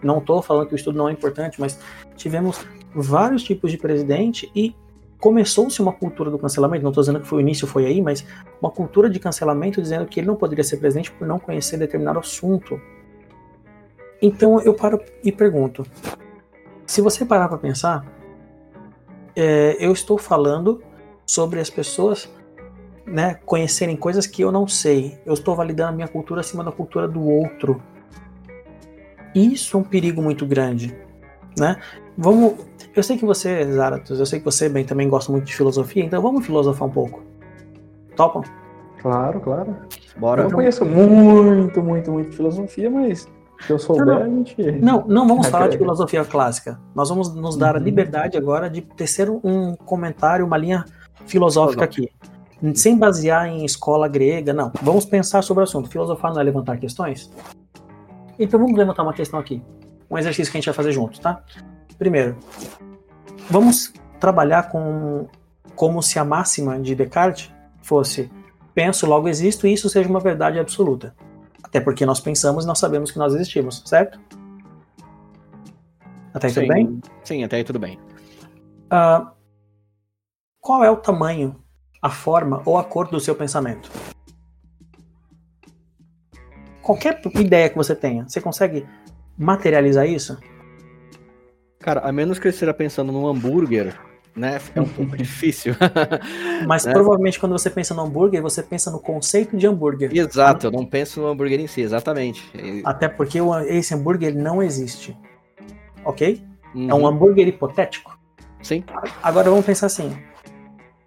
Não 0.00 0.18
estou 0.18 0.40
falando 0.40 0.68
que 0.68 0.74
o 0.74 0.76
estudo 0.76 0.96
não 0.96 1.08
é 1.08 1.12
importante, 1.12 1.60
mas 1.60 1.80
tivemos 2.14 2.64
vários 2.94 3.42
tipos 3.42 3.72
de 3.72 3.76
presidente 3.76 4.48
e 4.54 4.72
começou-se 5.18 5.82
uma 5.82 5.92
cultura 5.92 6.30
do 6.30 6.38
cancelamento. 6.38 6.84
Não 6.84 6.90
estou 6.90 7.02
dizendo 7.02 7.22
que 7.22 7.26
foi 7.26 7.38
o 7.38 7.40
início, 7.40 7.66
foi 7.66 7.84
aí, 7.84 8.00
mas 8.00 8.24
uma 8.62 8.70
cultura 8.70 9.10
de 9.10 9.18
cancelamento 9.18 9.82
dizendo 9.82 10.06
que 10.06 10.20
ele 10.20 10.28
não 10.28 10.36
poderia 10.36 10.62
ser 10.62 10.76
presidente 10.76 11.10
por 11.10 11.26
não 11.26 11.40
conhecer 11.40 11.76
determinado 11.76 12.20
assunto. 12.20 12.80
Então 14.22 14.60
eu 14.60 14.72
paro 14.74 15.02
e 15.24 15.32
pergunto: 15.32 15.84
se 16.86 17.00
você 17.00 17.24
parar 17.24 17.48
para 17.48 17.58
pensar, 17.58 18.17
é, 19.38 19.76
eu 19.78 19.92
estou 19.92 20.18
falando 20.18 20.82
sobre 21.24 21.60
as 21.60 21.70
pessoas 21.70 22.28
né, 23.06 23.38
conhecerem 23.46 23.96
coisas 23.96 24.26
que 24.26 24.42
eu 24.42 24.50
não 24.50 24.66
sei. 24.66 25.16
Eu 25.24 25.32
estou 25.32 25.54
validando 25.54 25.90
a 25.90 25.92
minha 25.92 26.08
cultura 26.08 26.40
acima 26.40 26.64
da 26.64 26.72
cultura 26.72 27.06
do 27.06 27.22
outro. 27.22 27.80
Isso 29.32 29.76
é 29.76 29.80
um 29.80 29.84
perigo 29.84 30.20
muito 30.20 30.44
grande, 30.44 30.92
né? 31.56 31.80
Vamos, 32.16 32.54
eu 32.96 33.02
sei 33.02 33.16
que 33.16 33.24
você, 33.24 33.64
Zaratus, 33.70 34.18
eu 34.18 34.26
sei 34.26 34.40
que 34.40 34.44
você 34.44 34.68
bem 34.68 34.84
também 34.84 35.08
gosta 35.08 35.30
muito 35.30 35.44
de 35.44 35.54
filosofia, 35.54 36.02
então 36.02 36.20
vamos 36.20 36.44
filosofar 36.44 36.88
um 36.88 36.90
pouco. 36.90 37.22
Topam? 38.16 38.42
Claro, 39.00 39.40
claro. 39.40 39.76
Bora. 40.16 40.42
Eu 40.42 40.48
não 40.48 40.56
conheço 40.56 40.84
muito, 40.84 41.80
muito, 41.80 42.10
muito 42.10 42.30
de 42.30 42.36
filosofia, 42.36 42.90
mas 42.90 43.28
se 43.60 43.72
eu 43.72 43.78
souber, 43.78 44.06
não, 44.06 44.22
a 44.22 44.28
gente. 44.28 44.72
Não, 44.72 45.04
não 45.06 45.26
vamos 45.26 45.48
falar 45.48 45.68
de 45.68 45.78
filosofia 45.78 46.24
clássica. 46.24 46.78
Nós 46.94 47.08
vamos 47.08 47.34
nos 47.34 47.56
dar 47.56 47.74
uhum. 47.74 47.80
a 47.80 47.84
liberdade 47.84 48.36
agora 48.36 48.70
de 48.70 48.82
tecer 48.82 49.28
um 49.28 49.74
comentário, 49.74 50.46
uma 50.46 50.56
linha 50.56 50.84
filosófica 51.26 51.84
aqui 51.84 52.10
sem 52.74 52.98
basear 52.98 53.46
em 53.46 53.64
escola 53.64 54.08
grega, 54.08 54.52
não. 54.52 54.72
Vamos 54.82 55.04
pensar 55.04 55.42
sobre 55.42 55.62
o 55.62 55.64
assunto. 55.64 55.88
Filosofar 55.88 56.32
não 56.32 56.40
é 56.40 56.44
levantar 56.44 56.76
questões? 56.76 57.30
Então 58.38 58.58
vamos 58.58 58.76
levantar 58.76 59.02
uma 59.02 59.12
questão 59.12 59.38
aqui. 59.38 59.62
Um 60.10 60.18
exercício 60.18 60.50
que 60.50 60.58
a 60.58 60.60
gente 60.60 60.66
vai 60.66 60.74
fazer 60.74 60.92
juntos, 60.92 61.18
tá? 61.18 61.42
Primeiro, 61.98 62.36
vamos 63.50 63.92
trabalhar 64.18 64.70
com 64.70 65.26
como 65.74 66.02
se 66.02 66.18
a 66.18 66.24
máxima 66.24 66.78
de 66.78 66.94
Descartes 66.94 67.52
fosse 67.80 68.30
penso, 68.74 69.06
logo 69.06 69.28
existo, 69.28 69.66
e 69.66 69.72
isso 69.72 69.88
seja 69.88 70.08
uma 70.08 70.20
verdade 70.20 70.58
absoluta. 70.58 71.14
Até 71.68 71.80
porque 71.80 72.04
nós 72.04 72.20
pensamos 72.20 72.64
e 72.64 72.66
nós 72.66 72.78
sabemos 72.78 73.10
que 73.10 73.18
nós 73.18 73.34
existimos, 73.34 73.82
certo? 73.86 74.18
Até 76.34 76.48
aí 76.48 76.52
sim, 76.52 76.60
tudo 76.60 76.74
bem? 76.74 77.00
Sim, 77.24 77.44
até 77.44 77.56
aí 77.56 77.64
tudo 77.64 77.78
bem. 77.78 77.98
Uh, 78.92 79.30
qual 80.60 80.82
é 80.82 80.90
o 80.90 80.96
tamanho 80.96 81.56
a 82.00 82.10
forma 82.10 82.62
ou 82.64 82.78
a 82.78 82.84
cor 82.84 83.08
do 83.08 83.20
seu 83.20 83.34
pensamento. 83.34 83.90
Qualquer 86.82 87.20
ideia 87.34 87.68
que 87.68 87.76
você 87.76 87.94
tenha, 87.94 88.26
você 88.26 88.40
consegue 88.40 88.86
materializar 89.36 90.06
isso? 90.06 90.38
Cara, 91.80 92.00
a 92.00 92.12
menos 92.12 92.38
que 92.38 92.46
eu 92.46 92.50
esteja 92.50 92.72
pensando 92.72 93.12
num 93.12 93.26
hambúrguer, 93.26 93.98
né? 94.38 94.60
É 94.74 94.80
um 94.80 94.88
pouco 94.88 95.16
difícil. 95.18 95.74
Mas 96.66 96.84
né? 96.86 96.92
provavelmente 96.92 97.38
quando 97.38 97.52
você 97.52 97.68
pensa 97.70 97.94
no 97.94 98.02
hambúrguer, 98.02 98.40
você 98.40 98.62
pensa 98.62 98.90
no 98.90 99.00
conceito 99.00 99.56
de 99.56 99.66
hambúrguer. 99.66 100.10
Exato, 100.14 100.66
eu 100.66 100.70
não 100.70 100.86
penso 100.86 101.20
no 101.20 101.26
hambúrguer 101.28 101.60
em 101.60 101.66
si, 101.66 101.80
exatamente. 101.80 102.50
Até 102.84 103.08
porque 103.08 103.38
esse 103.68 103.94
hambúrguer 103.94 104.34
não 104.34 104.62
existe. 104.62 105.16
Ok? 106.04 106.42
Uhum. 106.74 106.90
É 106.90 106.94
um 106.94 107.00
uhum. 107.00 107.06
hambúrguer 107.06 107.48
hipotético. 107.48 108.18
Sim. 108.62 108.84
Agora 109.22 109.50
vamos 109.50 109.64
pensar 109.64 109.86
assim: 109.86 110.16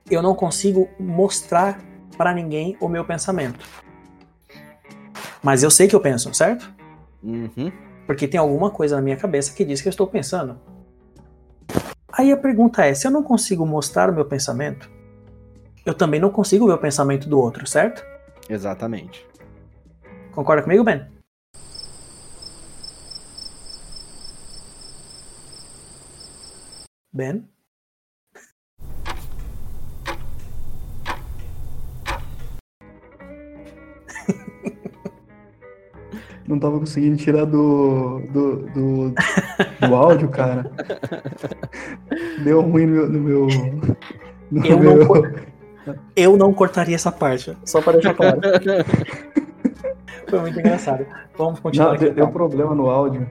eu 0.09 0.21
não 0.21 0.35
consigo 0.35 0.89
mostrar 0.99 1.79
para 2.17 2.33
ninguém 2.33 2.77
o 2.79 2.87
meu 2.87 3.05
pensamento. 3.05 3.59
Mas 5.41 5.63
eu 5.63 5.71
sei 5.71 5.87
que 5.87 5.95
eu 5.95 5.99
penso, 5.99 6.33
certo? 6.33 6.71
Uhum. 7.23 7.71
Porque 8.05 8.27
tem 8.27 8.39
alguma 8.39 8.69
coisa 8.69 8.95
na 8.95 9.01
minha 9.01 9.15
cabeça 9.15 9.53
que 9.53 9.65
diz 9.65 9.81
que 9.81 9.87
eu 9.87 9.91
estou 9.91 10.07
pensando. 10.07 10.59
Aí 12.11 12.31
a 12.31 12.37
pergunta 12.37 12.85
é: 12.85 12.93
se 12.93 13.07
eu 13.07 13.11
não 13.11 13.23
consigo 13.23 13.65
mostrar 13.65 14.09
o 14.09 14.13
meu 14.13 14.25
pensamento, 14.25 14.89
eu 15.85 15.93
também 15.93 16.19
não 16.19 16.29
consigo 16.29 16.67
ver 16.67 16.73
o 16.73 16.77
pensamento 16.77 17.29
do 17.29 17.39
outro, 17.39 17.65
certo? 17.65 18.05
Exatamente. 18.49 19.25
Concorda 20.31 20.63
comigo, 20.63 20.83
Ben? 20.83 21.05
Ben? 27.13 27.47
Não 36.51 36.59
tava 36.59 36.77
conseguindo 36.79 37.15
tirar 37.17 37.45
do, 37.45 38.19
do, 38.31 38.55
do, 38.57 39.13
do 39.87 39.95
áudio, 39.95 40.29
cara. 40.29 40.69
Deu 42.43 42.61
ruim 42.61 42.85
no 42.85 43.07
meu. 43.07 43.07
No 43.09 43.19
meu, 43.19 43.47
no 44.51 44.65
Eu 44.65 44.79
meu... 44.79 44.97
não, 44.97 45.95
eu 46.15 46.37
não 46.37 46.53
cortaria 46.53 46.95
essa 46.95 47.11
parte, 47.11 47.57
só 47.65 47.81
para 47.81 47.93
deixar 47.93 48.13
claro. 48.13 48.39
Foi 50.29 50.39
muito 50.41 50.59
engraçado. 50.59 51.05
Vamos 51.37 51.59
continuar. 51.59 51.87
Não, 51.87 51.93
aqui, 51.95 52.05
deu, 52.05 52.13
deu 52.13 52.23
então. 52.23 52.33
problema 52.33 52.75
no 52.75 52.89
áudio. 52.89 53.29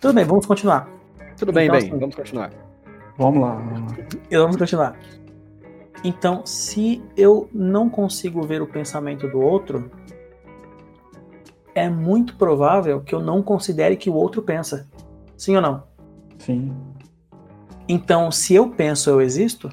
Tudo 0.00 0.14
bem, 0.14 0.24
vamos 0.24 0.46
continuar. 0.46 0.88
Tudo 1.36 1.52
bem, 1.52 1.66
Então, 1.66 1.78
bem, 1.78 1.88
assim- 1.88 1.98
vamos 1.98 2.16
continuar. 2.16 2.50
Vamos 3.16 3.40
lá, 3.42 3.54
vamos 3.54 3.92
lá. 3.92 3.98
Vamos 4.32 4.56
continuar. 4.56 4.96
Então, 6.02 6.44
se 6.46 7.02
eu 7.16 7.48
não 7.52 7.90
consigo 7.90 8.40
ver 8.42 8.62
o 8.62 8.66
pensamento 8.66 9.28
do 9.28 9.38
outro, 9.40 9.90
é 11.74 11.88
muito 11.88 12.36
provável 12.36 13.00
que 13.00 13.14
eu 13.14 13.20
não 13.20 13.42
considere 13.42 13.96
que 13.96 14.10
o 14.10 14.14
outro 14.14 14.42
pensa. 14.42 14.88
Sim 15.36 15.56
ou 15.56 15.62
não? 15.62 15.82
Sim. 16.38 16.72
Então, 17.88 18.30
se 18.30 18.54
eu 18.54 18.68
penso, 18.70 19.10
eu 19.10 19.20
existo? 19.20 19.68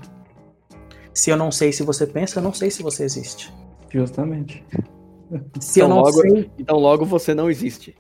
Se 1.14 1.30
eu 1.30 1.38
não 1.38 1.52
sei 1.52 1.72
se 1.72 1.84
você 1.84 2.06
pensa, 2.06 2.40
eu 2.40 2.44
não 2.44 2.54
sei 2.54 2.70
se 2.72 2.82
você 2.84 3.04
existe. 3.04 3.54
Justamente. 3.90 4.64
Se 5.60 5.80
eu 5.80 5.86
Então, 5.86 5.98
não 5.98 6.04
logo- 6.04 6.22
sei, 6.22 6.52
Então 6.58 6.78
logo 6.78 7.06
você 7.06 7.34
não 7.34 7.50
existe. 7.50 7.96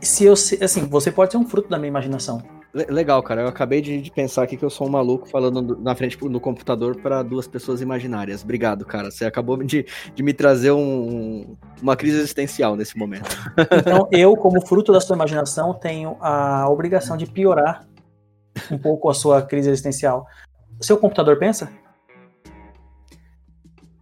se 0.00 0.24
eu 0.24 0.32
assim, 0.32 0.86
você 0.86 1.10
pode 1.12 1.32
ser 1.32 1.38
um 1.38 1.46
fruto 1.46 1.68
da 1.68 1.78
minha 1.78 1.88
imaginação. 1.88 2.42
Le- 2.74 2.86
Legal, 2.86 3.22
cara. 3.22 3.42
Eu 3.42 3.48
acabei 3.48 3.80
de, 3.82 4.00
de 4.00 4.10
pensar 4.10 4.42
aqui 4.44 4.56
que 4.56 4.64
eu 4.64 4.70
sou 4.70 4.86
um 4.86 4.90
maluco 4.90 5.28
falando 5.28 5.60
do- 5.60 5.78
na 5.80 5.94
frente 5.94 6.16
no 6.24 6.40
computador 6.40 6.96
para 7.00 7.22
duas 7.22 7.46
pessoas 7.46 7.80
imaginárias. 7.80 8.42
Obrigado, 8.42 8.84
cara. 8.86 9.10
Você 9.10 9.24
acabou 9.26 9.62
de, 9.62 9.84
de 10.14 10.22
me 10.22 10.32
trazer 10.32 10.70
um- 10.72 11.56
uma 11.82 11.96
crise 11.96 12.16
existencial 12.18 12.74
nesse 12.76 12.96
momento. 12.96 13.28
Então, 13.78 14.08
eu, 14.10 14.34
como 14.36 14.64
fruto 14.66 14.92
da 14.92 15.00
sua 15.00 15.14
imaginação, 15.16 15.74
tenho 15.74 16.16
a 16.20 16.68
obrigação 16.70 17.16
de 17.16 17.26
piorar 17.26 17.86
um 18.70 18.78
pouco 18.78 19.10
a 19.10 19.14
sua 19.14 19.42
crise 19.42 19.68
existencial. 19.68 20.26
O 20.80 20.84
seu 20.84 20.96
computador 20.96 21.38
pensa? 21.38 21.70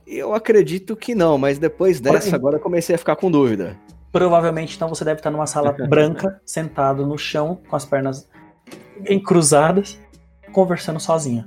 Eu 0.07 0.35
acredito 0.35 0.97
que 0.97 1.15
não, 1.15 1.39
mas 1.39 1.59
depois 1.59 2.01
dessa, 2.01 2.35
agora 2.35 2.57
eu 2.57 2.61
comecei 2.61 2.95
a 2.95 2.99
ficar 2.99 3.15
com 3.17 3.31
dúvida. 3.31 3.77
Provavelmente, 4.11 4.75
então, 4.75 4.89
você 4.89 5.05
deve 5.05 5.21
estar 5.21 5.31
numa 5.31 5.47
sala 5.47 5.71
branca, 5.89 6.41
sentado 6.45 7.07
no 7.07 7.17
chão, 7.17 7.61
com 7.69 7.77
as 7.77 7.85
pernas 7.85 8.29
encruzadas, 9.09 9.99
conversando 10.53 11.01
sozinho. 11.01 11.47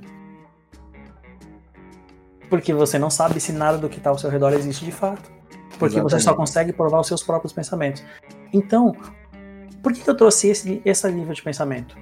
Porque 2.48 2.72
você 2.72 2.98
não 2.98 3.10
sabe 3.10 3.40
se 3.40 3.52
nada 3.52 3.78
do 3.78 3.88
que 3.88 3.98
está 3.98 4.10
ao 4.10 4.18
seu 4.18 4.30
redor 4.30 4.52
existe 4.52 4.84
de 4.84 4.92
fato. 4.92 5.32
Porque 5.78 6.00
você 6.00 6.16
só 6.16 6.16
Exatamente. 6.16 6.36
consegue 6.36 6.72
provar 6.72 7.00
os 7.00 7.06
seus 7.06 7.22
próprios 7.22 7.52
pensamentos. 7.52 8.02
Então, 8.52 8.94
por 9.82 9.92
que 9.92 10.00
que 10.00 10.08
eu 10.08 10.16
trouxe 10.16 10.48
esse, 10.48 10.80
esse 10.84 11.10
nível 11.10 11.34
de 11.34 11.42
pensamento? 11.42 11.96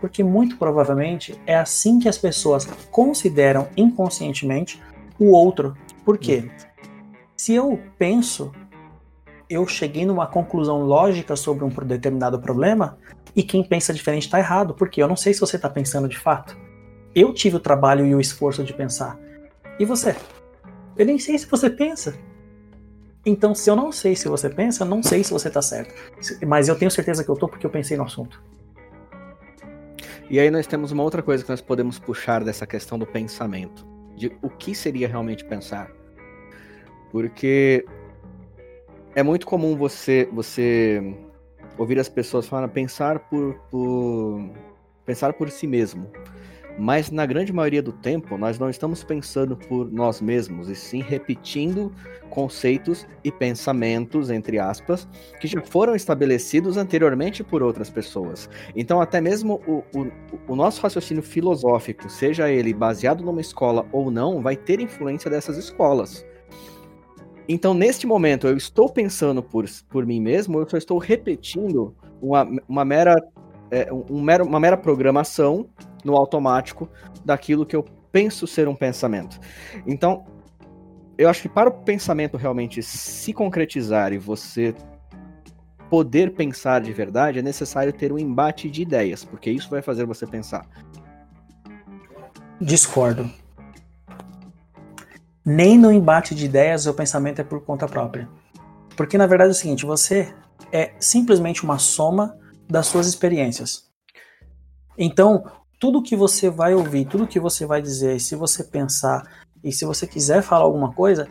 Porque 0.00 0.22
muito 0.22 0.56
provavelmente 0.58 1.40
é 1.46 1.56
assim 1.56 1.98
que 1.98 2.08
as 2.08 2.18
pessoas 2.18 2.66
consideram 2.90 3.68
inconscientemente 3.76 4.80
o 5.18 5.30
outro. 5.30 5.74
Por 6.04 6.18
quê? 6.18 6.50
Se 7.36 7.54
eu 7.54 7.80
penso 7.98 8.52
eu 9.48 9.66
cheguei 9.66 10.04
numa 10.04 10.26
conclusão 10.26 10.82
lógica 10.82 11.36
sobre 11.36 11.64
um 11.64 11.68
determinado 11.68 12.38
problema 12.38 12.98
e 13.36 13.42
quem 13.42 13.64
pensa 13.64 13.92
diferente 13.92 14.24
está 14.24 14.38
errado, 14.38 14.74
porque 14.74 15.02
eu 15.02 15.08
não 15.08 15.16
sei 15.16 15.34
se 15.34 15.40
você 15.40 15.56
está 15.56 15.68
pensando 15.68 16.08
de 16.08 16.18
fato. 16.18 16.56
Eu 17.14 17.32
tive 17.32 17.56
o 17.56 17.60
trabalho 17.60 18.06
e 18.06 18.14
o 18.14 18.20
esforço 18.20 18.64
de 18.64 18.72
pensar. 18.72 19.18
E 19.78 19.84
você? 19.84 20.16
Eu 20.96 21.06
nem 21.06 21.18
sei 21.18 21.38
se 21.38 21.46
você 21.46 21.68
pensa. 21.68 22.16
Então, 23.26 23.54
se 23.54 23.70
eu 23.70 23.74
não 23.74 23.90
sei 23.90 24.14
se 24.14 24.28
você 24.28 24.50
pensa, 24.50 24.84
não 24.84 25.02
sei 25.02 25.24
se 25.24 25.32
você 25.32 25.48
está 25.48 25.62
certo. 25.62 25.94
Mas 26.46 26.68
eu 26.68 26.76
tenho 26.76 26.90
certeza 26.90 27.24
que 27.24 27.30
eu 27.30 27.36
tô 27.36 27.48
porque 27.48 27.66
eu 27.66 27.70
pensei 27.70 27.96
no 27.96 28.04
assunto. 28.04 28.42
E 30.28 30.38
aí 30.38 30.50
nós 30.50 30.66
temos 30.66 30.92
uma 30.92 31.02
outra 31.02 31.22
coisa 31.22 31.42
que 31.42 31.50
nós 31.50 31.60
podemos 31.60 31.98
puxar 31.98 32.44
dessa 32.44 32.66
questão 32.66 32.98
do 32.98 33.06
pensamento. 33.06 33.86
De 34.16 34.30
o 34.42 34.50
que 34.50 34.74
seria 34.74 35.08
realmente 35.08 35.44
pensar. 35.44 35.90
Porque 37.10 37.84
é 39.14 39.22
muito 39.22 39.46
comum 39.46 39.76
você 39.76 40.28
você 40.32 41.14
ouvir 41.78 41.98
as 41.98 42.08
pessoas 42.08 42.46
falando 42.46 42.70
pensar 42.70 43.18
por, 43.18 43.54
por 43.70 44.50
pensar 45.04 45.32
por 45.32 45.50
si 45.50 45.66
mesmo. 45.66 46.10
Mas 46.76 47.08
na 47.08 47.24
grande 47.24 47.52
maioria 47.52 47.80
do 47.80 47.92
tempo, 47.92 48.36
nós 48.36 48.58
não 48.58 48.68
estamos 48.68 49.04
pensando 49.04 49.56
por 49.56 49.90
nós 49.92 50.20
mesmos, 50.20 50.68
e 50.68 50.74
sim 50.74 51.00
repetindo 51.00 51.92
conceitos 52.28 53.06
e 53.22 53.30
pensamentos, 53.30 54.28
entre 54.28 54.58
aspas, 54.58 55.06
que 55.40 55.46
já 55.46 55.60
foram 55.60 55.94
estabelecidos 55.94 56.76
anteriormente 56.76 57.44
por 57.44 57.62
outras 57.62 57.90
pessoas. 57.90 58.50
Então, 58.74 59.00
até 59.00 59.20
mesmo 59.20 59.62
o, 59.68 59.84
o, 59.96 60.10
o 60.48 60.56
nosso 60.56 60.82
raciocínio 60.82 61.22
filosófico, 61.22 62.08
seja 62.08 62.50
ele 62.50 62.74
baseado 62.74 63.22
numa 63.22 63.40
escola 63.40 63.86
ou 63.92 64.10
não, 64.10 64.42
vai 64.42 64.56
ter 64.56 64.80
influência 64.80 65.30
dessas 65.30 65.56
escolas. 65.56 66.26
Então, 67.48 67.74
neste 67.74 68.06
momento, 68.06 68.46
eu 68.46 68.56
estou 68.56 68.88
pensando 68.88 69.42
por, 69.42 69.66
por 69.88 70.06
mim 70.06 70.20
mesmo, 70.20 70.58
eu 70.58 70.68
só 70.68 70.76
estou 70.76 70.98
repetindo 70.98 71.94
uma, 72.20 72.48
uma, 72.68 72.84
mera, 72.84 73.14
é, 73.70 73.92
um 73.92 74.22
mero, 74.22 74.46
uma 74.46 74.58
mera 74.58 74.76
programação 74.76 75.68
no 76.04 76.16
automático 76.16 76.88
daquilo 77.24 77.66
que 77.66 77.76
eu 77.76 77.84
penso 78.10 78.46
ser 78.46 78.66
um 78.66 78.74
pensamento. 78.74 79.38
Então, 79.86 80.24
eu 81.18 81.28
acho 81.28 81.42
que 81.42 81.48
para 81.48 81.68
o 81.68 81.72
pensamento 81.72 82.36
realmente 82.36 82.82
se 82.82 83.32
concretizar 83.32 84.12
e 84.12 84.18
você 84.18 84.74
poder 85.90 86.32
pensar 86.32 86.80
de 86.80 86.92
verdade, 86.92 87.38
é 87.38 87.42
necessário 87.42 87.92
ter 87.92 88.10
um 88.10 88.18
embate 88.18 88.70
de 88.70 88.82
ideias, 88.82 89.24
porque 89.24 89.50
isso 89.50 89.68
vai 89.68 89.82
fazer 89.82 90.06
você 90.06 90.26
pensar. 90.26 90.66
Discordo. 92.60 93.30
Nem 95.44 95.78
no 95.78 95.92
embate 95.92 96.34
de 96.34 96.46
ideias 96.46 96.86
o 96.86 96.94
pensamento 96.94 97.40
é 97.40 97.44
por 97.44 97.60
conta 97.62 97.86
própria. 97.86 98.28
Porque 98.96 99.18
na 99.18 99.26
verdade 99.26 99.50
é 99.50 99.52
o 99.52 99.54
seguinte, 99.54 99.84
você 99.84 100.34
é 100.72 100.92
simplesmente 100.98 101.64
uma 101.64 101.78
soma 101.78 102.36
das 102.68 102.86
suas 102.86 103.06
experiências. 103.06 103.84
Então, 104.96 105.44
tudo 105.78 106.02
que 106.02 106.16
você 106.16 106.48
vai 106.48 106.74
ouvir, 106.74 107.04
tudo 107.04 107.26
que 107.26 107.40
você 107.40 107.66
vai 107.66 107.82
dizer, 107.82 108.20
se 108.20 108.34
você 108.34 108.64
pensar 108.64 109.22
e 109.62 109.72
se 109.72 109.84
você 109.84 110.06
quiser 110.06 110.42
falar 110.42 110.64
alguma 110.64 110.92
coisa, 110.92 111.28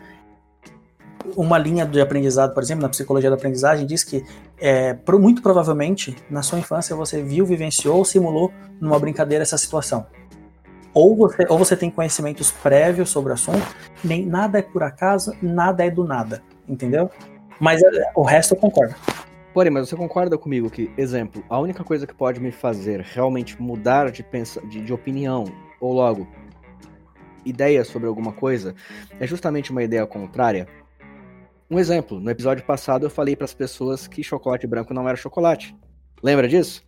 uma 1.36 1.56
linha 1.56 1.86
de 1.86 2.00
aprendizado, 2.00 2.52
por 2.52 2.62
exemplo, 2.62 2.82
na 2.82 2.88
psicologia 2.88 3.30
da 3.30 3.36
aprendizagem, 3.36 3.86
diz 3.86 4.04
que 4.04 4.24
é, 4.58 4.96
muito 5.18 5.42
provavelmente 5.42 6.14
na 6.30 6.42
sua 6.42 6.58
infância 6.58 6.94
você 6.94 7.22
viu, 7.22 7.46
vivenciou 7.46 7.96
ou 7.96 8.04
simulou 8.04 8.52
numa 8.80 8.98
brincadeira 8.98 9.42
essa 9.42 9.56
situação. 9.56 10.06
Ou 10.94 11.16
você, 11.16 11.44
ou 11.48 11.58
você 11.58 11.76
tem 11.76 11.90
conhecimentos 11.90 12.52
prévios 12.52 13.10
sobre 13.10 13.32
o 13.32 13.34
assunto, 13.34 13.66
nem 14.02 14.24
nada 14.24 14.60
é 14.60 14.62
por 14.62 14.82
acaso, 14.82 15.34
nada 15.42 15.84
é 15.84 15.90
do 15.90 16.04
nada, 16.04 16.40
entendeu? 16.68 17.10
Mas 17.58 17.82
é, 17.82 18.12
o 18.14 18.22
resto 18.22 18.54
eu 18.54 18.58
concordo. 18.58 18.94
Porém, 19.52 19.72
mas 19.72 19.88
você 19.88 19.96
concorda 19.96 20.38
comigo 20.38 20.70
que, 20.70 20.90
exemplo, 20.96 21.44
a 21.48 21.58
única 21.58 21.84
coisa 21.84 22.06
que 22.06 22.14
pode 22.14 22.40
me 22.40 22.50
fazer 22.50 23.00
realmente 23.00 23.60
mudar 23.60 24.10
de, 24.10 24.22
pensa 24.22 24.60
de, 24.66 24.80
de 24.80 24.92
opinião, 24.92 25.44
ou 25.80 25.92
logo, 25.92 26.26
ideia 27.44 27.84
sobre 27.84 28.08
alguma 28.08 28.32
coisa, 28.32 28.74
é 29.20 29.26
justamente 29.26 29.70
uma 29.70 29.82
ideia 29.82 30.06
contrária? 30.06 30.66
Um 31.70 31.78
exemplo, 31.78 32.20
no 32.20 32.30
episódio 32.30 32.64
passado 32.64 33.06
eu 33.06 33.10
falei 33.10 33.34
para 33.34 33.44
as 33.44 33.54
pessoas 33.54 34.06
que 34.06 34.22
chocolate 34.22 34.66
branco 34.66 34.94
não 34.94 35.08
era 35.08 35.16
chocolate. 35.16 35.74
Lembra 36.22 36.48
disso? 36.48 36.82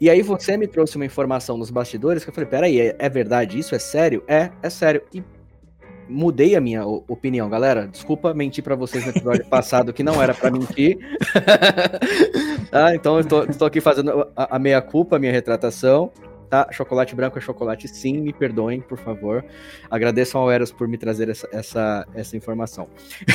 E 0.00 0.08
aí 0.08 0.22
você 0.22 0.56
me 0.56 0.66
trouxe 0.66 0.96
uma 0.96 1.04
informação 1.04 1.56
nos 1.56 1.70
bastidores 1.70 2.24
que 2.24 2.30
eu 2.30 2.34
falei, 2.34 2.48
peraí, 2.48 2.80
é, 2.80 2.96
é 2.98 3.08
verdade 3.08 3.58
isso? 3.58 3.74
É 3.74 3.78
sério? 3.78 4.22
É, 4.28 4.50
é 4.62 4.70
sério. 4.70 5.02
E 5.12 5.22
mudei 6.08 6.56
a 6.56 6.60
minha 6.60 6.86
opinião, 6.86 7.48
galera. 7.48 7.86
Desculpa 7.86 8.32
mentir 8.32 8.64
para 8.64 8.74
vocês 8.74 9.04
no 9.04 9.10
episódio 9.10 9.44
passado 9.50 9.92
que 9.92 10.02
não 10.02 10.22
era 10.22 10.34
para 10.34 10.50
mentir. 10.50 10.98
tá? 12.70 12.94
Então 12.98 13.18
eu 13.18 13.24
tô, 13.24 13.46
tô 13.46 13.64
aqui 13.64 13.80
fazendo 13.80 14.26
a, 14.36 14.56
a 14.56 14.58
meia 14.58 14.80
culpa, 14.80 15.16
a 15.16 15.18
minha 15.18 15.32
retratação. 15.32 16.10
Tá? 16.48 16.66
Chocolate 16.70 17.14
branco 17.14 17.36
é 17.36 17.40
chocolate, 17.42 17.86
sim, 17.88 18.18
me 18.22 18.32
perdoem, 18.32 18.80
por 18.80 18.96
favor. 18.98 19.44
Agradeço 19.90 20.38
ao 20.38 20.50
Eros 20.50 20.72
por 20.72 20.88
me 20.88 20.96
trazer 20.96 21.28
essa, 21.28 21.46
essa, 21.52 22.06
essa 22.14 22.36
informação. 22.36 22.88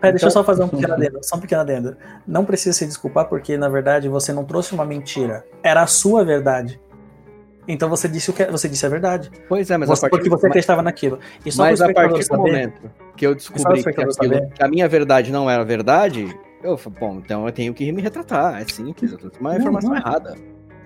Pera, 0.00 0.12
deixa 0.12 0.26
eu 0.26 0.28
Então- 0.28 0.30
só 0.30 0.44
fazer 0.44 0.62
um 0.64 0.68
pequeno 0.68 0.92
adendo, 0.94 1.18
só 1.22 1.36
um 1.36 1.40
pequeno 1.40 1.62
adendo. 1.62 1.96
Não 2.26 2.44
precisa 2.44 2.76
se 2.76 2.84
desculpar 2.86 3.26
porque, 3.28 3.56
na 3.56 3.68
verdade, 3.70 4.08
você 4.08 4.32
não 4.32 4.44
trouxe 4.44 4.74
uma 4.74 4.84
mentira. 4.84 5.46
Era 5.62 5.82
a 5.82 5.86
sua 5.86 6.24
verdade. 6.24 6.78
Então 7.68 7.88
você 7.88 8.06
disse 8.06 8.30
o 8.30 8.32
que 8.32 8.44
você 8.44 8.68
disse 8.68 8.84
a 8.86 8.88
verdade. 8.88 9.30
Pois 9.48 9.70
é, 9.70 9.76
mas 9.76 9.88
Você- 9.88 10.06
a 10.06 10.10
partir 10.10 10.28
porque 10.28 10.40
você 10.40 10.46
acreditava 10.46 10.82
naquilo. 10.82 11.18
E 11.44 11.50
só 11.50 11.62
Mas 11.64 11.80
a 11.80 11.92
partir 11.92 12.18
do 12.18 12.22
saber- 12.24 12.36
momento 12.38 12.90
que 13.16 13.26
eu 13.26 13.34
descobri 13.34 13.82
que, 13.82 13.88
aquilo, 13.88 14.50
que 14.50 14.62
a 14.62 14.68
minha 14.68 14.86
verdade 14.88 15.32
não 15.32 15.50
era 15.50 15.64
verdade, 15.64 16.32
eu 16.62 16.76
falei, 16.76 16.98
bom, 17.00 17.14
então 17.16 17.46
eu 17.46 17.52
tenho 17.52 17.72
que 17.74 17.90
me 17.90 18.02
retratar. 18.02 18.60
É 18.60 18.64
simples, 18.68 19.10
eu 19.10 19.18
trouxe 19.18 19.40
uma 19.40 19.56
informação 19.56 19.90
não. 19.90 19.96
errada. 19.96 20.36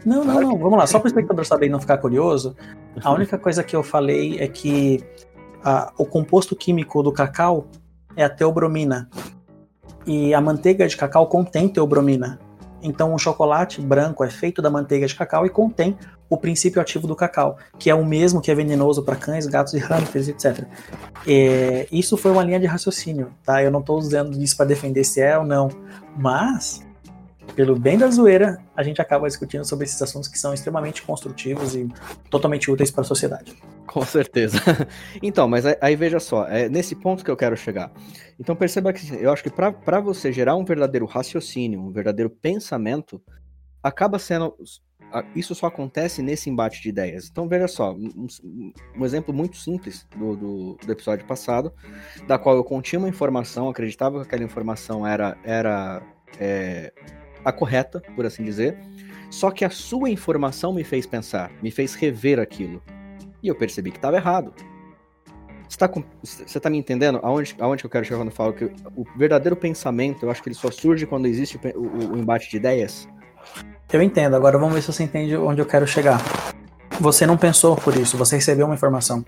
Não, 0.04 0.24
não, 0.24 0.40
não. 0.40 0.58
Vamos 0.58 0.78
lá. 0.78 0.86
Só 0.86 0.98
para 0.98 1.06
o 1.06 1.08
espectador 1.12 1.44
saber 1.44 1.66
e 1.66 1.68
não 1.68 1.80
ficar 1.80 1.98
curioso, 1.98 2.56
a 3.02 3.12
única 3.12 3.38
coisa 3.38 3.62
que 3.62 3.74
eu 3.76 3.82
falei 3.82 4.38
é 4.38 4.48
que 4.48 5.02
a- 5.64 5.92
o 5.98 6.04
composto 6.06 6.56
químico 6.56 7.02
do 7.02 7.12
cacau 7.12 7.66
é 8.16 8.24
a 8.24 8.28
teobromina. 8.30 9.08
E 10.06 10.32
a 10.34 10.40
manteiga 10.40 10.86
de 10.88 10.96
cacau 10.96 11.26
contém 11.26 11.68
teobromina. 11.68 12.38
Então 12.82 13.12
o 13.14 13.18
chocolate 13.18 13.78
branco 13.80 14.24
é 14.24 14.30
feito 14.30 14.62
da 14.62 14.70
manteiga 14.70 15.06
de 15.06 15.14
cacau 15.14 15.44
e 15.44 15.50
contém 15.50 15.98
o 16.30 16.36
princípio 16.38 16.80
ativo 16.80 17.06
do 17.06 17.14
cacau, 17.14 17.58
que 17.78 17.90
é 17.90 17.94
o 17.94 18.06
mesmo 18.06 18.40
que 18.40 18.50
é 18.50 18.54
venenoso 18.54 19.02
para 19.02 19.16
cães, 19.16 19.46
gatos 19.46 19.74
e 19.74 19.78
hamsters, 19.78 20.28
etc. 20.28 20.64
É, 21.26 21.86
isso 21.92 22.16
foi 22.16 22.30
uma 22.30 22.42
linha 22.42 22.58
de 22.58 22.66
raciocínio, 22.66 23.32
tá? 23.44 23.62
Eu 23.62 23.70
não 23.70 23.80
estou 23.80 23.98
usando 23.98 24.40
isso 24.40 24.56
para 24.56 24.64
defender 24.64 25.04
se 25.04 25.20
é 25.20 25.36
ou 25.36 25.44
não, 25.44 25.68
mas 26.16 26.80
pelo 27.54 27.78
bem 27.78 27.98
da 27.98 28.08
zoeira, 28.08 28.58
a 28.76 28.82
gente 28.82 29.00
acaba 29.00 29.26
discutindo 29.26 29.64
sobre 29.64 29.84
esses 29.84 30.00
assuntos 30.00 30.28
que 30.28 30.38
são 30.38 30.54
extremamente 30.54 31.02
construtivos 31.02 31.74
e 31.74 31.88
totalmente 32.28 32.70
úteis 32.70 32.90
para 32.90 33.02
a 33.02 33.04
sociedade. 33.04 33.54
Com 33.86 34.04
certeza. 34.04 34.58
Então, 35.22 35.48
mas 35.48 35.64
aí, 35.80 35.96
veja 35.96 36.20
só, 36.20 36.46
é 36.46 36.68
nesse 36.68 36.94
ponto 36.94 37.24
que 37.24 37.30
eu 37.30 37.36
quero 37.36 37.56
chegar. 37.56 37.92
Então 38.38 38.54
perceba 38.54 38.92
que 38.92 39.14
eu 39.14 39.32
acho 39.32 39.42
que 39.42 39.50
para 39.50 40.00
você 40.00 40.32
gerar 40.32 40.56
um 40.56 40.64
verdadeiro 40.64 41.04
raciocínio, 41.06 41.80
um 41.80 41.92
verdadeiro 41.92 42.30
pensamento, 42.30 43.20
acaba 43.82 44.18
sendo. 44.18 44.54
Isso 45.34 45.54
só 45.54 45.66
acontece 45.66 46.22
nesse 46.22 46.48
embate 46.48 46.80
de 46.80 46.88
ideias. 46.88 47.28
Então 47.28 47.48
veja 47.48 47.66
só, 47.66 47.92
um, 47.92 48.26
um 48.96 49.04
exemplo 49.04 49.34
muito 49.34 49.56
simples 49.56 50.06
do, 50.16 50.36
do, 50.36 50.78
do, 50.86 50.92
episódio 50.92 51.26
passado, 51.26 51.72
da 52.28 52.38
qual 52.38 52.56
eu 52.56 52.64
continha 52.64 53.00
uma 53.00 53.08
informação, 53.08 53.68
acreditava 53.68 54.20
que 54.20 54.26
aquela 54.26 54.44
informação 54.44 55.06
era, 55.06 55.36
era 55.44 56.00
é, 56.38 56.92
a 57.44 57.52
correta, 57.52 58.02
por 58.14 58.26
assim 58.26 58.44
dizer. 58.44 58.76
Só 59.30 59.50
que 59.50 59.64
a 59.64 59.70
sua 59.70 60.10
informação 60.10 60.72
me 60.72 60.82
fez 60.82 61.06
pensar, 61.06 61.50
me 61.62 61.70
fez 61.70 61.94
rever 61.94 62.38
aquilo. 62.38 62.82
E 63.42 63.48
eu 63.48 63.54
percebi 63.54 63.90
que 63.90 63.98
estava 63.98 64.16
errado. 64.16 64.52
Você 65.68 66.42
está 66.42 66.60
tá 66.60 66.68
me 66.68 66.78
entendendo 66.78 67.20
aonde, 67.22 67.54
aonde 67.60 67.84
eu 67.84 67.90
quero 67.90 68.04
chegar 68.04 68.18
quando 68.18 68.30
eu 68.30 68.34
falo 68.34 68.52
que 68.52 68.64
o 68.96 69.04
verdadeiro 69.16 69.54
pensamento, 69.54 70.24
eu 70.24 70.30
acho 70.30 70.42
que 70.42 70.48
ele 70.48 70.56
só 70.56 70.68
surge 70.70 71.06
quando 71.06 71.26
existe 71.26 71.56
o, 71.56 71.78
o, 71.78 72.12
o 72.14 72.18
embate 72.18 72.50
de 72.50 72.56
ideias? 72.56 73.08
Eu 73.92 74.02
entendo, 74.02 74.34
agora 74.34 74.58
vamos 74.58 74.74
ver 74.74 74.82
se 74.82 74.92
você 74.92 75.04
entende 75.04 75.36
onde 75.36 75.60
eu 75.60 75.66
quero 75.66 75.86
chegar. 75.86 76.20
Você 76.98 77.24
não 77.24 77.36
pensou 77.36 77.76
por 77.76 77.96
isso, 77.96 78.16
você 78.16 78.34
recebeu 78.34 78.66
uma 78.66 78.74
informação. 78.74 79.24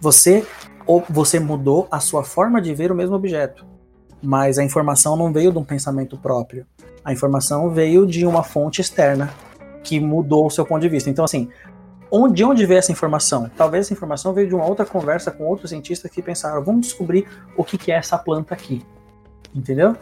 Você 0.00 0.44
ou 0.84 1.04
você 1.08 1.38
mudou 1.38 1.86
a 1.90 2.00
sua 2.00 2.24
forma 2.24 2.60
de 2.60 2.74
ver 2.74 2.90
o 2.90 2.94
mesmo 2.94 3.14
objeto, 3.14 3.64
mas 4.24 4.58
a 4.58 4.64
informação 4.64 5.16
não 5.16 5.32
veio 5.32 5.52
de 5.52 5.58
um 5.58 5.64
pensamento 5.64 6.16
próprio. 6.16 6.66
A 7.04 7.12
informação 7.12 7.70
veio 7.70 8.06
de 8.06 8.26
uma 8.26 8.42
fonte 8.42 8.80
externa 8.80 9.32
que 9.82 10.00
mudou 10.00 10.46
o 10.46 10.50
seu 10.50 10.64
ponto 10.64 10.80
de 10.80 10.88
vista. 10.88 11.10
Então, 11.10 11.24
assim, 11.24 11.48
onde, 12.10 12.34
de 12.34 12.44
onde 12.44 12.66
veio 12.66 12.78
essa 12.78 12.90
informação? 12.90 13.50
Talvez 13.56 13.86
essa 13.86 13.92
informação 13.92 14.32
veio 14.32 14.48
de 14.48 14.54
uma 14.54 14.66
outra 14.66 14.86
conversa 14.86 15.30
com 15.30 15.44
outros 15.44 15.70
cientistas 15.70 16.10
que 16.10 16.22
pensaram, 16.22 16.64
vamos 16.64 16.86
descobrir 16.86 17.26
o 17.56 17.62
que, 17.62 17.76
que 17.76 17.92
é 17.92 17.96
essa 17.96 18.16
planta 18.16 18.54
aqui. 18.54 18.82
Entendeu? 19.54 19.94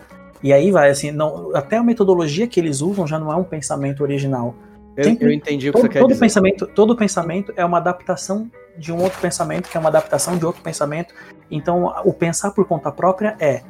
E 0.43 0.53
aí 0.53 0.71
vai, 0.71 0.91
assim, 0.91 1.11
não, 1.11 1.55
até 1.55 1.77
a 1.77 1.83
metodologia 1.83 2.47
que 2.47 2.59
eles 2.59 2.81
usam 2.81 3.07
já 3.07 3.19
não 3.19 3.33
é 3.33 3.37
um 3.37 3.45
pensamento 3.45 4.03
original. 4.03 4.55
Eu, 4.97 5.05
Sempre, 5.05 5.27
eu 5.27 5.33
entendi 5.33 5.71
o 5.71 5.73
que 5.73 5.79
todo, 5.79 5.83
você 5.83 5.89
quer 5.89 6.01
todo 6.01 6.09
dizer. 6.09 6.21
Pensamento, 6.21 6.67
todo 6.67 6.97
pensamento 6.97 7.53
é 7.57 7.65
uma 7.65 7.79
adaptação 7.79 8.51
de 8.77 8.93
um 8.93 9.01
outro 9.01 9.21
pensamento, 9.21 9.69
que 9.69 9.77
é 9.77 9.81
uma 9.81 9.89
adaptação 9.89 10.37
de 10.37 10.45
outro 10.45 10.63
pensamento. 10.63 11.15
Então, 11.51 11.93
o 12.05 12.13
pensar 12.13 12.51
por 12.53 12.67
conta 12.67 12.91
própria 12.91 13.37
é 13.41 13.63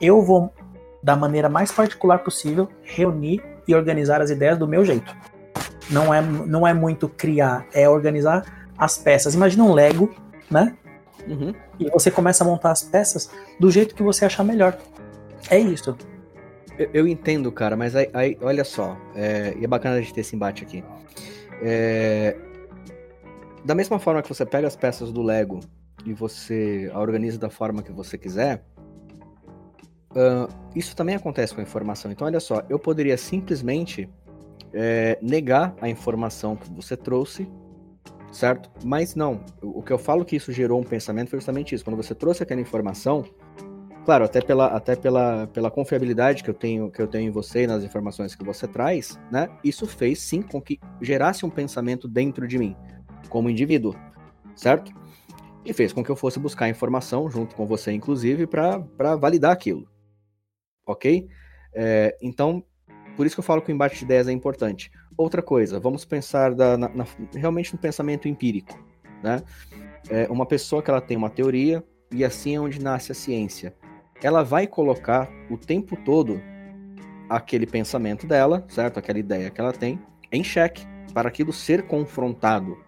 eu 0.00 0.22
vou, 0.22 0.52
da 1.02 1.16
maneira 1.16 1.48
mais 1.48 1.72
particular 1.72 2.18
possível, 2.18 2.68
reunir 2.82 3.42
e 3.66 3.74
organizar 3.74 4.20
as 4.20 4.30
ideias 4.30 4.58
do 4.58 4.66
meu 4.66 4.84
jeito. 4.84 5.14
Não 5.90 6.12
é, 6.12 6.20
não 6.20 6.66
é 6.66 6.74
muito 6.74 7.08
criar, 7.08 7.66
é 7.72 7.88
organizar 7.88 8.44
as 8.76 8.98
peças. 8.98 9.34
Imagina 9.34 9.64
um 9.64 9.72
Lego, 9.72 10.14
né? 10.50 10.76
Uhum. 11.26 11.54
E 11.78 11.90
você 11.90 12.10
começa 12.10 12.44
a 12.44 12.46
montar 12.46 12.70
as 12.70 12.82
peças 12.82 13.30
do 13.58 13.70
jeito 13.70 13.94
que 13.94 14.02
você 14.02 14.24
achar 14.24 14.44
melhor. 14.44 14.78
É 15.50 15.58
isso. 15.58 15.96
Eu, 16.78 16.90
eu 16.94 17.08
entendo, 17.08 17.50
cara, 17.50 17.76
mas 17.76 17.96
aí, 17.96 18.08
aí 18.14 18.38
olha 18.40 18.64
só, 18.64 18.96
é, 19.14 19.54
e 19.58 19.64
é 19.64 19.66
bacana 19.66 19.96
a 19.96 20.00
gente 20.00 20.14
ter 20.14 20.20
esse 20.20 20.36
embate 20.36 20.62
aqui. 20.62 20.84
É, 21.60 22.36
da 23.64 23.74
mesma 23.74 23.98
forma 23.98 24.22
que 24.22 24.28
você 24.28 24.46
pega 24.46 24.66
as 24.66 24.76
peças 24.76 25.10
do 25.10 25.22
Lego 25.22 25.60
e 26.04 26.12
você 26.12 26.90
a 26.94 27.00
organiza 27.00 27.38
da 27.38 27.50
forma 27.50 27.82
que 27.82 27.92
você 27.92 28.16
quiser, 28.16 28.62
Uh, 30.10 30.48
isso 30.74 30.96
também 30.96 31.14
acontece 31.14 31.54
com 31.54 31.60
a 31.60 31.62
informação. 31.62 32.10
Então, 32.10 32.26
olha 32.26 32.40
só, 32.40 32.62
eu 32.68 32.78
poderia 32.78 33.16
simplesmente 33.16 34.08
é, 34.72 35.18
negar 35.20 35.74
a 35.80 35.88
informação 35.88 36.56
que 36.56 36.70
você 36.72 36.96
trouxe, 36.96 37.48
certo? 38.30 38.70
Mas 38.84 39.14
não. 39.14 39.40
O 39.62 39.82
que 39.82 39.92
eu 39.92 39.98
falo 39.98 40.24
que 40.24 40.36
isso 40.36 40.52
gerou 40.52 40.80
um 40.80 40.84
pensamento 40.84 41.30
foi 41.30 41.38
justamente 41.38 41.74
isso. 41.74 41.84
Quando 41.84 41.96
você 41.96 42.14
trouxe 42.14 42.42
aquela 42.42 42.60
informação, 42.60 43.24
claro, 44.04 44.24
até 44.24 44.40
pela, 44.40 44.66
até 44.66 44.96
pela, 44.96 45.46
pela 45.48 45.70
confiabilidade 45.70 46.42
que 46.42 46.50
eu 46.50 46.54
tenho 46.54 46.90
que 46.90 47.00
eu 47.00 47.06
tenho 47.06 47.28
em 47.28 47.32
você 47.32 47.64
e 47.64 47.66
nas 47.66 47.84
informações 47.84 48.34
que 48.34 48.44
você 48.44 48.66
traz, 48.66 49.18
né? 49.30 49.48
Isso 49.62 49.86
fez 49.86 50.20
sim 50.20 50.42
com 50.42 50.60
que 50.60 50.78
gerasse 51.00 51.44
um 51.44 51.50
pensamento 51.50 52.08
dentro 52.08 52.46
de 52.46 52.58
mim, 52.58 52.76
como 53.28 53.50
indivíduo, 53.50 53.94
certo? 54.54 54.92
E 55.64 55.72
fez 55.72 55.92
com 55.92 56.02
que 56.02 56.10
eu 56.10 56.16
fosse 56.16 56.38
buscar 56.38 56.68
informação 56.68 57.30
junto 57.30 57.54
com 57.54 57.66
você, 57.66 57.92
inclusive, 57.92 58.46
para 58.46 59.16
validar 59.16 59.52
aquilo 59.52 59.86
ok? 60.88 61.28
É, 61.74 62.16
então, 62.20 62.64
por 63.16 63.26
isso 63.26 63.36
que 63.36 63.40
eu 63.40 63.44
falo 63.44 63.62
que 63.62 63.70
o 63.70 63.74
embate 63.74 63.98
de 63.98 64.04
ideias 64.04 64.26
é 64.26 64.32
importante. 64.32 64.90
Outra 65.16 65.42
coisa, 65.42 65.78
vamos 65.78 66.04
pensar 66.04 66.54
da, 66.54 66.76
na, 66.76 66.88
na, 66.88 67.06
realmente 67.34 67.72
no 67.72 67.78
pensamento 67.78 68.26
empírico, 68.26 68.76
né? 69.22 69.42
É 70.08 70.26
uma 70.30 70.46
pessoa 70.46 70.82
que 70.82 70.90
ela 70.90 71.00
tem 71.00 71.16
uma 71.16 71.28
teoria 71.28 71.84
e 72.10 72.24
assim 72.24 72.56
é 72.56 72.60
onde 72.60 72.80
nasce 72.80 73.12
a 73.12 73.14
ciência. 73.14 73.74
Ela 74.22 74.42
vai 74.42 74.66
colocar 74.66 75.30
o 75.50 75.58
tempo 75.58 75.96
todo 75.96 76.40
aquele 77.28 77.66
pensamento 77.66 78.26
dela, 78.26 78.64
certo? 78.68 78.98
Aquela 78.98 79.18
ideia 79.18 79.50
que 79.50 79.60
ela 79.60 79.72
tem 79.72 80.00
em 80.32 80.42
xeque 80.42 80.86
para 81.12 81.28
aquilo 81.28 81.52
ser 81.52 81.82
confrontado, 81.82 82.78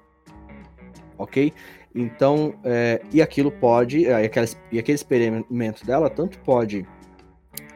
ok? 1.19 1.53
Então, 1.95 2.55
é, 2.65 3.03
e 3.13 3.21
aquilo 3.21 3.51
pode, 3.51 4.07
é, 4.07 4.23
e 4.71 4.79
aquele 4.79 4.95
experimento 4.95 5.85
dela 5.85 6.09
tanto 6.09 6.39
pode 6.39 6.87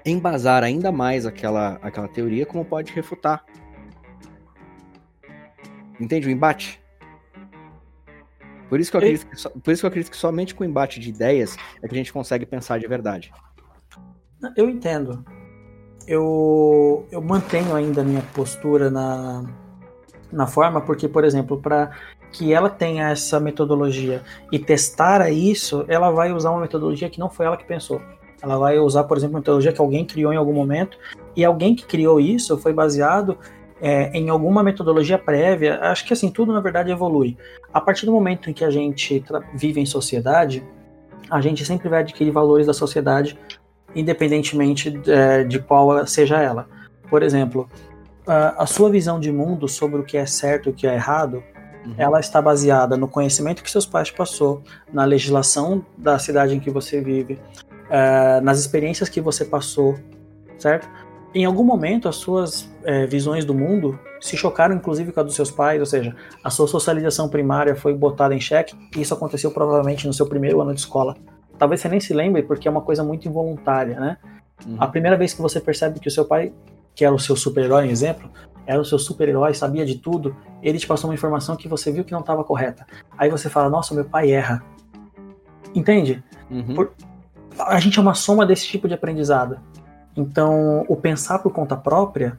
embasar 0.05 0.63
ainda 0.63 0.93
mais 0.93 1.27
aquela, 1.27 1.79
aquela 1.83 2.09
teoria, 2.09 2.45
como 2.45 2.65
pode 2.65 2.93
refutar. 2.93 3.45
Entende 5.99 6.29
o 6.29 6.31
embate? 6.31 6.83
Por 8.69 8.81
isso, 8.81 8.91
que 8.91 8.97
eu 8.97 9.01
acredito 9.01 9.27
que, 9.27 9.61
por 9.61 9.71
isso 9.71 9.83
que 9.83 9.87
eu 9.87 9.89
acredito 9.89 10.11
que 10.11 10.17
somente 10.17 10.55
com 10.55 10.65
o 10.65 10.67
embate 10.67 10.99
de 10.99 11.09
ideias 11.09 11.57
é 11.83 11.87
que 11.87 11.95
a 11.95 11.97
gente 11.97 12.13
consegue 12.13 12.45
pensar 12.45 12.79
de 12.79 12.87
verdade. 12.87 13.33
Eu 14.57 14.69
entendo. 14.69 15.25
Eu, 16.07 17.07
eu 17.11 17.23
mantenho 17.23 17.75
ainda 17.75 18.03
a 18.03 18.05
minha 18.05 18.23
postura 18.35 18.91
na, 18.91 19.45
na 20.33 20.47
forma, 20.47 20.81
porque, 20.81 21.09
por 21.09 21.25
exemplo, 21.25 21.61
para 21.61 21.93
que 22.33 22.53
ela 22.53 22.69
tenha 22.69 23.11
essa 23.11 23.39
metodologia 23.39 24.23
e 24.51 24.59
testar 24.59 25.31
isso, 25.31 25.85
ela 25.89 26.11
vai 26.11 26.33
usar 26.33 26.51
uma 26.51 26.61
metodologia 26.61 27.09
que 27.09 27.21
não 27.21 27.31
foi 27.31 27.47
ela 27.47 27.57
que 27.57 27.65
pensou. 27.65 28.03
Ela 28.45 28.59
vai 28.59 28.79
usar, 28.79 29.05
por 29.05 29.17
exemplo, 29.17 29.35
uma 29.35 29.41
metodologia 29.41 29.73
que 29.73 29.81
alguém 29.81 30.05
criou 30.05 30.33
em 30.33 30.37
algum 30.37 30.53
momento, 30.53 30.99
e 31.35 31.43
alguém 31.45 31.75
que 31.75 31.87
criou 31.87 32.21
isso 32.21 32.59
foi 32.59 32.75
baseado 32.75 33.39
é, 33.81 34.11
em 34.17 34.29
alguma 34.29 34.63
metodologia 34.63 35.19
prévia. 35.19 35.81
Acho 35.81 36.05
que 36.05 36.13
assim, 36.13 36.31
tudo 36.31 36.53
na 36.53 36.61
verdade 36.61 36.91
evolui. 36.91 37.39
A 37.73 37.81
partir 37.81 38.05
do 38.05 38.13
momento 38.13 38.51
em 38.51 38.53
que 38.53 38.63
a 38.63 38.71
gente 38.71 39.25
vive 39.55 39.81
em 39.81 39.87
sociedade, 39.87 40.63
a 41.31 41.41
gente 41.41 41.65
sempre 41.65 41.89
vai 41.89 42.01
adquirir 42.01 42.31
valores 42.31 42.67
da 42.67 42.75
sociedade, 42.75 43.39
independentemente 43.97 44.91
de, 44.91 45.11
é, 45.11 45.43
de 45.43 45.59
qual 45.59 46.07
seja 46.07 46.41
ela. 46.41 46.69
Por 47.09 47.23
exemplo, 47.23 47.67
a, 48.27 48.63
a 48.63 48.67
sua 48.67 48.91
visão 48.91 49.19
de 49.19 49.33
mundo 49.33 49.67
sobre 49.69 50.01
o 50.01 50.05
que 50.05 50.19
é 50.19 50.27
certo 50.27 50.69
e 50.69 50.73
o 50.73 50.75
que 50.75 50.87
é 50.87 50.95
errado 50.95 51.43
Uhum. 51.85 51.95
ela 51.99 52.19
está 52.19 52.41
baseada 52.41 52.97
no 52.97 53.07
conhecimento 53.07 53.63
que 53.63 53.71
seus 53.71 53.85
pais 53.85 54.11
passou, 54.11 54.63
na 54.91 55.05
legislação 55.05 55.85
da 55.99 56.19
cidade 56.19 56.55
em 56.55 56.61
que 56.61 56.71
você 56.71 57.01
vive, 57.01 57.39
uh, 57.85 58.41
nas 58.43 58.59
experiências 58.59 59.09
que 59.09 59.21
você 59.21 59.45
passou, 59.45 59.99
certo? 60.59 60.89
Em 61.35 61.45
algum 61.45 61.65
momento, 61.65 62.09
as 62.09 62.17
suas 62.17 62.63
uh, 62.63 63.09
visões 63.09 63.45
do 63.45 63.53
mundo 63.53 63.99
se 64.21 64.37
chocaram, 64.37 64.75
inclusive, 64.75 65.11
com 65.13 65.21
a 65.21 65.23
dos 65.23 65.35
seus 65.35 65.51
pais, 65.51 65.81
ou 65.81 65.87
seja, 65.87 66.15
a 66.43 66.51
sua 66.51 66.69
socialização 66.69 67.29
primária 67.29 67.75
foi 67.75 67.93
botada 67.93 68.35
em 68.35 68.41
xeque, 68.41 68.77
e 68.97 69.03
isso 69.03 69.13
aconteceu 69.13 69.51
provavelmente 69.51 70.07
no 70.07 70.13
seu 70.13 70.27
primeiro 70.27 70.61
ano 70.61 70.73
de 70.73 70.81
escola. 70.81 71.17
Talvez 71.59 71.81
você 71.81 71.89
nem 71.89 72.01
se 72.01 72.15
lembre, 72.15 72.43
porque 72.43 72.69
é 72.69 72.71
uma 72.71 72.81
coisa 72.81 73.03
muito 73.03 73.29
involuntária, 73.29 73.99
né? 73.99 74.17
Uhum. 74.67 74.77
A 74.79 74.87
primeira 74.87 75.17
vez 75.17 75.35
que 75.35 75.43
você 75.43 75.61
percebe 75.61 75.99
que 75.99 76.09
o 76.09 76.11
seu 76.11 76.25
pai, 76.25 76.53
que 76.95 77.05
era 77.05 77.15
o 77.15 77.19
seu 77.19 77.37
super-herói, 77.37 77.89
exemplo, 77.89 78.31
era 78.67 78.81
o 78.81 78.85
seu 78.85 78.99
super-herói, 78.99 79.55
sabia 79.55 79.85
de 79.85 79.99
tudo, 79.99 80.35
ele 80.63 80.79
te 80.79 80.87
passou 80.87 81.11
uma 81.11 81.15
informação 81.15 81.57
que 81.57 81.69
você 81.69 81.93
viu 81.93 82.05
que 82.05 82.13
não 82.13 82.21
estava 82.21 82.43
correta. 82.45 82.87
Aí 83.19 83.29
você 83.29 83.51
fala, 83.51 83.69
nossa, 83.69 83.95
meu 83.95 84.05
pai 84.05 84.31
erra. 84.31 84.65
Entende? 85.75 86.23
Uhum. 86.51 86.75
Por, 86.75 86.93
a 87.59 87.79
gente 87.81 87.99
é 87.99 88.03
uma 88.03 88.15
soma 88.15 88.47
desse 88.47 88.67
tipo 88.67 88.89
de 88.89 88.95
aprendizado. 88.95 89.59
Então, 90.17 90.85
o 90.89 90.97
pensar 90.97 91.41
por 91.41 91.53
conta 91.53 91.77
própria 91.77 92.39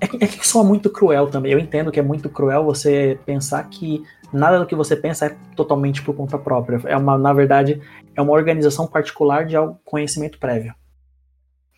é 0.00 0.06
que, 0.06 0.16
é 0.16 0.26
que 0.26 0.46
soa 0.46 0.64
muito 0.64 0.90
cruel 0.90 1.28
também. 1.28 1.52
Eu 1.52 1.58
entendo 1.58 1.90
que 1.90 2.00
é 2.00 2.02
muito 2.02 2.28
cruel 2.28 2.64
você 2.64 3.18
pensar 3.24 3.62
que 3.68 4.02
nada 4.32 4.58
do 4.58 4.66
que 4.66 4.74
você 4.74 4.96
pensa 4.96 5.26
é 5.26 5.36
totalmente 5.54 6.02
por 6.02 6.14
conta 6.14 6.38
própria. 6.38 6.80
É 6.86 6.96
uma, 6.96 7.18
na 7.18 7.32
verdade, 7.32 7.80
é 8.14 8.22
uma 8.22 8.32
organização 8.32 8.86
particular 8.86 9.46
de 9.46 9.56
conhecimento 9.84 10.38
prévio. 10.38 10.74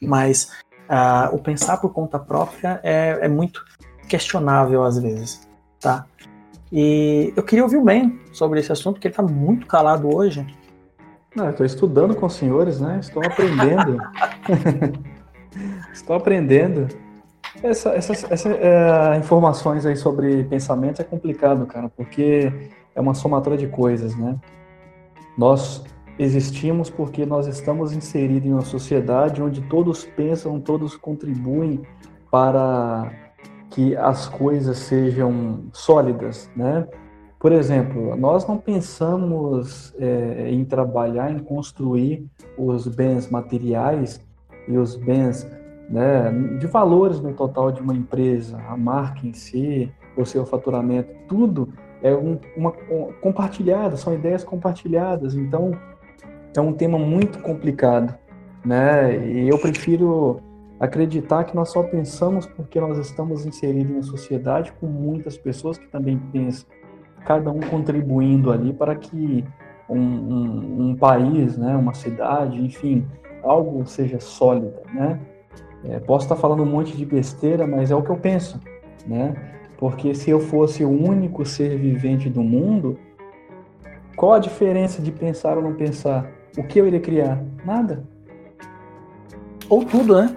Mas 0.00 0.50
uh, 0.88 1.34
o 1.34 1.38
pensar 1.38 1.78
por 1.78 1.92
conta 1.92 2.18
própria 2.18 2.80
é, 2.82 3.18
é 3.22 3.28
muito 3.28 3.64
questionável 4.08 4.82
às 4.84 4.98
vezes, 4.98 5.48
tá? 5.80 6.06
E 6.70 7.32
eu 7.36 7.42
queria 7.42 7.62
ouvir 7.62 7.76
o 7.76 7.84
Ben 7.84 8.20
sobre 8.32 8.60
esse 8.60 8.72
assunto, 8.72 8.94
porque 8.94 9.08
ele 9.08 9.12
está 9.12 9.22
muito 9.22 9.66
calado 9.66 10.14
hoje. 10.14 10.44
Não, 11.34 11.50
estou 11.50 11.66
estudando 11.66 12.14
com 12.14 12.26
os 12.26 12.34
senhores, 12.34 12.80
né? 12.80 12.98
Estou 13.00 13.24
aprendendo. 13.24 13.98
Estou 15.92 16.16
aprendendo. 16.16 16.88
Essa, 17.62 17.90
essas 17.90 18.30
essa, 18.30 18.48
é, 18.50 19.16
informações 19.16 19.86
aí 19.86 19.96
sobre 19.96 20.44
pensamento 20.44 21.00
é 21.00 21.04
complicado, 21.04 21.64
cara, 21.66 21.88
porque 21.88 22.52
é 22.94 23.00
uma 23.00 23.14
somatória 23.14 23.56
de 23.56 23.68
coisas, 23.68 24.16
né? 24.16 24.36
Nós 25.38 25.84
existimos 26.18 26.90
porque 26.90 27.24
nós 27.24 27.46
estamos 27.46 27.92
inseridos 27.92 28.46
em 28.48 28.52
uma 28.52 28.62
sociedade 28.62 29.42
onde 29.42 29.60
todos 29.62 30.04
pensam, 30.04 30.60
todos 30.60 30.96
contribuem 30.96 31.82
para 32.30 33.10
que 33.70 33.96
as 33.96 34.28
coisas 34.28 34.78
sejam 34.78 35.64
sólidas, 35.72 36.50
né? 36.54 36.86
Por 37.44 37.52
exemplo, 37.52 38.16
nós 38.16 38.46
não 38.46 38.56
pensamos 38.56 39.94
é, 39.98 40.48
em 40.50 40.64
trabalhar, 40.64 41.30
em 41.30 41.38
construir 41.38 42.26
os 42.56 42.88
bens 42.88 43.28
materiais 43.28 44.18
e 44.66 44.78
os 44.78 44.96
bens 44.96 45.46
né, 45.90 46.32
de 46.58 46.66
valores 46.66 47.20
no 47.20 47.34
total 47.34 47.70
de 47.70 47.82
uma 47.82 47.92
empresa, 47.92 48.56
a 48.66 48.74
marca 48.78 49.26
em 49.26 49.34
si, 49.34 49.92
o 50.16 50.24
seu 50.24 50.46
faturamento, 50.46 51.12
tudo 51.28 51.68
é 52.02 52.14
um, 52.14 52.40
uma 52.56 52.72
um, 52.90 53.12
compartilhada, 53.20 53.94
são 53.98 54.14
ideias 54.14 54.42
compartilhadas. 54.42 55.34
Então, 55.34 55.72
é 56.56 56.60
um 56.62 56.72
tema 56.72 56.98
muito 56.98 57.40
complicado, 57.40 58.14
né? 58.64 59.18
E 59.22 59.50
eu 59.50 59.58
prefiro 59.58 60.40
acreditar 60.80 61.44
que 61.44 61.54
nós 61.54 61.68
só 61.68 61.82
pensamos 61.82 62.46
porque 62.46 62.80
nós 62.80 62.96
estamos 62.96 63.44
inseridos 63.44 63.90
em 63.90 63.94
uma 63.96 64.02
sociedade 64.02 64.72
com 64.80 64.86
muitas 64.86 65.36
pessoas 65.36 65.76
que 65.76 65.86
também 65.88 66.18
pensam 66.32 66.66
cada 67.24 67.50
um 67.50 67.60
contribuindo 67.60 68.52
ali 68.52 68.72
para 68.72 68.94
que 68.94 69.44
um, 69.88 69.98
um, 69.98 70.90
um 70.90 70.96
país, 70.96 71.56
né, 71.56 71.74
uma 71.76 71.94
cidade, 71.94 72.62
enfim, 72.62 73.06
algo 73.42 73.86
seja 73.86 74.20
sólido, 74.20 74.74
né? 74.92 75.20
É, 75.84 76.00
posso 76.00 76.24
estar 76.24 76.36
falando 76.36 76.62
um 76.62 76.66
monte 76.66 76.96
de 76.96 77.04
besteira, 77.04 77.66
mas 77.66 77.90
é 77.90 77.94
o 77.94 78.02
que 78.02 78.10
eu 78.10 78.16
penso, 78.16 78.58
né? 79.06 79.34
Porque 79.76 80.14
se 80.14 80.30
eu 80.30 80.40
fosse 80.40 80.82
o 80.82 80.88
único 80.88 81.44
ser 81.44 81.76
vivente 81.76 82.30
do 82.30 82.42
mundo, 82.42 82.98
qual 84.16 84.32
a 84.32 84.38
diferença 84.38 85.02
de 85.02 85.12
pensar 85.12 85.58
ou 85.58 85.62
não 85.62 85.74
pensar? 85.74 86.26
O 86.56 86.62
que 86.62 86.80
eu 86.80 86.86
iria 86.86 87.00
criar? 87.00 87.42
Nada. 87.66 88.04
Ou 89.68 89.84
tudo, 89.84 90.16
né? 90.16 90.34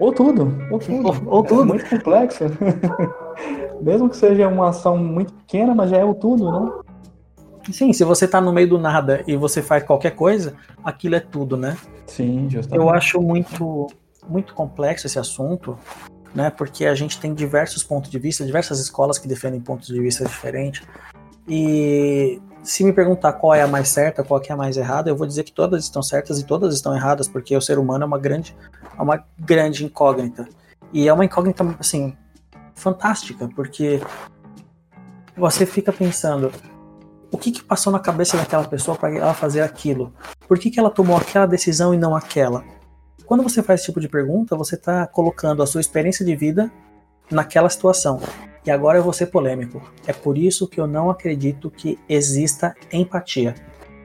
Ou 0.00 0.12
tudo, 0.12 0.52
ou 0.70 0.78
tudo. 0.78 1.08
Ou, 1.08 1.36
ou 1.36 1.42
tudo. 1.42 1.62
É 1.62 1.66
muito 1.66 1.88
complexo. 1.88 2.44
Mesmo 3.80 4.08
que 4.08 4.16
seja 4.16 4.48
uma 4.48 4.68
ação 4.68 4.96
muito 4.96 5.32
pequena, 5.32 5.74
mas 5.74 5.90
já 5.90 5.98
é 5.98 6.04
o 6.04 6.14
tudo, 6.14 6.50
né? 6.50 6.72
Sim, 7.72 7.92
se 7.92 8.04
você 8.04 8.26
tá 8.26 8.40
no 8.40 8.52
meio 8.52 8.68
do 8.68 8.78
nada 8.78 9.22
e 9.26 9.36
você 9.36 9.60
faz 9.60 9.82
qualquer 9.82 10.12
coisa, 10.12 10.54
aquilo 10.82 11.14
é 11.14 11.20
tudo, 11.20 11.56
né? 11.56 11.76
Sim, 12.06 12.48
justamente. 12.48 12.82
Eu 12.82 12.90
acho 12.90 13.20
muito, 13.20 13.88
muito 14.28 14.54
complexo 14.54 15.06
esse 15.06 15.18
assunto, 15.18 15.78
né? 16.34 16.50
Porque 16.50 16.86
a 16.86 16.94
gente 16.94 17.20
tem 17.20 17.34
diversos 17.34 17.84
pontos 17.84 18.10
de 18.10 18.18
vista, 18.18 18.44
diversas 18.44 18.80
escolas 18.80 19.18
que 19.18 19.28
defendem 19.28 19.60
pontos 19.60 19.88
de 19.88 20.00
vista 20.00 20.24
diferentes. 20.24 20.86
E 21.46 22.40
se 22.62 22.84
me 22.84 22.92
perguntar 22.92 23.34
qual 23.34 23.54
é 23.54 23.62
a 23.62 23.66
mais 23.66 23.88
certa, 23.88 24.22
qual 24.22 24.40
é 24.46 24.52
a 24.52 24.56
mais 24.56 24.76
errada, 24.76 25.10
eu 25.10 25.16
vou 25.16 25.26
dizer 25.26 25.44
que 25.44 25.52
todas 25.52 25.84
estão 25.84 26.02
certas 26.02 26.38
e 26.38 26.44
todas 26.44 26.74
estão 26.74 26.94
erradas, 26.94 27.28
porque 27.28 27.56
o 27.56 27.60
ser 27.60 27.78
humano 27.78 28.04
é 28.04 28.06
uma 28.06 28.18
grande, 28.18 28.56
é 28.98 29.02
uma 29.02 29.22
grande 29.38 29.84
incógnita. 29.84 30.48
E 30.92 31.06
é 31.06 31.12
uma 31.12 31.24
incógnita, 31.24 31.64
assim, 31.78 32.16
fantástica, 32.78 33.48
porque 33.54 34.00
você 35.36 35.66
fica 35.66 35.92
pensando 35.92 36.50
o 37.30 37.36
que, 37.36 37.52
que 37.52 37.62
passou 37.62 37.92
na 37.92 37.98
cabeça 37.98 38.36
daquela 38.36 38.64
pessoa 38.64 38.96
para 38.96 39.14
ela 39.14 39.34
fazer 39.34 39.60
aquilo? 39.60 40.12
Por 40.46 40.58
que, 40.58 40.70
que 40.70 40.80
ela 40.80 40.90
tomou 40.90 41.16
aquela 41.16 41.46
decisão 41.46 41.92
e 41.92 41.98
não 41.98 42.16
aquela? 42.16 42.64
Quando 43.26 43.42
você 43.42 43.62
faz 43.62 43.80
esse 43.80 43.88
tipo 43.88 44.00
de 44.00 44.08
pergunta, 44.08 44.56
você 44.56 44.74
está 44.74 45.06
colocando 45.06 45.62
a 45.62 45.66
sua 45.66 45.82
experiência 45.82 46.24
de 46.24 46.34
vida 46.34 46.72
naquela 47.30 47.68
situação. 47.68 48.20
E 48.64 48.70
agora 48.70 48.98
eu 48.98 49.02
vou 49.02 49.12
ser 49.12 49.26
polêmico. 49.26 49.82
É 50.06 50.12
por 50.12 50.38
isso 50.38 50.66
que 50.66 50.80
eu 50.80 50.86
não 50.86 51.10
acredito 51.10 51.70
que 51.70 51.98
exista 52.08 52.74
empatia. 52.90 53.54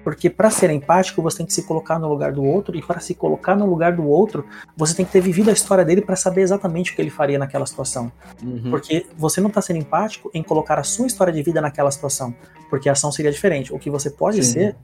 Porque 0.03 0.29
para 0.29 0.49
ser 0.49 0.69
empático, 0.69 1.21
você 1.21 1.37
tem 1.37 1.45
que 1.45 1.53
se 1.53 1.63
colocar 1.63 1.97
no 1.97 2.09
lugar 2.09 2.31
do 2.31 2.43
outro, 2.43 2.75
e 2.75 2.81
para 2.81 2.99
se 2.99 3.15
colocar 3.15 3.55
no 3.55 3.65
lugar 3.65 3.93
do 3.93 4.05
outro, 4.05 4.45
você 4.75 4.93
tem 4.93 5.05
que 5.05 5.11
ter 5.11 5.21
vivido 5.21 5.49
a 5.49 5.53
história 5.53 5.85
dele 5.85 6.01
para 6.01 6.15
saber 6.15 6.41
exatamente 6.41 6.91
o 6.91 6.95
que 6.95 7.01
ele 7.01 7.09
faria 7.09 7.39
naquela 7.39 7.65
situação. 7.65 8.11
Uhum. 8.43 8.69
Porque 8.69 9.05
você 9.17 9.39
não 9.39 9.47
está 9.47 9.61
sendo 9.61 9.77
empático 9.77 10.29
em 10.33 10.43
colocar 10.43 10.77
a 10.77 10.83
sua 10.83 11.07
história 11.07 11.31
de 11.31 11.41
vida 11.41 11.61
naquela 11.61 11.89
situação, 11.89 12.35
porque 12.69 12.89
a 12.89 12.91
ação 12.91 13.11
seria 13.11 13.31
diferente. 13.31 13.73
O 13.73 13.79
que 13.79 13.89
você 13.89 14.09
pode 14.09 14.43
Sim. 14.43 14.51
ser, 14.51 14.75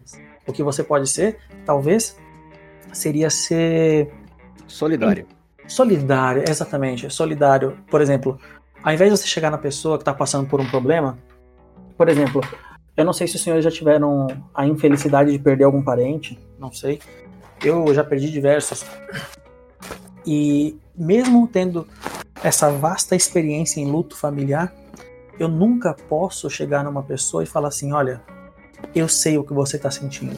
o 0.48 0.54
que 0.54 0.64
você 0.64 0.84
pode 0.84 1.10
ser, 1.10 1.38
talvez, 1.66 2.18
seria 2.94 3.30
ser 3.30 4.12
solidário. 4.68 5.26
Solidário, 5.68 6.44
exatamente, 6.48 7.10
solidário. 7.10 7.78
Por 7.92 8.02
exemplo, 8.02 8.40
ao 8.82 8.94
invés 8.94 9.12
de 9.12 9.18
você 9.18 9.28
chegar 9.28 9.52
na 9.52 9.58
pessoa 9.58 9.98
que 9.98 10.02
está 10.02 10.14
passando 10.14 10.48
por 10.48 10.60
um 10.60 10.70
problema, 10.70 11.18
por 11.98 12.08
exemplo, 12.08 12.42
eu 13.00 13.06
não 13.06 13.14
sei 13.14 13.28
se 13.28 13.38
os 13.38 13.42
senhores 13.42 13.64
já 13.64 13.72
tiveram 13.72 14.28
a 14.54 14.68
infelicidade 14.68 15.32
de 15.32 15.40
perder 15.40 15.64
algum 15.64 15.82
parente, 15.82 16.38
não 16.60 16.70
sei. 16.70 17.00
Eu 17.64 17.94
já 17.94 18.04
perdi 18.04 18.30
diversos. 18.30 18.86
E 20.26 20.78
mesmo 20.94 21.48
tendo 21.48 21.88
essa 22.44 22.70
vasta 22.70 23.16
experiência 23.16 23.80
em 23.80 23.90
luto 23.90 24.18
familiar, 24.18 24.76
eu 25.40 25.48
nunca 25.48 25.94
posso 25.94 26.50
chegar 26.50 26.84
numa 26.84 27.02
pessoa 27.02 27.42
e 27.42 27.46
falar 27.46 27.70
assim: 27.70 27.94
olha, 27.94 28.22
eu 28.94 29.08
sei 29.08 29.38
o 29.38 29.46
que 29.46 29.54
você 29.54 29.78
está 29.78 29.90
sentindo. 29.90 30.36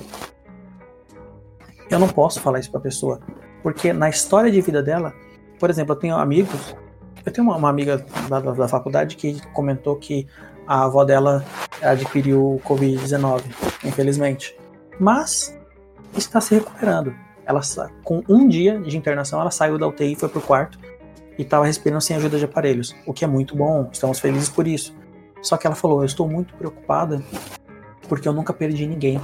Eu 1.89 1.97
não 1.97 2.09
posso 2.09 2.39
falar 2.41 2.59
isso 2.59 2.69
para 2.69 2.79
a 2.79 2.83
pessoa, 2.83 3.21
porque 3.63 3.91
na 3.91 4.07
história 4.07 4.51
de 4.51 4.61
vida 4.61 4.83
dela, 4.83 5.15
por 5.59 5.71
exemplo, 5.71 5.93
eu 5.95 5.99
tenho 5.99 6.15
amigos, 6.15 6.75
eu 7.25 7.33
tenho 7.33 7.47
uma, 7.47 7.57
uma 7.57 7.69
amiga 7.69 8.05
da, 8.29 8.39
da, 8.39 8.67
faculdade 8.67 9.15
que 9.15 9.41
comentou 9.47 9.95
que 9.95 10.27
a 10.71 10.85
avó 10.85 11.03
dela 11.03 11.43
adquiriu 11.81 12.61
Covid-19, 12.65 13.43
infelizmente. 13.83 14.57
Mas 14.97 15.53
está 16.15 16.39
se 16.39 16.55
recuperando. 16.55 17.13
Ela 17.45 17.59
com 18.05 18.23
um 18.29 18.47
dia 18.47 18.79
de 18.79 18.97
internação, 18.97 19.41
ela 19.41 19.51
saiu 19.51 19.77
da 19.77 19.85
UTI, 19.85 20.15
foi 20.15 20.29
pro 20.29 20.39
quarto 20.39 20.79
e 21.37 21.41
estava 21.41 21.65
respirando 21.65 21.99
sem 21.99 22.15
ajuda 22.15 22.37
de 22.37 22.45
aparelhos, 22.45 22.95
o 23.05 23.11
que 23.11 23.25
é 23.25 23.27
muito 23.27 23.53
bom. 23.53 23.89
Estamos 23.91 24.21
felizes 24.21 24.47
por 24.47 24.65
isso. 24.65 24.95
Só 25.41 25.57
que 25.57 25.67
ela 25.67 25.75
falou: 25.75 25.99
"Eu 25.99 26.05
estou 26.05 26.25
muito 26.25 26.53
preocupada 26.53 27.21
porque 28.07 28.25
eu 28.25 28.31
nunca 28.31 28.53
perdi 28.53 28.87
ninguém. 28.87 29.19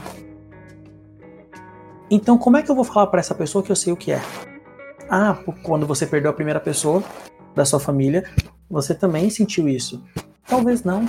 Então, 2.12 2.38
como 2.38 2.58
é 2.58 2.62
que 2.62 2.70
eu 2.70 2.76
vou 2.76 2.84
falar 2.84 3.08
para 3.08 3.22
essa 3.22 3.34
pessoa 3.34 3.64
que 3.64 3.72
eu 3.72 3.76
sei 3.76 3.94
o 3.94 3.98
que 3.98 4.12
é? 4.12 4.22
Ah, 5.10 5.38
quando 5.64 5.88
você 5.88 6.06
perdeu 6.06 6.30
a 6.30 6.34
primeira 6.34 6.60
pessoa 6.60 7.02
da 7.56 7.64
sua 7.64 7.80
família, 7.80 8.30
você 8.70 8.94
também 8.94 9.30
sentiu 9.30 9.70
isso. 9.70 10.04
Talvez 10.48 10.84
não. 10.84 11.06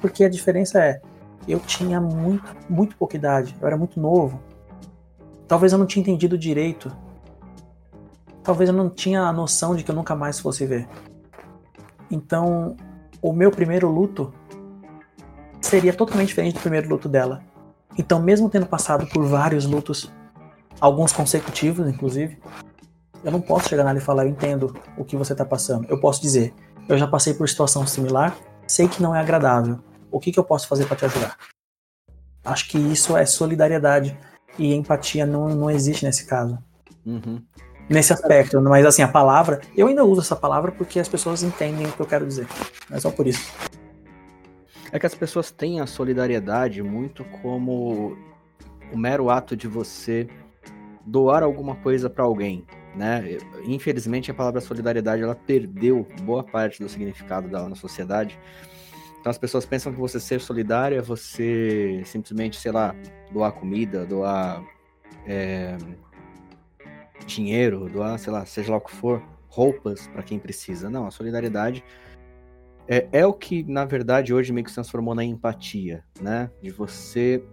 Porque 0.00 0.24
a 0.24 0.28
diferença 0.28 0.82
é, 0.82 1.00
eu 1.48 1.58
tinha 1.58 2.00
muito, 2.00 2.44
muito 2.68 2.96
pouca 2.96 3.16
idade, 3.16 3.56
eu 3.60 3.66
era 3.66 3.76
muito 3.76 3.98
novo. 3.98 4.40
Talvez 5.48 5.72
eu 5.72 5.78
não 5.78 5.86
tinha 5.86 6.02
entendido 6.02 6.38
direito. 6.38 6.94
Talvez 8.42 8.70
eu 8.70 8.76
não 8.76 8.88
tinha 8.88 9.22
a 9.22 9.32
noção 9.32 9.74
de 9.74 9.82
que 9.82 9.90
eu 9.90 9.94
nunca 9.94 10.14
mais 10.14 10.38
fosse 10.38 10.64
ver. 10.64 10.88
Então, 12.10 12.76
o 13.20 13.32
meu 13.32 13.50
primeiro 13.50 13.88
luto 13.88 14.32
seria 15.60 15.92
totalmente 15.92 16.28
diferente 16.28 16.54
do 16.54 16.60
primeiro 16.60 16.88
luto 16.88 17.08
dela. 17.08 17.42
Então, 17.98 18.20
mesmo 18.20 18.48
tendo 18.48 18.66
passado 18.66 19.06
por 19.06 19.24
vários 19.26 19.66
lutos, 19.66 20.10
alguns 20.80 21.12
consecutivos, 21.12 21.86
inclusive, 21.86 22.38
eu 23.22 23.30
não 23.30 23.40
posso 23.40 23.68
chegar 23.68 23.84
nela 23.84 23.98
e 23.98 24.00
falar, 24.00 24.24
eu 24.24 24.30
entendo 24.30 24.74
o 24.96 25.04
que 25.04 25.16
você 25.16 25.32
está 25.32 25.44
passando. 25.44 25.86
Eu 25.88 26.00
posso 26.00 26.22
dizer, 26.22 26.54
eu 26.88 26.96
já 26.96 27.06
passei 27.06 27.34
por 27.34 27.48
situação 27.48 27.86
similar, 27.86 28.36
sei 28.70 28.88
que 28.88 29.02
não 29.02 29.14
é 29.14 29.20
agradável, 29.20 29.80
o 30.10 30.20
que, 30.20 30.32
que 30.32 30.38
eu 30.38 30.44
posso 30.44 30.68
fazer 30.68 30.86
para 30.86 30.96
te 30.96 31.04
ajudar? 31.04 31.36
Acho 32.44 32.68
que 32.68 32.78
isso 32.78 33.16
é 33.16 33.26
solidariedade 33.26 34.18
e 34.58 34.74
empatia 34.74 35.26
não, 35.26 35.48
não 35.48 35.70
existe 35.70 36.04
nesse 36.04 36.26
caso. 36.26 36.58
Uhum. 37.04 37.42
Nesse 37.88 38.12
aspecto, 38.12 38.60
mas 38.60 38.86
assim, 38.86 39.02
a 39.02 39.08
palavra, 39.08 39.60
eu 39.76 39.88
ainda 39.88 40.04
uso 40.04 40.20
essa 40.20 40.36
palavra 40.36 40.70
porque 40.70 41.00
as 41.00 41.08
pessoas 41.08 41.42
entendem 41.42 41.86
o 41.86 41.92
que 41.92 42.00
eu 42.00 42.06
quero 42.06 42.26
dizer. 42.26 42.46
Mas 42.88 42.98
é 42.98 43.00
só 43.00 43.10
por 43.10 43.26
isso. 43.26 43.52
É 44.92 44.98
que 44.98 45.06
as 45.06 45.14
pessoas 45.14 45.50
têm 45.50 45.80
a 45.80 45.86
solidariedade 45.86 46.82
muito 46.82 47.24
como 47.42 48.16
o 48.92 48.96
mero 48.96 49.30
ato 49.30 49.56
de 49.56 49.66
você 49.66 50.28
doar 51.04 51.42
alguma 51.42 51.76
coisa 51.76 52.08
para 52.08 52.24
alguém, 52.24 52.64
né? 52.94 53.38
Infelizmente 53.64 54.30
a 54.30 54.34
palavra 54.34 54.60
solidariedade 54.60 55.22
ela 55.22 55.34
perdeu 55.34 56.06
boa 56.22 56.42
parte 56.42 56.82
do 56.82 56.88
significado 56.88 57.48
dela 57.48 57.68
na 57.68 57.76
sociedade 57.76 58.38
então 59.20 59.28
as 59.28 59.36
pessoas 59.36 59.66
pensam 59.66 59.92
que 59.92 59.98
você 59.98 60.18
ser 60.18 60.40
solidário 60.40 60.96
é 60.96 61.02
você 61.02 62.02
simplesmente, 62.06 62.58
sei 62.58 62.72
lá, 62.72 62.94
doar 63.30 63.52
comida, 63.52 64.06
doar 64.06 64.64
é, 65.26 65.76
dinheiro, 67.26 67.88
doar, 67.90 68.18
sei 68.18 68.32
lá, 68.32 68.46
seja 68.46 68.70
lá 68.70 68.78
o 68.78 68.80
que 68.80 68.90
for, 68.90 69.22
roupas 69.46 70.06
para 70.08 70.22
quem 70.22 70.38
precisa. 70.38 70.88
Não, 70.88 71.06
a 71.06 71.10
solidariedade 71.10 71.84
é, 72.88 73.08
é 73.12 73.26
o 73.26 73.34
que, 73.34 73.62
na 73.62 73.84
verdade, 73.84 74.32
hoje 74.32 74.54
meio 74.54 74.64
que 74.64 74.70
se 74.70 74.76
transformou 74.76 75.14
na 75.14 75.22
empatia, 75.22 76.02
né? 76.18 76.50
De 76.62 76.70
você. 76.70 77.44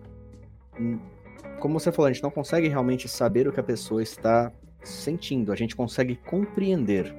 Como 1.60 1.78
você 1.78 1.92
falou, 1.92 2.08
a 2.08 2.14
gente 2.14 2.24
não 2.24 2.32
consegue 2.32 2.70
realmente 2.70 3.10
saber 3.10 3.46
o 3.46 3.52
que 3.52 3.60
a 3.60 3.64
pessoa 3.64 4.02
está 4.02 4.54
sentindo, 4.84 5.52
a 5.52 5.56
gente 5.56 5.76
consegue 5.76 6.16
compreender, 6.16 7.14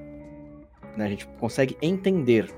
né? 0.97 1.05
A 1.05 1.09
gente 1.09 1.27
consegue 1.39 1.77
entender 1.81 2.53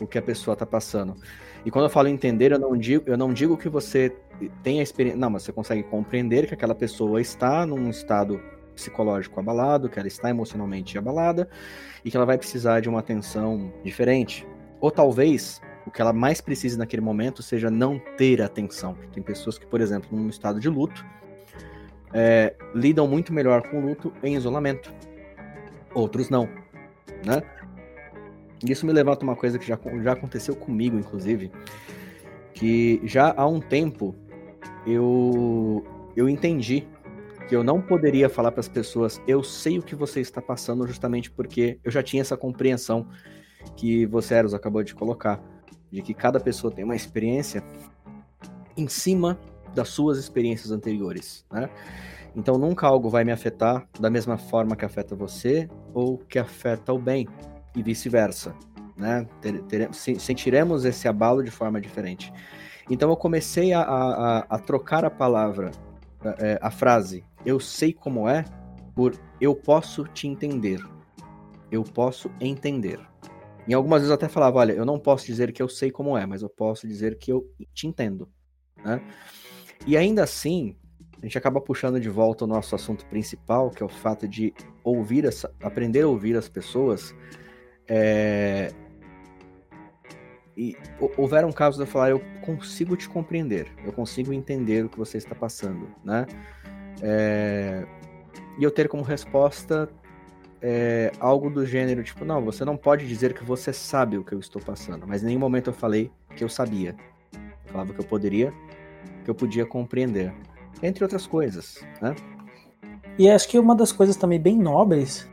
o 0.00 0.06
que 0.06 0.18
a 0.18 0.22
pessoa 0.22 0.52
está 0.52 0.66
passando. 0.66 1.16
E 1.64 1.70
quando 1.70 1.86
eu 1.86 1.90
falo 1.90 2.08
entender, 2.08 2.52
eu 2.52 2.58
não 2.58 2.76
digo, 2.76 3.04
eu 3.06 3.16
não 3.16 3.32
digo 3.32 3.56
que 3.56 3.68
você 3.68 4.14
tem 4.62 4.80
a 4.80 4.82
experiência. 4.82 5.18
Não, 5.18 5.30
mas 5.30 5.42
você 5.42 5.52
consegue 5.52 5.82
compreender 5.82 6.46
que 6.46 6.54
aquela 6.54 6.74
pessoa 6.74 7.20
está 7.20 7.66
num 7.66 7.88
estado 7.90 8.40
psicológico 8.74 9.40
abalado, 9.40 9.88
que 9.88 9.98
ela 9.98 10.06
está 10.06 10.28
emocionalmente 10.28 10.98
abalada 10.98 11.48
e 12.04 12.10
que 12.10 12.16
ela 12.16 12.26
vai 12.26 12.36
precisar 12.36 12.80
de 12.80 12.88
uma 12.88 13.00
atenção 13.00 13.72
diferente. 13.82 14.46
Ou 14.80 14.90
talvez 14.90 15.60
o 15.86 15.90
que 15.90 16.00
ela 16.00 16.12
mais 16.12 16.40
precise 16.40 16.76
naquele 16.76 17.02
momento 17.02 17.42
seja 17.42 17.70
não 17.70 17.98
ter 18.16 18.42
atenção. 18.42 18.96
Tem 19.12 19.22
pessoas 19.22 19.58
que, 19.58 19.66
por 19.66 19.80
exemplo, 19.80 20.08
num 20.16 20.28
estado 20.28 20.60
de 20.60 20.68
luto, 20.68 21.04
é, 22.18 22.54
lidam 22.74 23.06
muito 23.06 23.30
melhor 23.30 23.68
com 23.68 23.78
o 23.78 23.86
luto 23.88 24.10
em 24.22 24.36
isolamento. 24.36 24.90
Outros 25.94 26.30
não, 26.30 26.48
né? 27.22 27.42
Isso 28.64 28.86
me 28.86 28.92
levanta 28.92 29.22
uma 29.22 29.36
coisa 29.36 29.58
que 29.58 29.66
já, 29.66 29.78
já 30.02 30.12
aconteceu 30.12 30.56
comigo, 30.56 30.98
inclusive, 30.98 31.52
que 32.54 33.02
já 33.04 33.34
há 33.36 33.46
um 33.46 33.60
tempo 33.60 34.14
eu, 34.86 35.84
eu 36.16 36.26
entendi 36.26 36.88
que 37.48 37.54
eu 37.54 37.62
não 37.62 37.82
poderia 37.82 38.30
falar 38.30 38.50
para 38.50 38.60
as 38.60 38.68
pessoas, 38.68 39.20
eu 39.28 39.42
sei 39.44 39.78
o 39.78 39.82
que 39.82 39.94
você 39.94 40.20
está 40.20 40.40
passando, 40.40 40.86
justamente 40.86 41.30
porque 41.30 41.78
eu 41.84 41.90
já 41.90 42.02
tinha 42.02 42.22
essa 42.22 42.36
compreensão 42.36 43.06
que 43.76 44.06
você, 44.06 44.34
Eros, 44.34 44.54
acabou 44.54 44.82
de 44.82 44.94
colocar, 44.94 45.38
de 45.92 46.00
que 46.00 46.14
cada 46.14 46.40
pessoa 46.40 46.72
tem 46.72 46.82
uma 46.82 46.96
experiência 46.96 47.62
em 48.74 48.88
cima 48.88 49.38
das 49.76 49.90
suas 49.90 50.18
experiências 50.18 50.72
anteriores, 50.72 51.44
né? 51.52 51.68
Então 52.34 52.58
nunca 52.58 52.86
algo 52.86 53.08
vai 53.08 53.24
me 53.24 53.32
afetar 53.32 53.86
da 54.00 54.10
mesma 54.10 54.36
forma 54.36 54.74
que 54.74 54.84
afeta 54.84 55.14
você 55.14 55.68
ou 55.94 56.18
que 56.18 56.38
afeta 56.38 56.92
o 56.92 56.98
bem 56.98 57.28
e 57.74 57.82
vice-versa, 57.82 58.54
né? 58.96 59.26
sentiremos 60.18 60.84
esse 60.84 61.06
abalo 61.06 61.42
de 61.42 61.50
forma 61.50 61.80
diferente. 61.80 62.32
Então 62.90 63.08
eu 63.10 63.16
comecei 63.16 63.72
a, 63.72 63.80
a, 63.80 64.38
a 64.50 64.58
trocar 64.58 65.04
a 65.04 65.10
palavra, 65.10 65.70
a, 66.20 66.28
é, 66.38 66.58
a 66.60 66.70
frase 66.70 67.24
eu 67.44 67.60
sei 67.60 67.92
como 67.92 68.28
é 68.28 68.44
por 68.94 69.14
eu 69.40 69.54
posso 69.54 70.04
te 70.04 70.26
entender. 70.26 70.84
Eu 71.70 71.82
posso 71.82 72.30
entender. 72.40 73.00
Em 73.68 73.74
algumas 73.74 74.00
vezes 74.00 74.10
eu 74.10 74.14
até 74.14 74.28
falava, 74.28 74.58
olha, 74.58 74.72
eu 74.72 74.84
não 74.84 74.98
posso 74.98 75.26
dizer 75.26 75.52
que 75.52 75.62
eu 75.62 75.68
sei 75.68 75.90
como 75.90 76.16
é, 76.16 76.24
mas 76.24 76.42
eu 76.42 76.48
posso 76.48 76.86
dizer 76.86 77.18
que 77.18 77.32
eu 77.32 77.50
te 77.74 77.86
entendo. 77.86 78.28
Né? 78.84 79.00
E 79.84 79.96
ainda 79.96 80.22
assim, 80.22 80.76
a 81.20 81.26
gente 81.26 81.36
acaba 81.36 81.60
puxando 81.60 81.98
de 81.98 82.08
volta 82.08 82.44
o 82.44 82.46
nosso 82.46 82.74
assunto 82.74 83.04
principal, 83.06 83.70
que 83.70 83.82
é 83.82 83.86
o 83.86 83.88
fato 83.88 84.28
de 84.28 84.54
ouvir 84.84 85.24
essa, 85.24 85.52
aprender 85.62 86.02
a 86.02 86.08
ouvir 86.08 86.36
as 86.36 86.48
pessoas. 86.48 87.14
É... 87.88 88.72
E 90.56 90.76
houveram 91.16 91.52
casos 91.52 91.76
de 91.76 91.82
eu 91.82 91.86
falar, 91.86 92.10
eu 92.10 92.22
consigo 92.42 92.96
te 92.96 93.08
compreender, 93.08 93.66
eu 93.84 93.92
consigo 93.92 94.32
entender 94.32 94.84
o 94.84 94.88
que 94.88 94.98
você 94.98 95.18
está 95.18 95.34
passando, 95.34 95.88
né? 96.04 96.26
É... 97.02 97.86
E 98.58 98.64
eu 98.64 98.70
ter 98.70 98.88
como 98.88 99.02
resposta 99.02 99.88
é, 100.62 101.12
algo 101.20 101.50
do 101.50 101.66
gênero, 101.66 102.02
tipo, 102.02 102.24
não, 102.24 102.44
você 102.44 102.64
não 102.64 102.76
pode 102.76 103.06
dizer 103.06 103.34
que 103.34 103.44
você 103.44 103.72
sabe 103.72 104.16
o 104.16 104.24
que 104.24 104.32
eu 104.32 104.40
estou 104.40 104.60
passando, 104.60 105.06
mas 105.06 105.22
em 105.22 105.26
nenhum 105.26 105.40
momento 105.40 105.70
eu 105.70 105.74
falei 105.74 106.10
que 106.34 106.42
eu 106.42 106.48
sabia. 106.48 106.96
Eu 107.32 107.72
falava 107.72 107.92
que 107.92 108.00
eu 108.00 108.04
poderia, 108.04 108.52
que 109.26 109.30
eu 109.30 109.34
podia 109.34 109.66
compreender. 109.66 110.32
Entre 110.80 111.02
outras 111.02 111.26
coisas, 111.26 111.84
né? 112.00 112.14
E 113.18 113.28
acho 113.28 113.48
que 113.48 113.58
uma 113.58 113.74
das 113.74 113.90
coisas 113.90 114.14
também 114.14 114.38
bem 114.38 114.56
nobres 114.56 115.28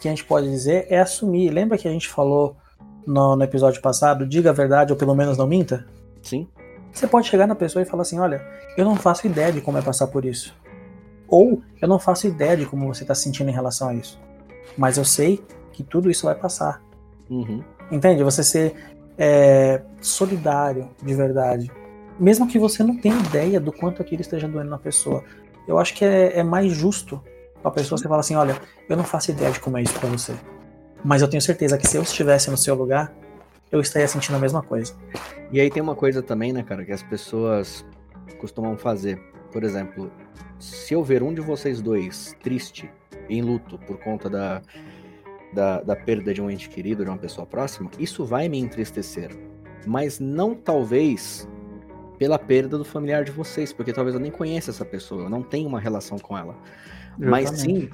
que 0.00 0.08
a 0.08 0.10
gente 0.10 0.24
pode 0.24 0.48
dizer 0.48 0.86
é 0.88 0.98
assumir. 0.98 1.50
Lembra 1.50 1.78
que 1.78 1.88
a 1.88 1.90
gente 1.90 2.08
falou 2.08 2.56
no, 3.06 3.36
no 3.36 3.42
episódio 3.42 3.80
passado, 3.80 4.26
diga 4.26 4.50
a 4.50 4.52
verdade 4.52 4.92
ou 4.92 4.98
pelo 4.98 5.14
menos 5.14 5.38
não 5.38 5.46
minta? 5.46 5.86
Sim. 6.22 6.48
Você 6.92 7.06
pode 7.06 7.28
chegar 7.28 7.46
na 7.46 7.54
pessoa 7.54 7.82
e 7.82 7.86
falar 7.86 8.02
assim: 8.02 8.18
olha, 8.18 8.44
eu 8.76 8.84
não 8.84 8.96
faço 8.96 9.26
ideia 9.26 9.52
de 9.52 9.60
como 9.60 9.78
é 9.78 9.82
passar 9.82 10.08
por 10.08 10.24
isso. 10.24 10.54
Ou 11.28 11.62
eu 11.80 11.88
não 11.88 11.98
faço 11.98 12.26
ideia 12.26 12.56
de 12.56 12.66
como 12.66 12.92
você 12.92 13.04
está 13.04 13.14
se 13.14 13.22
sentindo 13.22 13.48
em 13.48 13.54
relação 13.54 13.88
a 13.88 13.94
isso. 13.94 14.20
Mas 14.76 14.98
eu 14.98 15.04
sei 15.04 15.42
que 15.72 15.82
tudo 15.82 16.10
isso 16.10 16.26
vai 16.26 16.34
passar. 16.34 16.82
Uhum. 17.30 17.62
Entende? 17.90 18.24
Você 18.24 18.42
ser 18.42 18.74
é, 19.16 19.82
solidário 20.00 20.90
de 21.02 21.14
verdade. 21.14 21.70
Mesmo 22.20 22.46
que 22.46 22.58
você 22.58 22.82
não 22.82 22.98
tenha 22.98 23.18
ideia 23.18 23.58
do 23.58 23.72
quanto 23.72 24.02
aquilo 24.02 24.20
esteja 24.20 24.46
doendo 24.46 24.68
na 24.68 24.78
pessoa. 24.78 25.24
Eu 25.66 25.78
acho 25.78 25.94
que 25.94 26.04
é, 26.04 26.38
é 26.38 26.42
mais 26.42 26.70
justo 26.70 27.18
a 27.64 27.70
pessoa 27.70 27.98
você 27.98 28.06
falar 28.06 28.20
assim: 28.20 28.34
olha, 28.34 28.60
eu 28.86 28.96
não 28.96 29.04
faço 29.04 29.30
ideia 29.30 29.50
de 29.50 29.58
como 29.58 29.78
é 29.78 29.82
isso 29.82 29.98
para 29.98 30.08
você. 30.08 30.34
Mas 31.02 31.22
eu 31.22 31.28
tenho 31.28 31.40
certeza 31.40 31.78
que 31.78 31.86
se 31.86 31.96
eu 31.96 32.02
estivesse 32.02 32.50
no 32.50 32.58
seu 32.58 32.74
lugar, 32.74 33.10
eu 33.72 33.80
estaria 33.80 34.06
sentindo 34.06 34.36
a 34.36 34.38
mesma 34.38 34.62
coisa. 34.62 34.94
E 35.50 35.58
aí 35.58 35.70
tem 35.70 35.82
uma 35.82 35.94
coisa 35.94 36.22
também, 36.22 36.52
né, 36.52 36.62
cara, 36.62 36.84
que 36.84 36.92
as 36.92 37.02
pessoas 37.02 37.86
costumam 38.38 38.76
fazer. 38.76 39.18
Por 39.50 39.64
exemplo, 39.64 40.12
se 40.58 40.92
eu 40.92 41.02
ver 41.02 41.22
um 41.22 41.32
de 41.32 41.40
vocês 41.40 41.80
dois 41.80 42.36
triste, 42.42 42.90
em 43.30 43.40
luto, 43.40 43.78
por 43.78 43.96
conta 43.98 44.28
da, 44.28 44.60
da, 45.54 45.80
da 45.80 45.96
perda 45.96 46.34
de 46.34 46.42
um 46.42 46.50
ente 46.50 46.68
querido, 46.68 47.02
de 47.02 47.10
uma 47.10 47.16
pessoa 47.16 47.46
próxima, 47.46 47.90
isso 47.98 48.26
vai 48.26 48.46
me 48.46 48.58
entristecer. 48.58 49.30
Mas 49.86 50.20
não 50.20 50.54
talvez 50.54 51.48
pela 52.20 52.38
perda 52.38 52.76
do 52.76 52.84
familiar 52.84 53.24
de 53.24 53.32
vocês, 53.32 53.72
porque 53.72 53.94
talvez 53.94 54.14
eu 54.14 54.20
nem 54.20 54.30
conheça 54.30 54.70
essa 54.70 54.84
pessoa, 54.84 55.22
eu 55.22 55.30
não 55.30 55.42
tenho 55.42 55.66
uma 55.66 55.80
relação 55.80 56.18
com 56.18 56.36
ela. 56.36 56.54
Mas 57.18 57.48
sim 57.48 57.88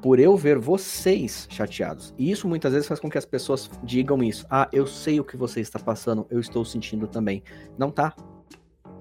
por 0.00 0.20
eu 0.20 0.36
ver 0.36 0.56
vocês 0.56 1.48
chateados. 1.50 2.14
E 2.16 2.30
isso 2.30 2.48
muitas 2.48 2.72
vezes 2.72 2.86
faz 2.86 3.00
com 3.00 3.10
que 3.10 3.18
as 3.18 3.26
pessoas 3.26 3.68
digam 3.82 4.22
isso. 4.22 4.46
Ah, 4.48 4.68
eu 4.72 4.86
sei 4.86 5.18
o 5.20 5.24
que 5.24 5.36
você 5.36 5.60
está 5.60 5.80
passando, 5.80 6.26
eu 6.30 6.38
estou 6.38 6.64
sentindo 6.64 7.08
também. 7.08 7.42
Não 7.76 7.90
tá. 7.90 8.14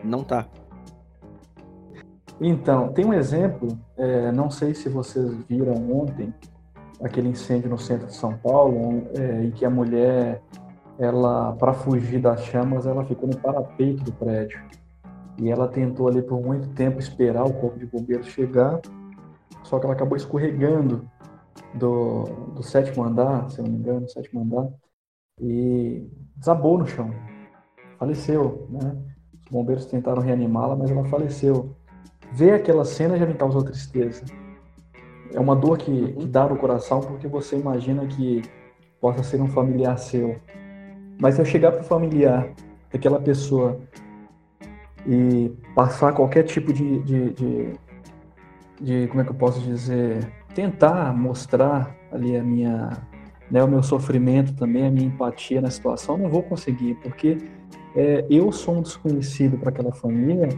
Não 0.04 0.24
tá. 0.24 0.48
Então, 2.42 2.92
tem 2.92 3.06
um 3.06 3.14
exemplo, 3.14 3.80
é, 3.96 4.32
não 4.32 4.50
sei 4.50 4.74
se 4.74 4.90
vocês 4.90 5.32
viram 5.48 5.76
ontem, 5.92 6.34
aquele 7.02 7.30
incêndio 7.30 7.70
no 7.70 7.78
centro 7.78 8.08
de 8.08 8.16
São 8.16 8.36
Paulo, 8.36 9.08
é, 9.16 9.46
em 9.46 9.52
que 9.52 9.64
a 9.64 9.70
mulher, 9.70 10.42
ela, 11.00 11.54
para 11.54 11.74
fugir 11.74 12.20
das 12.20 12.44
chamas, 12.46 12.86
ela 12.86 13.06
ficou 13.06 13.28
no 13.30 13.38
parapeito 13.38 14.04
do 14.04 14.12
prédio. 14.12 14.62
E 15.42 15.50
ela 15.50 15.68
tentou 15.68 16.08
ali 16.08 16.22
por 16.22 16.42
muito 16.42 16.68
tempo 16.70 17.00
esperar 17.00 17.46
o 17.46 17.54
corpo 17.54 17.80
de 17.80 17.86
bombeiro 17.86 18.24
chegar 18.24 18.82
só 19.64 19.78
que 19.78 19.86
ela 19.86 19.94
acabou 19.94 20.18
escorregando 20.18 21.08
do, 21.76 22.24
do 22.56 22.64
sétimo 22.64 23.04
andar, 23.04 23.50
se 23.52 23.62
não 23.62 23.70
me 23.70 23.78
engano, 23.78 24.10
sétimo 24.10 24.42
andar, 24.42 24.68
e 25.40 26.08
desabou 26.36 26.78
no 26.78 26.88
chão. 26.88 27.14
Faleceu, 27.98 28.68
né? 28.70 28.98
Os 29.44 29.52
bombeiros 29.52 29.86
tentaram 29.86 30.22
reanimá-la, 30.22 30.76
mas 30.76 30.90
ela 30.90 31.06
faleceu. 31.06 31.76
Ver 32.32 32.54
aquela 32.54 32.86
cena 32.86 33.18
já 33.18 33.26
me 33.26 33.34
causou 33.34 33.64
tristeza. 33.64 34.24
É 35.34 35.40
uma 35.40 35.56
dor 35.56 35.78
que, 35.78 36.14
que 36.14 36.26
dá 36.26 36.48
no 36.48 36.58
coração 36.58 37.02
porque 37.02 37.28
você 37.28 37.56
imagina 37.56 38.08
que 38.08 38.42
possa 39.00 39.22
ser 39.24 39.42
um 39.42 39.48
familiar 39.48 39.98
seu. 39.98 40.40
Mas 41.20 41.36
se 41.36 41.42
eu 41.42 41.46
chegar 41.46 41.72
para 41.72 41.82
o 41.82 41.84
familiar 41.84 42.50
daquela 42.92 43.20
pessoa 43.20 43.80
e 45.06 45.52
passar 45.76 46.14
qualquer 46.14 46.44
tipo 46.44 46.74
de, 46.74 47.00
de, 47.00 47.30
de 47.32 47.74
de 48.80 49.08
como 49.08 49.22
é 49.22 49.24
que 49.24 49.32
eu 49.32 49.36
posso 49.36 49.60
dizer, 49.60 50.32
tentar 50.56 51.14
mostrar 51.16 51.96
ali 52.12 52.38
a 52.38 52.44
minha, 52.44 52.90
né, 53.52 53.64
o 53.64 53.68
meu 53.68 53.84
sofrimento 53.84 54.54
também, 54.56 54.88
a 54.88 54.92
minha 54.92 55.08
empatia 55.08 55.62
na 55.62 55.70
situação, 55.70 56.18
não 56.18 56.30
vou 56.30 56.42
conseguir, 56.42 56.96
porque 56.96 57.38
é, 57.96 58.26
eu 58.30 58.52
sou 58.52 58.78
um 58.78 58.82
desconhecido 58.82 59.58
para 59.58 59.70
aquela 59.70 59.92
família 59.92 60.50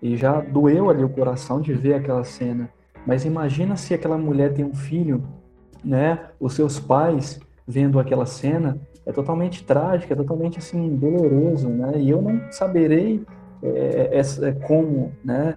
e 0.00 0.16
já 0.16 0.40
doeu 0.40 0.88
ali 0.88 1.04
o 1.04 1.08
coração 1.08 1.60
de 1.60 1.72
ver 1.72 1.94
aquela 1.94 2.24
cena. 2.24 2.70
Mas 3.06 3.24
imagina 3.24 3.76
se 3.76 3.94
aquela 3.94 4.18
mulher 4.18 4.52
tem 4.52 4.64
um 4.64 4.74
filho, 4.74 5.22
né? 5.84 6.18
Os 6.40 6.54
seus 6.54 6.80
pais 6.80 7.38
vendo 7.66 8.00
aquela 8.00 8.26
cena 8.26 8.80
é 9.06 9.12
totalmente 9.12 9.64
trágico, 9.64 10.12
é 10.12 10.16
totalmente 10.16 10.58
assim 10.58 10.96
doloroso, 10.96 11.68
né? 11.68 11.92
E 11.96 12.10
eu 12.10 12.20
não 12.20 12.40
saberei 12.50 13.24
é, 13.62 14.18
é, 14.18 14.48
é 14.48 14.52
como, 14.52 15.12
né? 15.24 15.56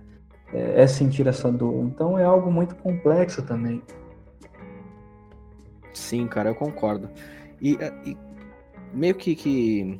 é, 0.54 0.84
é 0.84 0.88
sentir 0.88 1.28
essa 1.28 1.52
dor. 1.52 1.86
Então 1.86 2.18
é 2.18 2.24
algo 2.24 2.52
muito 2.52 2.76
complexo 2.76 3.42
também. 3.42 3.82
Sim, 5.94 6.28
cara, 6.28 6.50
eu 6.50 6.56
concordo. 6.56 7.10
E, 7.62 7.76
é, 7.80 7.94
e 8.06 8.18
meio 8.94 9.16
que, 9.16 9.36
que. 9.36 10.00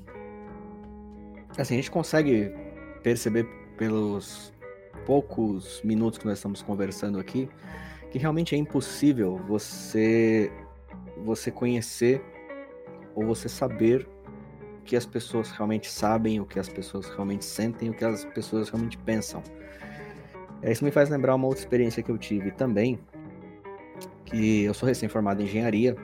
Assim, 1.58 1.76
a 1.76 1.78
gente 1.78 1.92
consegue 1.92 2.54
perceber 3.04 3.46
pelos 3.78 4.54
poucos 5.06 5.82
minutos 5.84 6.20
que 6.20 6.26
nós 6.26 6.38
estamos 6.38 6.62
conversando 6.62 7.20
aqui 7.20 7.50
que 8.12 8.18
realmente 8.18 8.56
é 8.56 8.58
impossível 8.58 9.40
você 9.48 10.52
você 11.24 11.52
conhecer 11.52 12.24
ou 13.20 13.26
você 13.26 13.50
saber 13.50 14.08
o 14.80 14.82
que 14.84 14.96
as 14.96 15.06
pessoas 15.06 15.52
realmente 15.52 15.90
sabem, 15.90 16.40
o 16.40 16.46
que 16.46 16.58
as 16.58 16.70
pessoas 16.70 17.08
realmente 17.10 17.44
sentem, 17.44 17.90
o 17.90 17.94
que 17.94 18.06
as 18.06 18.24
pessoas 18.26 18.70
realmente 18.70 18.98
pensam. 18.98 19.44
É, 20.62 20.72
isso 20.72 20.84
me 20.84 20.92
faz 20.92 21.10
lembrar 21.10 21.36
uma 21.36 21.48
outra 21.48 21.62
experiência 21.62 22.02
que 22.02 22.10
eu 22.10 22.18
tive 22.18 22.52
também, 22.52 23.00
que 24.26 24.64
eu 24.64 24.74
sou 24.74 24.88
recém-formado 24.88 25.42
em 25.42 25.46
engenharia. 25.46 25.96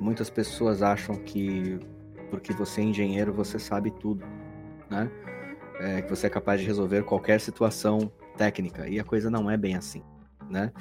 Muitas 0.00 0.30
pessoas 0.30 0.82
acham 0.82 1.16
que 1.16 1.78
porque 2.30 2.52
você 2.52 2.80
é 2.80 2.84
engenheiro 2.84 3.32
você 3.32 3.58
sabe 3.58 3.90
tudo, 3.90 4.24
né? 4.88 5.10
É, 5.80 6.00
que 6.00 6.08
você 6.08 6.28
é 6.28 6.30
capaz 6.30 6.60
de 6.60 6.66
resolver 6.66 7.02
qualquer 7.02 7.40
situação 7.40 8.10
técnica 8.36 8.88
e 8.88 9.00
a 9.00 9.04
coisa 9.04 9.28
não 9.28 9.50
é 9.50 9.56
bem 9.56 9.74
assim, 9.74 10.02
né? 10.48 10.72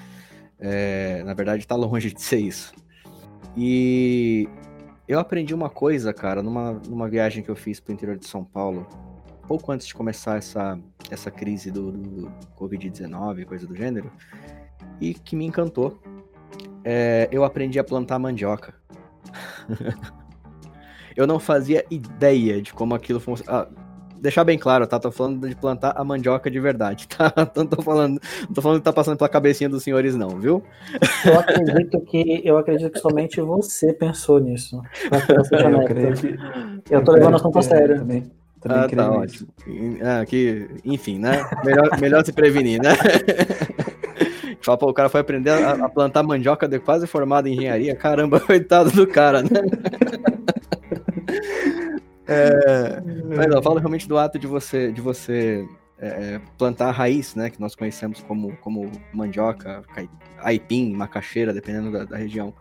É, 0.60 1.24
na 1.24 1.34
verdade, 1.34 1.64
está 1.64 1.76
longe 1.76 2.14
de 2.14 2.22
ser 2.22 2.38
isso. 2.38 2.72
E 3.58 4.48
eu 5.12 5.20
aprendi 5.20 5.54
uma 5.54 5.70
coisa, 5.70 6.14
cara, 6.14 6.42
numa, 6.42 6.72
numa 6.88 7.10
viagem 7.10 7.44
que 7.44 7.52
eu 7.52 7.56
fiz 7.56 7.82
para 7.82 7.92
o 7.92 7.94
interior 7.94 8.18
de 8.18 8.26
São 8.26 8.46
Paulo, 8.46 8.88
pouco 9.46 9.70
antes 9.70 9.86
de 9.86 9.94
começar 9.94 10.38
essa, 10.38 10.80
essa 11.10 11.30
crise 11.30 11.70
do, 11.70 11.92
do 11.92 12.32
Covid-19, 12.58 13.44
coisa 13.44 13.68
do 13.68 13.76
gênero, 13.76 14.10
e 15.02 15.14
que 15.14 15.36
me 15.36 15.46
encantou. 15.46 16.02
É, 16.86 17.28
eu 17.30 17.44
aprendi 17.44 17.78
a 17.78 17.84
plantar 17.84 18.20
mandioca. 18.20 18.74
eu 21.14 21.28
não 21.28 21.42
fazia 21.42 21.86
ideia 21.92 22.62
de 22.62 22.74
como 22.74 22.96
aquilo 22.96 23.20
funciona. 23.20 23.52
Ah, 23.52 23.91
deixar 24.22 24.44
bem 24.44 24.58
claro, 24.58 24.86
tá? 24.86 25.00
Tô 25.00 25.12
falando 25.12 25.50
de 25.50 25.56
plantar 25.56 25.94
a 25.98 26.04
mandioca 26.04 26.50
de 26.50 26.60
verdade, 26.60 27.08
tá? 27.18 27.34
Não 27.56 27.66
tô 27.66 27.82
falando, 27.82 28.22
não 28.48 28.54
tô 28.54 28.62
falando 28.62 28.78
que 28.78 28.86
tá 28.86 28.94
passando 28.94 29.18
pela 29.18 29.30
cabecinha 29.30 29.70
dos 29.70 29.84
senhores, 29.84 30.16
não, 30.16 30.40
viu? 30.40 30.64
Eu 31.26 31.40
acredito 31.40 32.00
que 32.02 32.42
eu 32.46 32.58
acredito 32.58 32.92
que 32.92 33.00
somente 33.00 33.42
você 33.42 33.92
pensou 33.92 34.40
nisso. 34.40 34.82
eu, 35.12 35.86
creio 35.86 36.14
que, 36.14 36.38
eu 36.90 37.04
tô 37.04 37.12
levando 37.14 37.36
assunto 37.36 37.60
a 37.60 37.62
sério. 37.62 37.98
Também. 37.98 38.32
Também 38.62 38.78
ah, 38.78 38.88
tá 38.88 39.12
ótimo. 39.12 39.48
Ah, 40.04 40.26
que, 40.26 40.70
enfim, 40.86 41.18
né? 41.18 41.44
Melhor, 41.66 42.00
melhor 42.00 42.24
se 42.24 42.32
prevenir, 42.32 42.80
né? 42.80 42.92
Fala, 44.62 44.78
pô, 44.78 44.90
o 44.90 44.94
cara 44.94 45.10
foi 45.10 45.22
aprender 45.22 45.50
a, 45.50 45.72
a, 45.86 45.90
plantar 45.90 46.22
mandioca 46.22 46.68
de 46.68 46.78
quase 46.78 47.08
formado 47.08 47.48
em 47.48 47.54
engenharia. 47.54 47.96
Caramba, 47.96 48.40
coitado 48.46 48.92
do 48.92 49.08
cara, 49.08 49.42
né? 49.42 49.50
É, 52.32 53.02
mas 53.36 53.48
eu 53.48 53.62
falo 53.62 53.80
realmente 53.80 54.08
do 54.08 54.18
ato 54.18 54.40
de 54.40 54.48
você, 54.48 54.92
de 54.92 55.02
você 55.02 55.68
é, 55.98 56.40
plantar 56.58 56.90
a 56.90 56.92
raiz, 56.92 57.36
né? 57.36 57.50
Que 57.50 57.60
nós 57.60 57.76
conhecemos 57.76 58.22
como, 58.24 58.56
como 58.58 58.92
mandioca, 59.14 59.84
aipim, 60.40 60.94
macaxeira, 60.94 61.54
dependendo 61.54 61.92
da, 61.92 62.06
da 62.06 62.18
região. 62.18 62.54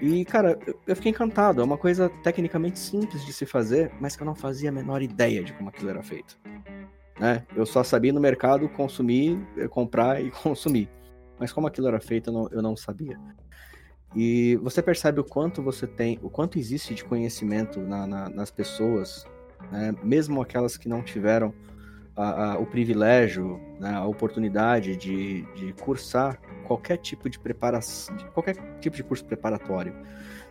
E, 0.00 0.24
cara, 0.24 0.58
eu 0.86 0.96
fiquei 0.96 1.10
encantado. 1.10 1.60
É 1.60 1.64
uma 1.64 1.78
coisa 1.78 2.08
tecnicamente 2.22 2.78
simples 2.78 3.24
de 3.24 3.32
se 3.32 3.46
fazer, 3.46 3.90
mas 4.00 4.16
que 4.16 4.22
eu 4.22 4.26
não 4.26 4.34
fazia 4.34 4.70
a 4.70 4.72
menor 4.72 5.02
ideia 5.02 5.42
de 5.42 5.52
como 5.52 5.68
aquilo 5.68 5.90
era 5.90 6.02
feito. 6.02 6.38
Né? 7.18 7.44
Eu 7.54 7.66
só 7.66 7.82
sabia 7.82 8.12
no 8.12 8.20
mercado 8.20 8.68
consumir, 8.68 9.38
comprar 9.70 10.22
e 10.22 10.30
consumir. 10.42 10.88
Mas 11.38 11.52
como 11.52 11.66
aquilo 11.66 11.88
era 11.88 12.00
feito, 12.00 12.30
eu 12.30 12.34
não, 12.34 12.48
eu 12.50 12.62
não 12.62 12.76
sabia. 12.76 13.18
E 14.14 14.56
você 14.56 14.82
percebe 14.82 15.20
o 15.20 15.24
quanto 15.24 15.62
você 15.62 15.86
tem, 15.86 16.18
o 16.22 16.30
quanto 16.30 16.58
existe 16.58 16.94
de 16.94 17.04
conhecimento 17.04 17.80
na, 17.80 18.06
na, 18.06 18.28
nas 18.28 18.50
pessoas, 18.50 19.26
né? 19.70 19.94
mesmo 20.02 20.40
aquelas 20.40 20.76
que 20.76 20.88
não 20.88 21.02
tiveram 21.02 21.52
a, 22.16 22.52
a, 22.52 22.58
o 22.58 22.66
privilégio, 22.66 23.60
né? 23.78 23.94
a 23.94 24.06
oportunidade 24.06 24.96
de, 24.96 25.42
de 25.54 25.72
cursar 25.74 26.40
qualquer 26.66 26.96
tipo 26.96 27.28
de 27.28 27.38
preparação, 27.38 28.16
qualquer 28.32 28.56
tipo 28.80 28.96
de 28.96 29.02
curso 29.02 29.24
preparatório, 29.24 29.94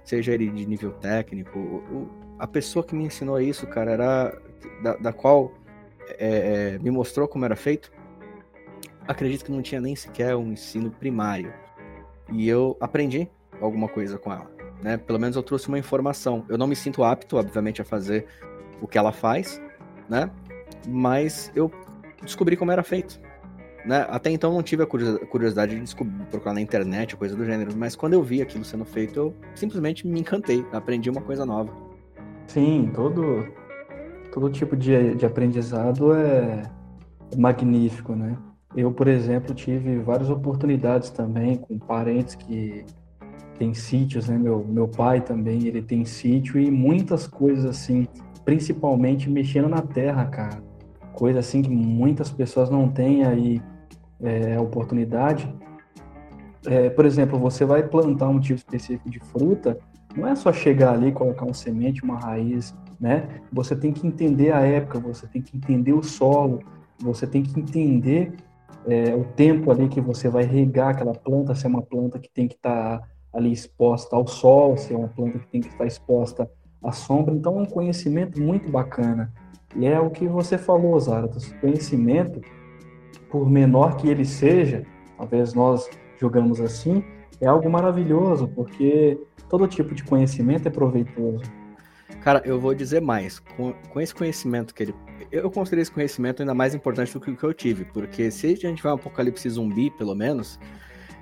seja 0.03 0.33
ele 0.33 0.49
de 0.49 0.65
nível 0.65 0.91
técnico. 0.91 1.57
O, 1.57 2.09
a 2.39 2.45
pessoa 2.45 2.85
que 2.85 2.95
me 2.95 3.05
ensinou 3.05 3.41
isso, 3.41 3.65
cara, 3.65 3.91
era 3.91 4.41
da, 4.83 4.95
da 4.97 5.13
qual 5.13 5.51
é, 6.19 6.75
é, 6.75 6.79
me 6.79 6.91
mostrou 6.91 7.27
como 7.27 7.43
era 7.43 7.55
feito. 7.55 7.91
Acredito 9.07 9.45
que 9.45 9.51
não 9.51 9.61
tinha 9.61 9.81
nem 9.81 9.95
sequer 9.95 10.35
um 10.35 10.51
ensino 10.51 10.91
primário. 10.91 11.53
E 12.31 12.47
eu 12.47 12.77
aprendi 12.79 13.29
alguma 13.61 13.87
coisa 13.87 14.17
com 14.17 14.31
ela. 14.31 14.49
Né? 14.81 14.97
Pelo 14.97 15.19
menos 15.19 15.35
eu 15.35 15.43
trouxe 15.43 15.67
uma 15.67 15.79
informação. 15.79 16.45
Eu 16.47 16.57
não 16.57 16.67
me 16.67 16.75
sinto 16.75 17.03
apto, 17.03 17.37
obviamente, 17.37 17.81
a 17.81 17.85
fazer 17.85 18.25
o 18.81 18.87
que 18.87 18.97
ela 18.97 19.11
faz, 19.11 19.61
né? 20.07 20.29
Mas 20.87 21.51
eu 21.55 21.71
descobri 22.21 22.55
como 22.55 22.71
era 22.71 22.83
feito. 22.83 23.19
Né? 23.85 24.05
Até 24.09 24.29
então 24.29 24.53
não 24.53 24.61
tive 24.61 24.83
a 24.83 24.85
curiosidade 24.85 25.73
de 25.73 25.81
descobrir, 25.81 26.25
procurar 26.25 26.53
na 26.53 26.61
internet, 26.61 27.15
coisa 27.15 27.35
do 27.35 27.45
gênero, 27.45 27.71
mas 27.75 27.95
quando 27.95 28.13
eu 28.13 28.21
vi 28.21 28.41
aquilo 28.41 28.65
sendo 28.65 28.83
feito, 28.83 29.17
eu 29.17 29.33
simplesmente 29.55 30.05
me 30.05 30.19
encantei, 30.19 30.65
aprendi 30.73 31.09
uma 31.09 31.21
coisa 31.21 31.45
nova. 31.45 31.71
Sim, 32.47 32.91
todo, 32.93 33.47
todo 34.31 34.49
tipo 34.49 34.75
de, 34.75 35.15
de 35.15 35.25
aprendizado 35.25 36.13
é 36.13 36.63
magnífico, 37.37 38.13
né? 38.13 38.37
Eu, 38.75 38.91
por 38.91 39.07
exemplo, 39.07 39.55
tive 39.55 39.99
várias 39.99 40.29
oportunidades 40.29 41.09
também 41.09 41.55
com 41.55 41.79
parentes 41.79 42.35
que 42.35 42.85
tem 43.57 43.73
sítios, 43.73 44.27
né? 44.27 44.37
Meu, 44.37 44.63
meu 44.65 44.87
pai 44.87 45.21
também, 45.21 45.65
ele 45.65 45.81
tem 45.81 46.05
sítio 46.05 46.59
e 46.59 46.69
muitas 46.71 47.27
coisas 47.27 47.65
assim, 47.65 48.07
principalmente 48.45 49.29
mexendo 49.29 49.67
na 49.67 49.81
terra, 49.81 50.25
cara. 50.25 50.63
Coisa 51.13 51.39
assim 51.39 51.61
que 51.61 51.69
muitas 51.69 52.29
pessoas 52.31 52.69
não 52.69 52.87
têm 52.87 53.23
aí 53.25 53.61
é, 54.21 54.59
oportunidade. 54.59 55.51
É, 56.65 56.89
por 56.89 57.05
exemplo, 57.05 57.39
você 57.39 57.65
vai 57.65 57.83
plantar 57.83 58.27
um 58.27 58.39
tipo 58.39 58.57
específico 58.57 59.09
de 59.09 59.19
fruta, 59.19 59.77
não 60.15 60.27
é 60.27 60.35
só 60.35 60.51
chegar 60.51 60.93
ali, 60.93 61.11
colocar 61.11 61.45
um 61.45 61.53
semente, 61.53 62.03
uma 62.03 62.17
raiz, 62.19 62.75
né? 62.99 63.41
Você 63.51 63.75
tem 63.75 63.91
que 63.91 64.05
entender 64.05 64.51
a 64.51 64.61
época, 64.61 64.99
você 64.99 65.27
tem 65.27 65.41
que 65.41 65.55
entender 65.55 65.93
o 65.93 66.03
solo, 66.03 66.59
você 66.99 67.27
tem 67.27 67.43
que 67.43 67.59
entender 67.59 68.33
é, 68.87 69.13
o 69.15 69.23
tempo 69.23 69.69
ali 69.71 69.87
que 69.87 70.01
você 70.01 70.29
vai 70.29 70.43
regar 70.43 70.89
aquela 70.89 71.13
planta, 71.13 71.53
se 71.53 71.65
é 71.65 71.69
uma 71.69 71.81
planta 71.81 72.17
que 72.19 72.29
tem 72.29 72.47
que 72.47 72.55
estar 72.55 72.99
tá 72.99 73.07
ali 73.37 73.51
exposta 73.51 74.15
ao 74.15 74.25
sol, 74.25 74.75
se 74.75 74.93
é 74.93 74.97
uma 74.97 75.07
planta 75.07 75.37
que 75.37 75.47
tem 75.47 75.61
que 75.61 75.67
estar 75.67 75.85
exposta 75.85 76.49
à 76.83 76.91
sombra. 76.91 77.33
Então, 77.35 77.59
é 77.59 77.61
um 77.61 77.65
conhecimento 77.65 78.41
muito 78.41 78.69
bacana. 78.69 79.31
E 79.75 79.85
é 79.85 79.99
o 79.99 80.09
que 80.09 80.27
você 80.27 80.57
falou, 80.57 80.99
Zaratas. 80.99 81.53
Conhecimento, 81.61 82.41
por 83.29 83.47
menor 83.47 83.95
que 83.97 84.07
ele 84.09 84.25
seja, 84.25 84.83
talvez 85.17 85.53
nós 85.53 85.87
jogamos 86.19 86.59
assim, 86.59 87.03
é 87.39 87.45
algo 87.45 87.69
maravilhoso, 87.69 88.47
porque 88.47 89.19
todo 89.47 89.67
tipo 89.67 89.93
de 89.93 90.03
conhecimento 90.03 90.67
é 90.67 90.71
proveitoso. 90.71 91.43
Cara, 92.21 92.41
eu 92.43 92.59
vou 92.59 92.73
dizer 92.73 93.01
mais. 93.01 93.37
Com, 93.39 93.73
com 93.89 94.01
esse 94.01 94.15
conhecimento 94.15 94.73
que 94.73 94.83
ele. 94.83 94.95
Eu 95.31 95.51
considero 95.51 95.81
esse 95.81 95.91
conhecimento 95.91 96.41
ainda 96.41 96.53
mais 96.53 96.73
importante 96.73 97.13
do 97.13 97.19
que 97.19 97.29
o 97.29 97.37
que 97.37 97.43
eu 97.43 97.53
tive, 97.53 97.85
porque 97.85 98.31
se 98.31 98.47
a 98.47 98.55
gente 98.55 98.81
vai 98.81 98.91
um 98.91 98.95
apocalipse 98.95 99.47
zumbi, 99.49 99.91
pelo 99.91 100.15
menos, 100.15 100.59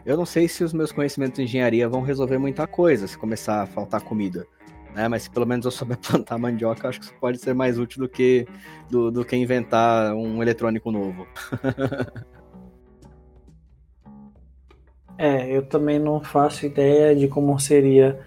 eu 0.05 0.15
não 0.15 0.25
sei 0.25 0.47
se 0.47 0.63
os 0.63 0.71
meus 0.71 0.91
conhecimentos 0.91 1.37
de 1.37 1.43
engenharia 1.43 1.89
vão 1.89 2.01
resolver 2.01 2.37
muita 2.37 2.67
coisa 2.67 3.07
se 3.07 3.17
começar 3.17 3.63
a 3.63 3.65
faltar 3.65 4.01
comida. 4.01 4.45
Né? 4.93 5.07
Mas 5.07 5.23
se 5.23 5.31
pelo 5.31 5.47
menos 5.47 5.65
eu 5.65 5.71
souber 5.71 5.97
plantar 6.07 6.37
mandioca, 6.37 6.87
acho 6.87 6.99
que 6.99 7.05
isso 7.05 7.15
pode 7.19 7.39
ser 7.39 7.55
mais 7.55 7.79
útil 7.79 8.03
do 8.03 8.09
que, 8.09 8.47
do, 8.89 9.11
do 9.11 9.25
que 9.25 9.35
inventar 9.35 10.13
um 10.13 10.43
eletrônico 10.43 10.91
novo. 10.91 11.27
é, 15.17 15.49
eu 15.49 15.65
também 15.65 15.97
não 15.97 16.21
faço 16.21 16.67
ideia 16.67 17.15
de 17.15 17.27
como 17.27 17.59
seria 17.59 18.19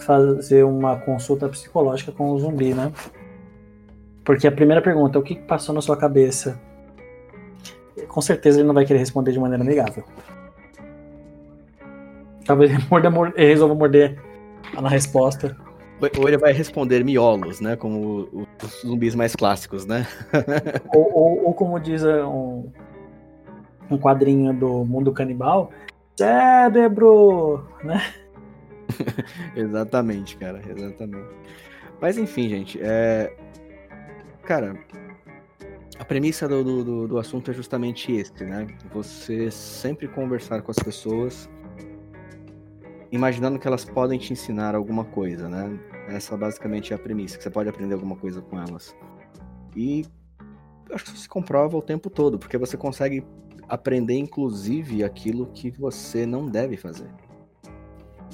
fazer 0.00 0.64
uma 0.64 0.96
consulta 0.96 1.48
psicológica 1.48 2.10
com 2.10 2.30
o 2.30 2.38
zumbi, 2.38 2.72
né? 2.72 2.90
Porque 4.24 4.46
a 4.46 4.52
primeira 4.52 4.80
pergunta, 4.80 5.18
o 5.18 5.22
que 5.22 5.34
passou 5.34 5.74
na 5.74 5.80
sua 5.80 5.96
cabeça? 5.96 6.60
Com 8.08 8.20
certeza 8.20 8.60
ele 8.60 8.66
não 8.66 8.74
vai 8.74 8.86
querer 8.86 8.98
responder 8.98 9.32
de 9.32 9.38
maneira 9.38 9.62
amigável. 9.62 10.04
Talvez 12.48 12.70
ele, 12.72 12.82
morda, 12.90 13.32
ele 13.36 13.50
resolva 13.50 13.74
morder 13.74 14.18
na 14.72 14.88
resposta. 14.88 15.54
Ou 16.18 16.28
ele 16.28 16.38
vai 16.38 16.52
responder 16.52 17.04
miolos, 17.04 17.60
né? 17.60 17.76
Como 17.76 18.46
os 18.62 18.80
zumbis 18.80 19.14
mais 19.14 19.36
clássicos, 19.36 19.84
né? 19.84 20.06
ou, 20.94 21.12
ou, 21.12 21.46
ou, 21.46 21.54
como 21.54 21.78
diz 21.78 22.02
um, 22.04 22.70
um 23.90 23.98
quadrinho 23.98 24.54
do 24.54 24.84
mundo 24.84 25.12
canibal, 25.12 25.70
cérebro, 26.16 27.64
né? 27.84 28.00
exatamente, 29.54 30.36
cara, 30.36 30.62
exatamente. 30.66 31.28
Mas 32.00 32.16
enfim, 32.16 32.48
gente, 32.48 32.78
é... 32.80 33.32
cara, 34.44 34.78
a 35.98 36.04
premissa 36.04 36.46
do, 36.46 36.62
do, 36.62 37.08
do 37.08 37.18
assunto 37.18 37.50
é 37.50 37.54
justamente 37.54 38.12
esse, 38.12 38.44
né? 38.44 38.68
Você 38.94 39.50
sempre 39.50 40.06
conversar 40.06 40.62
com 40.62 40.70
as 40.70 40.78
pessoas 40.78 41.50
imaginando 43.10 43.58
que 43.58 43.66
elas 43.66 43.84
podem 43.84 44.18
te 44.18 44.32
ensinar 44.32 44.74
alguma 44.74 45.04
coisa, 45.04 45.48
né? 45.48 45.78
Essa 46.08 46.36
basicamente 46.36 46.92
é 46.92 46.96
a 46.96 46.98
premissa, 46.98 47.36
que 47.36 47.42
você 47.42 47.50
pode 47.50 47.68
aprender 47.68 47.94
alguma 47.94 48.16
coisa 48.16 48.40
com 48.42 48.58
elas. 48.60 48.94
E 49.74 50.04
acho 50.92 51.04
que 51.04 51.10
isso 51.10 51.22
se 51.22 51.28
comprova 51.28 51.76
o 51.76 51.82
tempo 51.82 52.10
todo, 52.10 52.38
porque 52.38 52.58
você 52.58 52.76
consegue 52.76 53.24
aprender, 53.68 54.14
inclusive, 54.14 55.04
aquilo 55.04 55.46
que 55.46 55.70
você 55.70 56.24
não 56.24 56.46
deve 56.46 56.76
fazer. 56.76 57.10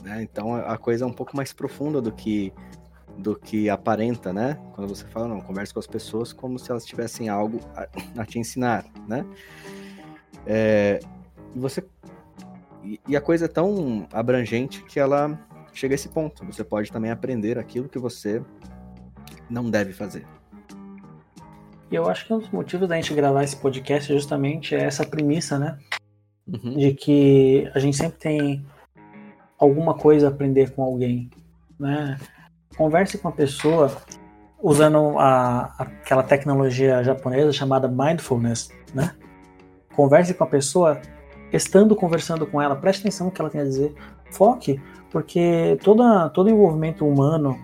Né? 0.02 0.22
Então 0.22 0.54
a 0.54 0.76
coisa 0.76 1.04
é 1.04 1.08
um 1.08 1.12
pouco 1.12 1.36
mais 1.36 1.52
profunda 1.52 2.00
do 2.00 2.12
que 2.12 2.52
do 3.16 3.36
que 3.38 3.70
aparenta, 3.70 4.32
né? 4.32 4.58
Quando 4.72 4.88
você 4.88 5.04
fala, 5.06 5.28
não, 5.28 5.40
converse 5.40 5.72
com 5.72 5.78
as 5.78 5.86
pessoas 5.86 6.32
como 6.32 6.58
se 6.58 6.68
elas 6.70 6.84
tivessem 6.84 7.28
algo 7.28 7.60
a, 7.76 7.86
a 8.20 8.26
te 8.26 8.40
ensinar, 8.40 8.84
né? 9.06 9.24
É, 10.44 10.98
você 11.54 11.84
e, 12.84 13.00
e 13.08 13.16
a 13.16 13.20
coisa 13.20 13.46
é 13.46 13.48
tão 13.48 14.06
abrangente 14.12 14.82
que 14.84 15.00
ela 15.00 15.38
chega 15.72 15.94
a 15.94 15.96
esse 15.96 16.08
ponto. 16.08 16.44
Você 16.46 16.62
pode 16.62 16.92
também 16.92 17.10
aprender 17.10 17.58
aquilo 17.58 17.88
que 17.88 17.98
você 17.98 18.42
não 19.48 19.70
deve 19.70 19.92
fazer. 19.92 20.26
E 21.90 21.94
eu 21.94 22.08
acho 22.08 22.26
que 22.26 22.32
um 22.32 22.38
dos 22.38 22.50
motivos 22.50 22.88
da 22.88 22.96
gente 22.96 23.14
gravar 23.14 23.42
esse 23.44 23.56
podcast 23.56 24.12
é 24.12 24.14
justamente 24.14 24.74
essa 24.74 25.04
premissa, 25.04 25.58
né? 25.58 25.78
Uhum. 26.46 26.76
De 26.76 26.92
que 26.92 27.70
a 27.74 27.78
gente 27.78 27.96
sempre 27.96 28.18
tem 28.18 28.66
alguma 29.58 29.94
coisa 29.94 30.26
a 30.26 30.30
aprender 30.30 30.72
com 30.72 30.82
alguém, 30.82 31.30
né? 31.78 32.18
Converse 32.76 33.16
com 33.18 33.28
a 33.28 33.32
pessoa 33.32 33.96
usando 34.60 35.18
a, 35.18 35.74
aquela 35.78 36.22
tecnologia 36.22 37.02
japonesa 37.02 37.52
chamada 37.52 37.88
mindfulness, 37.88 38.70
né? 38.92 39.14
Converse 39.94 40.34
com 40.34 40.44
a 40.44 40.48
pessoa 40.48 41.00
estando 41.56 41.94
conversando 41.94 42.46
com 42.46 42.60
ela, 42.60 42.76
preste 42.76 43.00
atenção 43.00 43.26
no 43.26 43.32
que 43.32 43.40
ela 43.40 43.50
tem 43.50 43.60
a 43.60 43.64
dizer, 43.64 43.94
foque, 44.30 44.80
porque 45.10 45.78
toda, 45.82 46.28
todo 46.30 46.50
envolvimento 46.50 47.06
humano 47.06 47.58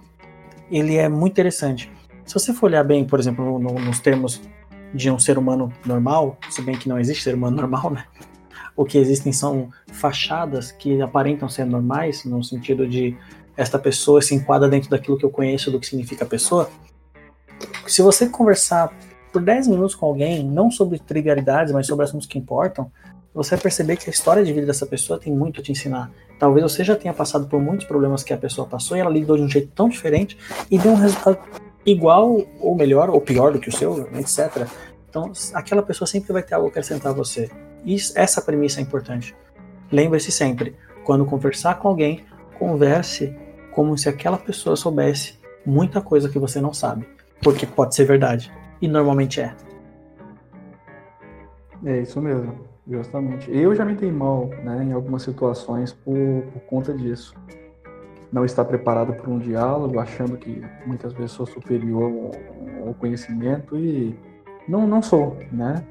ele 0.70 0.97
é 0.97 1.09
muito 1.09 1.32
interessante. 1.32 1.91
Se 2.24 2.34
você 2.34 2.53
for 2.53 2.66
olhar 2.66 2.84
bem, 2.84 3.05
por 3.05 3.18
exemplo, 3.18 3.59
no, 3.59 3.74
nos 3.74 3.99
termos 3.99 4.41
de 4.95 5.11
um 5.11 5.18
ser 5.18 5.36
humano 5.36 5.72
normal, 5.84 6.36
se 6.49 6.62
bem 6.62 6.76
que 6.76 6.88
não 6.88 6.99
existe 6.99 7.24
ser 7.24 7.34
humano 7.34 7.57
normal, 7.61 7.91
né? 7.91 8.05
O 8.76 8.84
que 8.84 8.97
existem 8.99 9.32
são 9.32 9.68
fachadas 9.93 10.70
que 10.72 11.03
aparentam 11.03 11.49
ser 11.49 11.64
normais, 11.64 12.24
no 12.24 12.43
sentido 12.43 12.86
de 12.86 13.16
esta 13.57 13.78
pessoa 13.78 14.22
se 14.22 14.34
enquadra 14.34 14.68
dentro 14.68 14.88
daquilo 14.88 15.18
que 15.18 15.24
eu 15.24 15.30
conheço 15.30 15.70
do 15.70 15.78
que 15.78 15.86
significa 15.86 16.24
pessoa. 16.24 16.70
Se 17.86 18.01
você 18.01 18.28
conversar 18.28 18.91
por 19.32 19.43
10 19.43 19.68
minutos 19.68 19.95
com 19.95 20.07
alguém, 20.07 20.45
não 20.45 20.70
sobre 20.70 20.99
trivialidades, 20.99 21.72
mas 21.72 21.86
sobre 21.86 22.05
assuntos 22.05 22.26
que 22.26 22.38
importam, 22.38 22.91
você 23.35 23.51
vai 23.51 23.62
perceber 23.62 23.97
que 23.97 24.09
a 24.09 24.12
história 24.12 24.45
de 24.45 24.53
vida 24.53 24.66
dessa 24.66 24.87
pessoa 24.87 25.18
tem 25.18 25.33
muito 25.33 25.61
a 25.61 25.62
te 25.62 25.70
ensinar. 25.70 26.11
Talvez 26.39 26.62
você 26.62 26.83
já 26.83 26.97
tenha 26.97 27.14
passado 27.14 27.47
por 27.47 27.61
muitos 27.61 27.87
problemas 27.87 28.22
que 28.22 28.33
a 28.33 28.37
pessoa 28.37 28.66
passou 28.66 28.97
e 28.97 29.01
ela 29.01 29.11
lidou 29.11 29.37
de 29.37 29.43
um 29.43 29.49
jeito 29.49 29.70
tão 29.74 29.89
diferente 29.89 30.37
e 30.70 30.78
deu 30.78 30.93
um 30.93 30.97
resultado 30.97 31.39
igual 31.87 32.43
ou 32.61 32.74
melhor 32.74 33.11
ou 33.11 33.20
pior 33.20 33.53
do 33.53 33.61
que 33.61 33.68
o 33.68 33.72
seu, 33.72 34.09
etc. 34.14 34.66
Então, 35.09 35.33
aquela 35.55 35.83
pessoa 35.83 36.07
sempre 36.07 36.33
vai 36.33 36.43
ter 36.43 36.55
algo 36.55 36.66
a 36.66 36.70
acrescentar 36.70 37.12
a 37.12 37.14
você. 37.14 37.51
E 37.85 37.97
essa 38.14 38.43
premissa 38.43 38.81
é 38.81 38.83
importante. 38.83 39.35
Lembre-se 39.91 40.31
sempre, 40.31 40.76
quando 41.05 41.24
conversar 41.24 41.78
com 41.78 41.89
alguém, 41.89 42.24
converse 42.59 43.35
como 43.72 43.97
se 43.97 44.09
aquela 44.09 44.37
pessoa 44.37 44.76
soubesse 44.76 45.39
muita 45.64 46.01
coisa 46.01 46.28
que 46.28 46.39
você 46.39 46.61
não 46.61 46.72
sabe, 46.72 47.09
porque 47.43 47.66
pode 47.66 47.95
ser 47.95 48.05
verdade 48.05 48.53
e 48.81 48.89
normalmente 48.89 49.41
é. 49.41 49.55
É 51.85 52.01
isso 52.01 52.20
mesmo. 52.20 52.69
Justamente. 52.91 53.49
Eu 53.57 53.72
já 53.72 53.84
me 53.84 53.95
dei 53.95 54.11
mal 54.11 54.51
né, 54.64 54.82
em 54.82 54.93
algumas 54.93 55.22
situações 55.22 55.93
por, 55.93 56.43
por 56.53 56.61
conta 56.62 56.93
disso. 56.93 57.32
Não 58.32 58.45
estar 58.45 58.64
preparado 58.64 59.12
para 59.12 59.30
um 59.30 59.38
diálogo, 59.38 60.01
achando 60.01 60.36
que 60.36 60.61
muitas 60.84 61.12
vezes 61.12 61.30
sou 61.30 61.47
superior 61.47 62.32
ao 62.84 62.93
conhecimento 62.95 63.76
e 63.76 64.18
não, 64.68 64.88
não 64.88 65.01
sou, 65.01 65.36
né? 65.53 65.84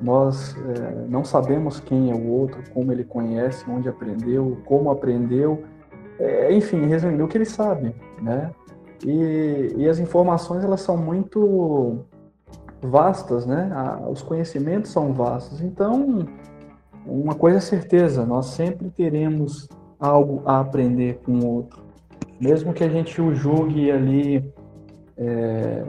Nós 0.00 0.54
é, 0.56 1.06
não 1.08 1.24
sabemos 1.24 1.80
quem 1.80 2.10
é 2.10 2.14
o 2.14 2.26
outro, 2.26 2.62
como 2.74 2.92
ele 2.92 3.04
conhece, 3.04 3.64
onde 3.70 3.88
aprendeu, 3.88 4.58
como 4.64 4.90
aprendeu, 4.90 5.62
é, 6.18 6.52
enfim, 6.52 6.86
resumindo, 6.86 7.24
o 7.24 7.28
que 7.28 7.38
ele 7.38 7.44
sabe, 7.44 7.94
né? 8.20 8.50
E, 9.04 9.74
e 9.76 9.88
as 9.88 9.98
informações 9.98 10.64
elas 10.64 10.80
são 10.80 10.96
muito 10.96 12.04
vastas, 12.82 13.46
né? 13.46 13.70
os 14.10 14.22
conhecimentos 14.22 14.90
são 14.90 15.12
vastos. 15.12 15.60
Então, 15.60 16.26
uma 17.06 17.34
coisa 17.34 17.58
é 17.58 17.60
certeza, 17.60 18.26
nós 18.26 18.46
sempre 18.46 18.90
teremos 18.90 19.68
algo 19.98 20.42
a 20.44 20.60
aprender 20.60 21.20
com 21.24 21.38
o 21.38 21.46
outro. 21.46 21.82
Mesmo 22.40 22.72
que 22.72 22.82
a 22.82 22.88
gente 22.88 23.20
o 23.20 23.34
julgue 23.34 23.90
ali 23.90 24.52
é, 25.16 25.84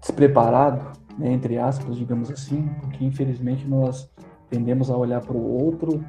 despreparado, 0.00 0.98
né, 1.18 1.32
entre 1.32 1.58
aspas, 1.58 1.96
digamos 1.96 2.30
assim, 2.30 2.68
porque 2.80 3.04
infelizmente 3.04 3.66
nós 3.66 4.08
tendemos 4.50 4.90
a 4.90 4.96
olhar 4.96 5.20
para 5.20 5.36
o 5.36 5.64
outro 5.64 6.04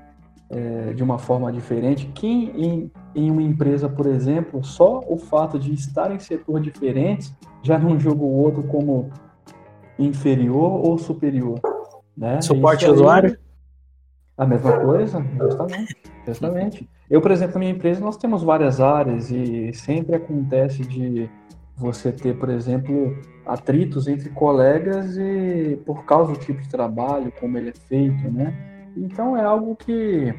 é, 0.50 0.94
de 0.94 1.04
uma 1.04 1.18
forma 1.18 1.52
diferente. 1.52 2.08
Quem 2.14 2.52
em, 2.62 2.92
em 3.16 3.32
uma 3.32 3.42
empresa, 3.42 3.88
por 3.88 4.06
exemplo, 4.06 4.64
só 4.64 5.02
o 5.08 5.18
fato 5.18 5.58
de 5.58 5.74
estar 5.74 6.12
em 6.12 6.20
setor 6.20 6.60
diferentes 6.60 7.34
já 7.62 7.78
não 7.78 8.00
julga 8.00 8.24
o 8.24 8.38
outro 8.38 8.64
como 8.64 9.10
inferior 10.00 10.86
ou 10.86 10.98
superior. 10.98 11.60
Né? 12.18 12.42
Suporte 12.42 12.86
aí, 12.86 12.92
usuário? 12.92 13.38
A 14.38 14.46
mesma 14.46 14.80
coisa, 14.80 15.24
justamente, 15.38 15.98
justamente. 16.26 16.90
Eu, 17.10 17.20
por 17.22 17.32
exemplo, 17.32 17.56
na 17.56 17.60
minha 17.60 17.72
empresa, 17.72 18.00
nós 18.00 18.16
temos 18.16 18.42
várias 18.42 18.80
áreas 18.80 19.30
e 19.30 19.74
sempre 19.74 20.16
acontece 20.16 20.82
de 20.84 21.30
você 21.76 22.12
ter, 22.12 22.38
por 22.38 22.50
exemplo, 22.50 23.18
atritos 23.46 24.08
entre 24.08 24.30
colegas 24.30 25.18
e 25.18 25.78
por 25.86 26.06
causa 26.06 26.34
do 26.34 26.40
tipo 26.40 26.62
de 26.62 26.70
trabalho, 26.70 27.34
como 27.40 27.58
ele 27.58 27.70
é 27.70 27.74
feito, 27.74 28.32
né? 28.32 28.54
Então 28.96 29.36
é 29.36 29.44
algo 29.44 29.76
que 29.76 30.34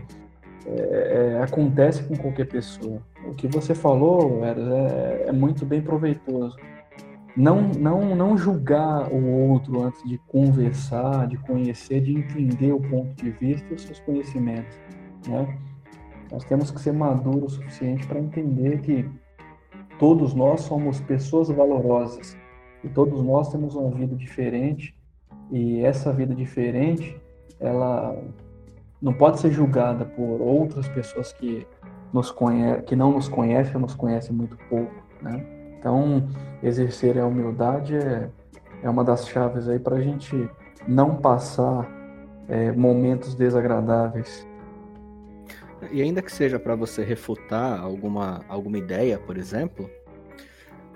é, 0.67 1.37
é, 1.39 1.43
acontece 1.43 2.03
com 2.05 2.17
qualquer 2.17 2.47
pessoa. 2.47 3.03
O 3.27 3.35
que 3.35 3.49
você 3.49 3.75
falou, 3.75 4.45
Eras, 4.45 4.67
é, 4.67 5.25
é 5.29 5.33
muito 5.33 5.67
bem 5.67 5.83
proveitoso 5.83 6.57
não, 7.37 7.63
não, 7.69 8.15
não 8.15 8.37
julgar 8.37 9.13
o 9.13 9.51
outro 9.51 9.83
antes 9.83 10.03
de 10.09 10.19
conversar, 10.29 11.27
de 11.27 11.37
conhecer, 11.39 12.01
de 12.01 12.13
entender 12.13 12.73
o 12.73 12.81
ponto 12.81 13.15
de 13.23 13.31
vista 13.31 13.67
e 13.71 13.75
os 13.75 13.83
seus 13.83 14.01
conhecimentos. 14.01 14.77
Né? 15.29 15.59
Nós 16.31 16.45
temos 16.45 16.71
que 16.71 16.81
ser 16.81 16.93
maduros 16.93 17.53
o 17.53 17.57
suficiente 17.57 18.07
para 18.07 18.19
entender 18.19 18.81
que 18.81 19.09
todos 19.99 20.35
nós 20.35 20.63
somos 20.63 21.01
pessoas 21.01 21.49
valorosas 21.49 22.37
e 22.83 22.89
todos 22.89 23.23
nós 23.23 23.51
temos 23.51 23.75
uma 23.75 23.91
vida 23.91 24.17
diferente 24.17 24.95
e 25.51 25.81
essa 25.85 26.13
vida 26.13 26.35
diferente 26.35 27.21
ela 27.59 28.17
não 29.01 29.13
pode 29.13 29.41
ser 29.41 29.51
julgada 29.51 30.05
por 30.05 30.41
outras 30.41 30.89
pessoas 30.89 31.33
que 31.33 31.67
nos 32.13 32.31
conhe 32.31 32.81
que 32.83 32.97
não 32.97 33.13
nos 33.13 33.29
conhecem 33.29 33.75
ou 33.75 33.81
nos 33.81 33.95
conhecem 33.95 34.35
muito 34.35 34.57
pouco, 34.69 34.95
né? 35.23 35.60
Então, 35.81 36.29
exercer 36.63 37.19
a 37.19 37.27
humildade 37.27 37.97
é, 37.97 38.29
é 38.83 38.91
uma 38.91 39.03
das 39.03 39.27
chaves 39.27 39.67
aí 39.67 39.79
para 39.79 39.97
a 39.97 40.01
gente 40.01 40.49
não 40.87 41.17
passar 41.17 41.91
é, 42.47 42.71
momentos 42.71 43.35
desagradáveis. 43.35 44.47
E 45.91 46.03
ainda 46.03 46.21
que 46.21 46.31
seja 46.31 46.59
para 46.59 46.75
você 46.75 47.03
refutar 47.03 47.81
alguma, 47.81 48.45
alguma 48.47 48.77
ideia, 48.77 49.19
por 49.19 49.39
exemplo, 49.39 49.89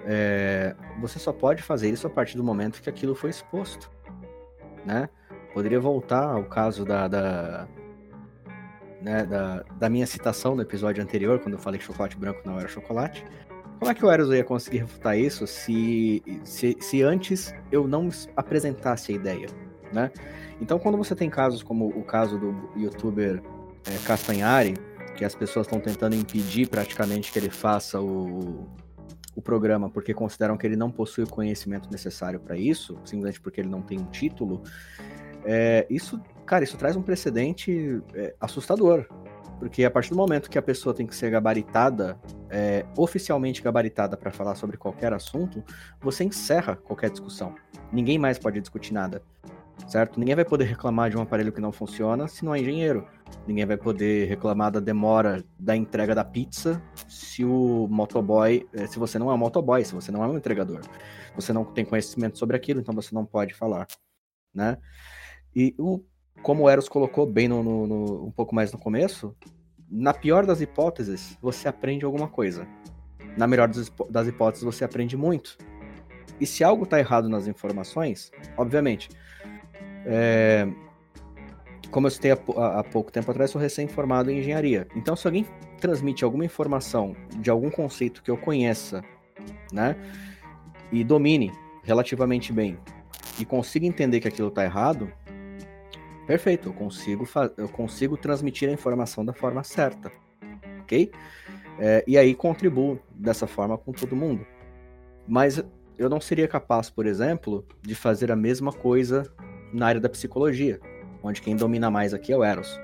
é, 0.05 0.77
você 1.01 1.19
só 1.19 1.33
pode 1.33 1.63
fazer 1.63 1.89
isso 1.89 2.07
a 2.07 2.11
partir 2.11 2.37
do 2.37 2.45
momento 2.45 2.83
que 2.83 2.91
aquilo 2.91 3.15
foi 3.15 3.31
exposto, 3.31 3.91
né? 4.85 5.09
Poderia 5.55 5.81
voltar 5.81 6.25
ao 6.25 6.45
caso 6.45 6.85
da, 6.85 7.09
da, 7.09 7.67
né, 9.01 9.25
da, 9.25 9.65
da 9.79 9.89
minha 9.89 10.07
citação 10.07 10.55
no 10.55 10.61
episódio 10.61 11.03
anterior, 11.03 11.39
quando 11.39 11.55
eu 11.55 11.59
falei 11.59 11.79
que 11.79 11.87
chocolate 11.87 12.19
branco 12.19 12.41
não 12.45 12.59
era 12.59 12.69
chocolate. 12.69 13.25
Como 13.79 13.91
é 13.91 13.95
que 13.95 14.05
o 14.05 14.11
Eros 14.11 14.31
ia 14.31 14.45
conseguir 14.45 14.79
refutar 14.79 15.19
isso 15.19 15.47
se, 15.47 16.23
se, 16.45 16.77
se 16.81 17.03
antes 17.03 17.55
eu 17.71 17.87
não 17.87 18.09
apresentasse 18.37 19.13
a 19.13 19.15
ideia, 19.15 19.47
né? 19.93 20.11
Então, 20.61 20.79
quando 20.79 20.97
você 20.97 21.15
tem 21.15 21.29
casos 21.29 21.63
como 21.63 21.89
o 21.89 22.03
caso 22.03 22.39
do 22.39 22.55
youtuber 22.77 23.43
é, 23.87 23.99
Castanhari, 24.07 24.75
que 25.17 25.25
as 25.25 25.35
pessoas 25.35 25.67
estão 25.67 25.81
tentando 25.81 26.15
impedir 26.15 26.69
praticamente 26.69 27.31
que 27.31 27.39
ele 27.39 27.51
faça 27.51 28.01
o, 28.01 28.67
o 29.35 29.43
programa 29.43 29.91
porque 29.91 30.15
consideram 30.15 30.57
que 30.57 30.67
ele 30.67 30.77
não 30.77 30.91
possui 30.91 31.25
o 31.25 31.29
conhecimento 31.29 31.91
necessário 31.91 32.41
para 32.41 32.57
isso, 32.57 32.99
simplesmente 33.05 33.41
porque 33.41 33.61
ele 33.61 33.69
não 33.69 33.83
tem 33.83 33.99
um 33.99 34.07
título, 34.07 34.63
é, 35.45 35.87
isso, 35.91 36.21
cara, 36.47 36.65
isso 36.65 36.77
traz 36.77 36.97
um 36.97 37.03
precedente 37.03 38.03
é, 38.15 38.35
assustador, 38.41 39.07
porque 39.59 39.85
a 39.85 39.91
partir 39.91 40.11
do 40.11 40.17
momento 40.17 40.51
que 40.51 40.59
a 40.59 40.63
pessoa 40.63 40.95
tem 40.95 41.07
que 41.07 41.15
ser 41.15 41.31
gabaritada, 41.31 42.19
é, 42.51 42.85
oficialmente 42.97 43.63
gabaritada 43.63 44.17
para 44.17 44.31
falar 44.31 44.55
sobre 44.55 44.77
qualquer 44.77 45.13
assunto, 45.13 45.63
você 46.01 46.25
encerra 46.25 46.77
qualquer 46.77 47.11
discussão. 47.11 47.55
Ninguém 47.93 48.19
mais 48.19 48.39
pode 48.39 48.61
discutir 48.61 48.93
nada. 48.93 49.23
Certo? 49.89 50.19
Ninguém 50.19 50.37
vai 50.37 50.45
poder 50.45 50.65
reclamar 50.65 51.11
de 51.11 51.17
um 51.17 51.21
aparelho 51.21 51.53
que 51.53 51.61
não 51.61 51.73
funciona 51.73 52.29
se 52.29 52.45
não 52.45 52.55
é 52.55 52.61
engenheiro. 52.61 53.07
Ninguém 53.47 53.67
vai 53.67 53.77
poder 53.77 54.29
reclamar 54.29 54.71
da 54.71 54.81
demora 54.81 55.45
da 55.59 55.75
entrega 55.77 56.15
da 56.15 56.25
pizza 56.25 56.81
se 57.09 57.45
o 57.45 57.89
motoboy, 57.91 58.67
é, 58.73 58.87
se 58.87 58.99
você 58.99 59.19
não 59.19 59.31
é 59.31 59.35
um 59.35 59.39
motoboy, 59.39 59.85
se 59.85 59.93
você 59.93 60.13
não 60.13 60.23
é 60.23 60.29
um 60.29 60.37
entregador. 60.37 60.81
Você 61.35 61.53
não 61.53 61.65
tem 61.65 61.85
conhecimento 61.85 62.39
sobre 62.39 62.57
aquilo, 62.57 62.81
então 62.81 62.95
você 62.95 63.15
não 63.15 63.27
pode 63.27 63.53
falar, 63.53 63.87
né? 64.55 64.79
E 65.55 65.75
o 65.79 66.05
como 66.45 66.65
o 66.65 66.69
Eros 66.69 66.91
colocou 66.91 67.27
bem 67.27 67.49
no, 67.49 67.63
no, 67.63 67.87
no, 67.87 68.27
um 68.27 68.31
pouco 68.31 68.55
mais 68.55 68.71
no 68.71 68.79
começo, 68.79 69.35
na 69.91 70.13
pior 70.13 70.45
das 70.45 70.61
hipóteses, 70.61 71.39
você 71.41 71.67
aprende 71.67 72.05
alguma 72.05 72.29
coisa. 72.29 72.69
Na 73.35 73.47
melhor 73.47 73.67
das, 73.67 74.29
hipóteses, 74.29 74.63
você 74.63 74.85
aprende 74.85 75.17
muito. 75.17 75.57
E 76.39 76.47
se 76.47 76.63
algo 76.63 76.85
está 76.85 76.99
errado 76.99 77.31
nas 77.31 77.47
informações, 77.47 78.31
obviamente, 78.59 79.09
é, 80.05 80.69
como 81.91 82.09
eu 82.09 82.11
citei 82.11 82.33
há, 82.33 82.37
há, 82.79 82.85
pouco 82.85 83.11
tempo 83.11 83.31
atrás, 83.31 83.51
sou 83.51 83.61
recém-formado 83.61 84.31
em 84.31 84.39
engenharia. 84.39 84.87
Então, 84.95 85.17
se 85.17 85.27
alguém 85.27 85.47
transmite 85.81 86.25
alguma 86.25 86.45
informação 86.45 87.17
de 87.39 87.49
algum 87.49 87.71
conceito 87.71 88.23
que 88.23 88.31
eu 88.31 88.37
conheça, 88.37 89.03
né, 89.73 89.97
e 90.93 91.03
domine 91.03 91.51
relativamente 91.83 92.53
bem, 92.53 92.79
e 93.41 93.47
consiga 93.47 93.87
entender 93.87 94.21
que 94.21 94.29
aquilo 94.29 94.49
está 94.49 94.63
errado, 94.63 95.11
perfeito, 96.27 96.69
eu 96.69 96.73
consigo, 96.73 97.29
eu 97.57 97.69
consigo 97.69 98.17
transmitir 98.17 98.69
a 98.69 98.73
informação 98.73 99.25
da 99.25 99.33
forma 99.33 99.63
certa, 99.63 100.11
ok? 100.83 101.11
É, 101.79 102.05
e 102.07 102.17
aí 102.17 102.35
contribuo 102.35 102.99
dessa 103.15 103.47
forma 103.47 103.77
com 103.77 103.93
todo 103.93 104.15
mundo. 104.15 104.47
Mas 105.27 105.63
eu 105.99 106.09
não 106.09 106.21
seria 106.21 106.47
capaz, 106.47 106.91
por 106.91 107.07
exemplo, 107.07 107.65
de 107.83 107.95
fazer 107.95 108.31
a 108.31 108.37
mesma 108.37 108.73
coisa 108.73 109.31
na 109.73 109.87
área 109.87 110.01
da 110.01 110.09
psicologia, 110.09 110.81
onde 111.23 111.41
quem 111.41 111.57
domina 111.57 111.91
mais 111.91 112.15
aqui 112.15 112.33
é 112.33 112.37
o 112.37 112.45
Eros. 112.45 112.79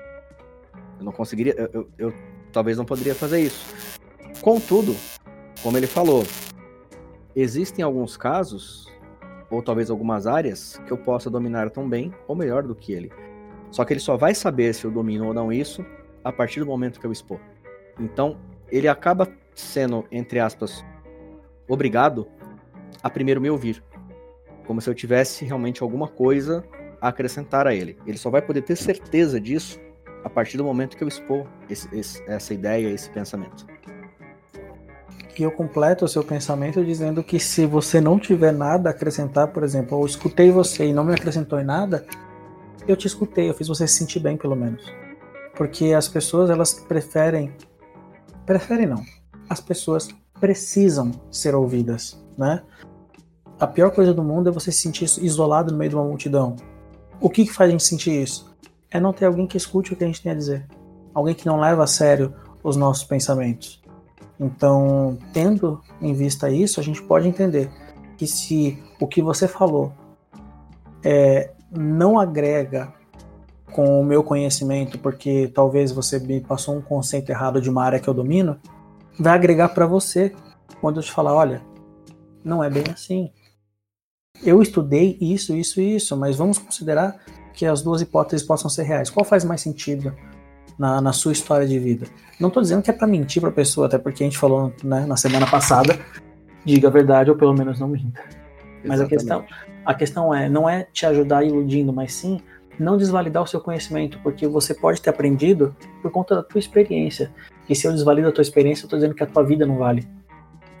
Eu 0.99 1.05
não 1.05 1.11
conseguiria, 1.11 1.55
eu, 1.57 1.69
eu, 1.73 1.89
eu 1.97 2.13
talvez 2.51 2.77
não 2.77 2.85
poderia 2.85 3.15
fazer 3.15 3.39
isso. 3.39 3.65
Contudo, 4.41 4.95
como 5.61 5.77
ele 5.77 5.87
falou, 5.87 6.23
existem 7.35 7.83
alguns 7.83 8.17
casos, 8.17 8.91
ou 9.49 9.61
talvez 9.61 9.89
algumas 9.89 10.25
áreas, 10.27 10.81
que 10.85 10.91
eu 10.91 10.97
possa 10.97 11.29
dominar 11.29 11.69
tão 11.69 11.87
bem 11.87 12.13
ou 12.27 12.35
melhor 12.35 12.63
do 12.63 12.75
que 12.75 12.91
ele. 12.93 13.11
Só 13.71 13.85
que 13.85 13.93
ele 13.93 13.99
só 13.99 14.17
vai 14.17 14.35
saber 14.35 14.73
se 14.73 14.85
eu 14.85 14.91
domino 14.91 15.27
ou 15.27 15.33
não 15.33 15.51
isso 15.51 15.85
a 16.23 16.31
partir 16.31 16.59
do 16.59 16.65
momento 16.65 16.99
que 16.99 17.05
eu 17.05 17.11
expor. 17.11 17.39
Então, 17.99 18.37
ele 18.69 18.87
acaba 18.87 19.27
sendo, 19.55 20.05
entre 20.11 20.39
aspas, 20.39 20.85
obrigado 21.67 22.27
a 23.01 23.09
primeiro 23.09 23.41
me 23.41 23.49
ouvir. 23.49 23.83
Como 24.65 24.81
se 24.81 24.89
eu 24.89 24.93
tivesse 24.93 25.45
realmente 25.45 25.81
alguma 25.81 26.07
coisa 26.07 26.63
a 27.01 27.07
acrescentar 27.07 27.65
a 27.65 27.73
ele. 27.73 27.97
Ele 28.05 28.17
só 28.17 28.29
vai 28.29 28.41
poder 28.41 28.61
ter 28.61 28.75
certeza 28.75 29.39
disso 29.39 29.79
a 30.23 30.29
partir 30.29 30.57
do 30.57 30.63
momento 30.63 30.95
que 30.95 31.03
eu 31.03 31.07
expor 31.07 31.47
esse, 31.69 31.87
esse, 31.95 32.23
essa 32.27 32.53
ideia, 32.53 32.87
esse 32.89 33.09
pensamento. 33.09 33.65
E 35.37 35.43
eu 35.43 35.51
completo 35.51 36.05
o 36.05 36.07
seu 36.07 36.23
pensamento 36.23 36.83
dizendo 36.85 37.23
que 37.23 37.39
se 37.39 37.65
você 37.65 37.99
não 37.99 38.19
tiver 38.19 38.51
nada 38.51 38.89
a 38.89 38.91
acrescentar, 38.91 39.47
por 39.47 39.63
exemplo, 39.63 39.99
eu 39.99 40.05
escutei 40.05 40.51
você 40.51 40.85
e 40.85 40.93
não 40.93 41.03
me 41.03 41.13
acrescentou 41.13 41.59
em 41.59 41.63
nada, 41.63 42.05
eu 42.87 42.95
te 42.95 43.07
escutei, 43.07 43.49
eu 43.49 43.53
fiz 43.53 43.67
você 43.67 43.87
se 43.87 43.95
sentir 43.95 44.19
bem 44.19 44.37
pelo 44.37 44.55
menos. 44.55 44.83
Porque 45.55 45.93
as 45.93 46.07
pessoas 46.07 46.49
elas 46.49 46.73
preferem 46.73 47.53
preferem 48.45 48.87
não. 48.87 49.03
As 49.49 49.59
pessoas 49.59 50.09
precisam 50.39 51.11
ser 51.29 51.55
ouvidas, 51.55 52.21
né? 52.37 52.63
A 53.59 53.67
pior 53.67 53.91
coisa 53.91 54.13
do 54.13 54.23
mundo 54.23 54.49
é 54.49 54.51
você 54.51 54.71
se 54.71 54.81
sentir 54.81 55.05
isolado 55.21 55.71
no 55.71 55.77
meio 55.77 55.89
de 55.89 55.95
uma 55.95 56.03
multidão. 56.03 56.55
O 57.19 57.29
que, 57.29 57.45
que 57.45 57.53
faz 57.53 57.69
a 57.69 57.71
gente 57.71 57.83
sentir 57.83 58.23
isso? 58.23 58.51
É 58.89 58.99
não 58.99 59.13
ter 59.13 59.25
alguém 59.25 59.45
que 59.45 59.55
escute 59.55 59.93
o 59.93 59.95
que 59.95 60.03
a 60.03 60.07
gente 60.07 60.21
tem 60.21 60.31
a 60.31 60.35
dizer. 60.35 60.65
Alguém 61.13 61.35
que 61.35 61.45
não 61.45 61.59
leva 61.59 61.83
a 61.83 61.87
sério 61.87 62.33
os 62.63 62.75
nossos 62.75 63.03
pensamentos. 63.03 63.81
Então, 64.39 65.19
tendo 65.31 65.79
em 66.01 66.13
vista 66.13 66.49
isso, 66.49 66.79
a 66.79 66.83
gente 66.83 67.01
pode 67.03 67.27
entender 67.27 67.71
que 68.17 68.25
se 68.25 68.81
o 68.99 69.07
que 69.07 69.21
você 69.21 69.47
falou 69.47 69.93
é, 71.03 71.51
não 71.71 72.19
agrega 72.19 72.93
com 73.71 74.01
o 74.01 74.03
meu 74.03 74.23
conhecimento, 74.23 74.99
porque 74.99 75.49
talvez 75.53 75.91
você 75.91 76.19
me 76.19 76.41
passou 76.41 76.75
um 76.75 76.81
conceito 76.81 77.29
errado 77.29 77.61
de 77.61 77.69
uma 77.69 77.83
área 77.83 77.99
que 77.99 78.07
eu 78.07 78.13
domino, 78.13 78.59
vai 79.17 79.33
agregar 79.33 79.69
para 79.69 79.85
você 79.85 80.35
quando 80.81 80.99
eu 80.99 81.03
te 81.03 81.11
falar, 81.11 81.33
olha, 81.33 81.61
não 82.43 82.63
é 82.63 82.69
bem 82.69 82.83
assim 82.93 83.31
eu 84.43 84.61
estudei 84.61 85.17
isso, 85.21 85.55
isso 85.55 85.79
e 85.79 85.95
isso, 85.95 86.17
mas 86.17 86.35
vamos 86.35 86.57
considerar 86.57 87.19
que 87.53 87.65
as 87.65 87.81
duas 87.81 88.01
hipóteses 88.01 88.45
possam 88.45 88.69
ser 88.69 88.83
reais. 88.83 89.09
Qual 89.09 89.23
faz 89.23 89.43
mais 89.43 89.61
sentido 89.61 90.13
na, 90.77 91.01
na 91.01 91.13
sua 91.13 91.31
história 91.31 91.67
de 91.67 91.77
vida? 91.77 92.07
Não 92.39 92.47
estou 92.47 92.61
dizendo 92.61 92.81
que 92.81 92.89
é 92.89 92.93
para 92.93 93.07
mentir 93.07 93.41
para 93.41 93.51
a 93.51 93.53
pessoa, 93.53 93.87
até 93.87 93.97
porque 93.97 94.23
a 94.23 94.25
gente 94.25 94.37
falou 94.37 94.73
né, 94.83 95.05
na 95.05 95.15
semana 95.15 95.45
passada, 95.45 95.99
diga 96.65 96.87
a 96.87 96.91
verdade 96.91 97.29
ou 97.29 97.37
pelo 97.37 97.53
menos 97.53 97.79
não 97.79 97.87
minta. 97.87 98.21
Mas 98.83 99.01
a 99.01 99.05
questão, 99.05 99.45
a 99.85 99.93
questão 99.93 100.33
é, 100.33 100.49
não 100.49 100.69
é 100.69 100.87
te 100.91 101.05
ajudar 101.05 101.43
iludindo, 101.43 101.93
mas 101.93 102.13
sim 102.13 102.41
não 102.79 102.97
desvalidar 102.97 103.43
o 103.43 103.47
seu 103.47 103.59
conhecimento, 103.59 104.19
porque 104.23 104.47
você 104.47 104.73
pode 104.73 105.01
ter 105.01 105.11
aprendido 105.11 105.75
por 106.01 106.09
conta 106.09 106.35
da 106.35 106.43
tua 106.43 106.57
experiência. 106.57 107.31
E 107.69 107.75
se 107.75 107.85
eu 107.85 107.91
desvalido 107.91 108.29
a 108.29 108.31
tua 108.31 108.41
experiência, 108.41 108.83
eu 108.83 108.87
estou 108.87 108.97
dizendo 108.97 109.13
que 109.13 109.21
a 109.21 109.27
tua 109.27 109.43
vida 109.43 109.65
não 109.65 109.77
vale. 109.77 110.07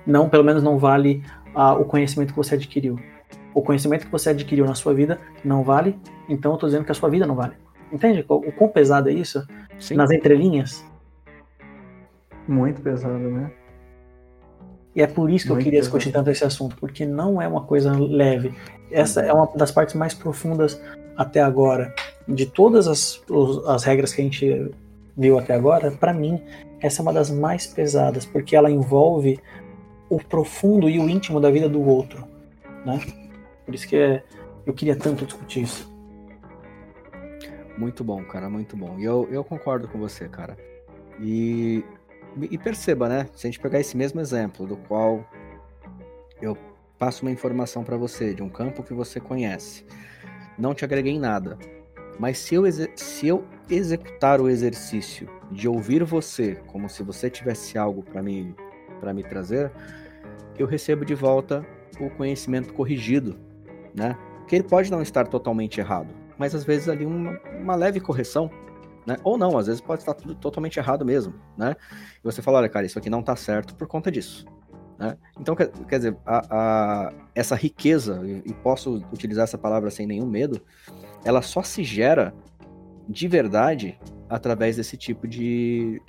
Não, 0.05 0.27
pelo 0.27 0.43
menos 0.43 0.63
não 0.63 0.79
vale 0.79 1.23
ah, 1.53 1.73
o 1.73 1.85
conhecimento 1.85 2.31
que 2.31 2.37
você 2.37 2.55
adquiriu 2.55 2.97
o 3.53 3.61
conhecimento 3.61 4.05
que 4.05 4.11
você 4.11 4.29
adquiriu 4.29 4.65
na 4.65 4.75
sua 4.75 4.93
vida 4.93 5.19
não 5.43 5.63
vale, 5.63 5.99
então 6.27 6.53
eu 6.53 6.57
tô 6.57 6.67
dizendo 6.67 6.85
que 6.85 6.91
a 6.91 6.95
sua 6.95 7.09
vida 7.09 7.25
não 7.25 7.35
vale. 7.35 7.53
Entende 7.91 8.25
o 8.27 8.51
quão 8.53 8.69
pesado 8.69 9.09
é 9.09 9.13
isso? 9.13 9.45
Sim. 9.77 9.95
Nas 9.95 10.11
entrelinhas? 10.11 10.85
Muito 12.47 12.81
pesado, 12.81 13.19
né? 13.19 13.51
E 14.95 15.01
é 15.01 15.07
por 15.07 15.29
isso 15.29 15.45
que 15.45 15.51
Muito 15.51 15.61
eu 15.61 15.63
queria 15.63 15.79
discutir 15.79 16.11
tanto 16.11 16.29
esse 16.29 16.43
assunto, 16.43 16.75
porque 16.75 17.05
não 17.05 17.41
é 17.41 17.47
uma 17.47 17.61
coisa 17.61 17.91
leve. 17.97 18.53
Essa 18.91 19.21
é 19.21 19.31
uma 19.31 19.47
das 19.55 19.71
partes 19.71 19.95
mais 19.95 20.13
profundas 20.13 20.81
até 21.15 21.41
agora. 21.41 21.93
De 22.27 22.45
todas 22.45 22.87
as, 22.87 23.21
as 23.67 23.83
regras 23.83 24.13
que 24.13 24.21
a 24.21 24.23
gente 24.23 24.71
viu 25.17 25.39
até 25.39 25.53
agora, 25.53 25.91
para 25.91 26.13
mim, 26.13 26.41
essa 26.79 27.01
é 27.01 27.03
uma 27.03 27.13
das 27.13 27.29
mais 27.29 27.67
pesadas, 27.67 28.25
porque 28.25 28.55
ela 28.55 28.69
envolve 28.69 29.39
o 30.09 30.17
profundo 30.17 30.89
e 30.89 30.99
o 30.99 31.09
íntimo 31.09 31.39
da 31.39 31.49
vida 31.49 31.69
do 31.69 31.81
outro, 31.81 32.27
né? 32.85 32.99
Por 33.65 33.73
isso 33.73 33.87
que 33.87 33.95
é, 33.95 34.23
eu 34.65 34.73
queria 34.73 34.95
tanto 34.95 35.25
discutir 35.25 35.63
isso. 35.63 35.89
Muito 37.77 38.03
bom, 38.03 38.21
cara, 38.25 38.49
muito 38.49 38.75
bom. 38.75 38.99
E 38.99 39.05
eu, 39.05 39.27
eu 39.31 39.43
concordo 39.43 39.87
com 39.87 39.97
você, 39.97 40.27
cara. 40.27 40.57
E, 41.19 41.83
e 42.49 42.57
perceba, 42.57 43.09
né? 43.09 43.27
Se 43.33 43.47
a 43.47 43.49
gente 43.49 43.59
pegar 43.59 43.79
esse 43.79 43.95
mesmo 43.95 44.19
exemplo, 44.19 44.65
do 44.65 44.77
qual 44.77 45.25
eu 46.41 46.57
passo 46.97 47.23
uma 47.23 47.31
informação 47.31 47.83
para 47.83 47.97
você 47.97 48.33
de 48.33 48.41
um 48.41 48.49
campo 48.49 48.83
que 48.83 48.93
você 48.93 49.19
conhece, 49.19 49.85
não 50.57 50.73
te 50.73 50.85
agreguei 50.85 51.13
em 51.13 51.19
nada. 51.19 51.57
Mas 52.19 52.37
se 52.37 52.55
eu, 52.55 52.63
se 52.95 53.27
eu 53.27 53.43
executar 53.69 54.39
o 54.39 54.49
exercício 54.49 55.27
de 55.51 55.67
ouvir 55.67 56.03
você 56.03 56.55
como 56.67 56.87
se 56.89 57.03
você 57.03 57.29
tivesse 57.29 57.77
algo 57.77 58.03
para 58.03 58.21
me, 58.21 58.55
me 59.13 59.23
trazer, 59.23 59.71
eu 60.57 60.67
recebo 60.67 61.03
de 61.03 61.15
volta 61.15 61.65
o 61.99 62.09
conhecimento 62.09 62.73
corrigido 62.73 63.37
né? 63.93 64.17
Que 64.47 64.55
ele 64.55 64.63
pode 64.63 64.91
não 64.91 65.01
estar 65.01 65.27
totalmente 65.27 65.79
errado, 65.79 66.13
mas 66.37 66.55
às 66.55 66.63
vezes 66.63 66.89
ali 66.89 67.05
uma, 67.05 67.39
uma 67.59 67.75
leve 67.75 67.99
correção, 67.99 68.49
né? 69.05 69.17
Ou 69.23 69.37
não, 69.37 69.57
às 69.57 69.67
vezes 69.67 69.79
pode 69.81 70.01
estar 70.01 70.13
tudo 70.13 70.35
totalmente 70.35 70.77
errado 70.77 71.05
mesmo, 71.05 71.33
né? 71.57 71.75
E 71.91 72.23
você 72.23 72.41
fala, 72.41 72.57
olha, 72.59 72.69
cara, 72.69 72.85
isso 72.85 72.99
aqui 72.99 73.09
não 73.09 73.21
está 73.21 73.35
certo 73.35 73.75
por 73.75 73.87
conta 73.87 74.11
disso. 74.11 74.45
Né? 74.97 75.17
Então, 75.39 75.55
quer, 75.55 75.69
quer 75.87 75.97
dizer, 75.97 76.17
a, 76.25 76.41
a, 76.49 77.13
essa 77.33 77.55
riqueza, 77.55 78.21
e 78.45 78.53
posso 78.53 79.03
utilizar 79.11 79.45
essa 79.45 79.57
palavra 79.57 79.89
sem 79.89 80.05
nenhum 80.05 80.27
medo, 80.27 80.61
ela 81.25 81.41
só 81.41 81.63
se 81.63 81.83
gera 81.83 82.33
de 83.09 83.27
verdade 83.27 83.99
através 84.29 84.77
desse 84.77 84.95
tipo 84.95 85.27
de 85.27 86.01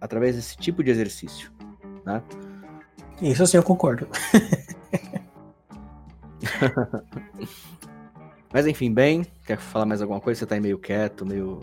através 0.00 0.36
desse 0.36 0.56
tipo 0.56 0.82
de 0.82 0.90
exercício, 0.90 1.52
né? 2.06 2.22
Isso 3.20 3.46
sim 3.46 3.56
eu 3.56 3.62
concordo. 3.62 4.08
Mas 8.52 8.66
enfim, 8.66 8.92
bem, 8.92 9.26
quer 9.44 9.58
falar 9.58 9.84
mais 9.84 10.00
alguma 10.00 10.20
coisa? 10.20 10.40
Você 10.40 10.46
tá 10.46 10.54
aí 10.54 10.60
meio 10.60 10.78
quieto, 10.78 11.26
meio, 11.26 11.60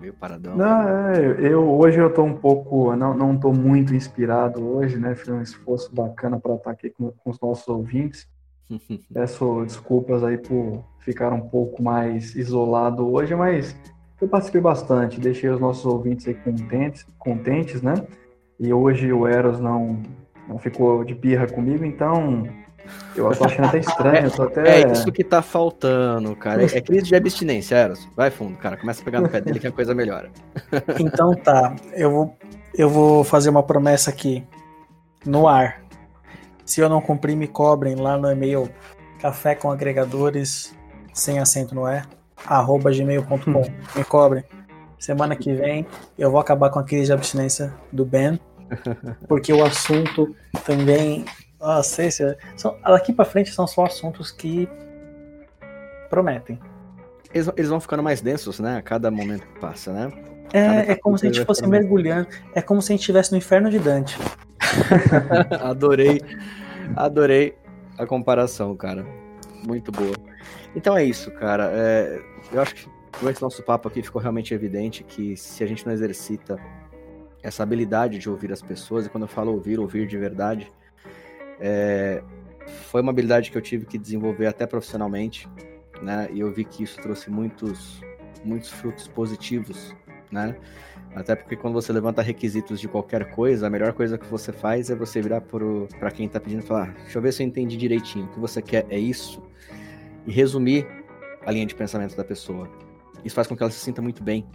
meio 0.00 0.14
paradão. 0.14 0.56
Não, 0.56 0.88
é, 1.10 1.36
eu, 1.40 1.68
hoje 1.68 1.98
eu 1.98 2.12
tô 2.12 2.22
um 2.22 2.34
pouco, 2.34 2.94
não, 2.96 3.14
não 3.14 3.36
tô 3.36 3.52
muito 3.52 3.94
inspirado 3.94 4.64
hoje, 4.64 4.98
né? 4.98 5.14
Fiz 5.14 5.28
um 5.28 5.42
esforço 5.42 5.94
bacana 5.94 6.38
para 6.38 6.54
estar 6.54 6.70
aqui 6.70 6.90
com, 6.90 7.10
com 7.10 7.30
os 7.30 7.40
nossos 7.40 7.66
ouvintes. 7.68 8.28
Peço 9.12 9.64
desculpas 9.64 10.22
aí 10.22 10.38
por 10.38 10.84
ficar 11.00 11.32
um 11.32 11.40
pouco 11.40 11.82
mais 11.82 12.34
isolado 12.34 13.10
hoje, 13.10 13.34
mas 13.34 13.74
eu 14.20 14.28
participei 14.28 14.60
bastante, 14.60 15.20
deixei 15.20 15.48
os 15.48 15.60
nossos 15.60 15.86
ouvintes 15.86 16.26
aí 16.28 16.34
contentes, 16.34 17.06
contentes, 17.18 17.82
né? 17.82 17.94
E 18.58 18.72
hoje 18.72 19.12
o 19.12 19.26
Eros 19.26 19.60
não, 19.60 20.02
não 20.48 20.58
ficou 20.58 21.04
de 21.04 21.14
birra 21.14 21.46
comigo, 21.46 21.84
então 21.84 22.46
eu 23.14 23.30
tô 23.36 23.44
achando 23.44 23.66
até 23.66 23.78
estranho, 23.78 24.30
tô 24.30 24.42
até... 24.44 24.82
É 24.82 24.92
isso 24.92 25.10
que 25.12 25.24
tá 25.24 25.42
faltando, 25.42 26.34
cara. 26.36 26.64
É 26.64 26.80
crise 26.80 27.06
de 27.06 27.16
abstinência, 27.16 27.74
Eros. 27.76 28.08
Vai 28.16 28.30
fundo, 28.30 28.56
cara. 28.58 28.76
Começa 28.76 29.02
a 29.02 29.04
pegar 29.04 29.20
no 29.20 29.28
pé 29.28 29.40
dele 29.40 29.58
que 29.58 29.66
a 29.66 29.72
coisa 29.72 29.94
melhora. 29.94 30.30
Então 30.98 31.34
tá, 31.34 31.74
eu 31.94 32.10
vou, 32.10 32.38
eu 32.74 32.88
vou 32.88 33.24
fazer 33.24 33.50
uma 33.50 33.62
promessa 33.62 34.10
aqui, 34.10 34.44
no 35.24 35.48
ar. 35.48 35.82
Se 36.64 36.80
eu 36.80 36.88
não 36.88 37.00
cumprir, 37.00 37.36
me 37.36 37.46
cobrem 37.46 37.94
lá 37.94 38.16
no 38.16 38.30
e-mail 38.30 38.70
café 39.20 39.54
com 39.54 39.70
agregadores, 39.70 40.74
sem 41.12 41.38
acento 41.38 41.74
no 41.74 41.86
é, 41.86 42.02
arroba 42.46 42.90
gmail.com. 42.90 43.64
Me 43.96 44.04
cobrem. 44.04 44.44
Semana 44.98 45.36
que 45.36 45.52
vem 45.54 45.86
eu 46.18 46.30
vou 46.30 46.40
acabar 46.40 46.70
com 46.70 46.78
a 46.78 46.84
crise 46.84 47.06
de 47.06 47.12
abstinência 47.12 47.72
do 47.92 48.04
Ben, 48.04 48.38
porque 49.28 49.52
o 49.52 49.64
assunto 49.64 50.34
também. 50.64 51.24
Nossa, 51.60 52.04
esse, 52.04 52.22
é, 52.22 52.36
são, 52.56 52.78
daqui 52.82 53.12
pra 53.12 53.24
frente 53.24 53.50
são 53.50 53.66
só 53.66 53.84
assuntos 53.84 54.30
que 54.30 54.68
prometem. 56.08 56.58
Eles, 57.32 57.50
eles 57.56 57.68
vão 57.68 57.80
ficando 57.80 58.02
mais 58.02 58.20
densos, 58.20 58.58
né? 58.60 58.76
A 58.76 58.82
cada 58.82 59.10
momento 59.10 59.46
que 59.46 59.60
passa, 59.60 59.92
né? 59.92 60.12
É, 60.52 60.92
é 60.92 60.96
como 60.96 61.18
se 61.18 61.26
a 61.26 61.32
gente 61.32 61.44
fosse 61.44 61.66
mergulhando. 61.66 62.28
É 62.54 62.62
como 62.62 62.80
se 62.80 62.92
a 62.92 62.94
gente 62.94 63.00
estivesse 63.00 63.32
no 63.32 63.38
inferno 63.38 63.70
de 63.70 63.78
Dante. 63.78 64.18
adorei, 65.60 66.20
adorei 66.96 67.56
a 67.98 68.06
comparação, 68.06 68.74
cara. 68.74 69.04
Muito 69.66 69.92
boa. 69.92 70.14
Então 70.74 70.96
é 70.96 71.04
isso, 71.04 71.30
cara. 71.32 71.70
É, 71.72 72.20
eu 72.52 72.62
acho 72.62 72.74
que 72.74 72.88
com 73.18 73.28
esse 73.28 73.42
nosso 73.42 73.62
papo 73.62 73.88
aqui 73.88 74.02
ficou 74.02 74.22
realmente 74.22 74.54
evidente 74.54 75.02
que 75.02 75.36
se 75.36 75.62
a 75.64 75.66
gente 75.66 75.84
não 75.84 75.92
exercita 75.92 76.58
essa 77.42 77.62
habilidade 77.62 78.18
de 78.18 78.28
ouvir 78.28 78.52
as 78.52 78.62
pessoas, 78.62 79.06
e 79.06 79.08
quando 79.08 79.24
eu 79.24 79.28
falo 79.28 79.52
ouvir, 79.52 79.78
ouvir 79.78 80.06
de 80.06 80.16
verdade, 80.16 80.70
é, 81.60 82.22
foi 82.66 83.00
uma 83.00 83.10
habilidade 83.10 83.50
que 83.50 83.58
eu 83.58 83.62
tive 83.62 83.86
que 83.86 83.98
desenvolver 83.98 84.46
até 84.46 84.66
profissionalmente, 84.66 85.48
né? 86.02 86.28
E 86.32 86.40
eu 86.40 86.52
vi 86.52 86.64
que 86.64 86.82
isso 86.82 87.00
trouxe 87.00 87.30
muitos, 87.30 88.00
muitos 88.44 88.70
frutos 88.70 89.08
positivos, 89.08 89.94
né? 90.30 90.56
Até 91.14 91.34
porque 91.34 91.56
quando 91.56 91.74
você 91.74 91.92
levanta 91.92 92.22
requisitos 92.22 92.80
de 92.80 92.86
qualquer 92.86 93.30
coisa, 93.30 93.66
a 93.66 93.70
melhor 93.70 93.92
coisa 93.92 94.18
que 94.18 94.26
você 94.26 94.52
faz 94.52 94.90
é 94.90 94.94
você 94.94 95.20
virar 95.20 95.40
para 95.40 96.10
quem 96.10 96.26
está 96.26 96.38
pedindo 96.38 96.62
e 96.62 96.66
falar: 96.66 96.94
deixa 96.94 97.18
eu 97.18 97.22
ver 97.22 97.32
se 97.32 97.42
eu 97.42 97.46
entendi 97.46 97.76
direitinho. 97.76 98.26
O 98.26 98.28
que 98.28 98.38
você 98.38 98.60
quer 98.60 98.86
é 98.90 98.98
isso? 98.98 99.42
E 100.26 100.32
resumir 100.32 100.86
a 101.44 101.50
linha 101.50 101.66
de 101.66 101.74
pensamento 101.74 102.16
da 102.16 102.24
pessoa. 102.24 102.68
Isso 103.24 103.34
faz 103.34 103.46
com 103.46 103.56
que 103.56 103.62
ela 103.62 103.72
se 103.72 103.80
sinta 103.80 104.02
muito 104.02 104.22
bem. 104.22 104.46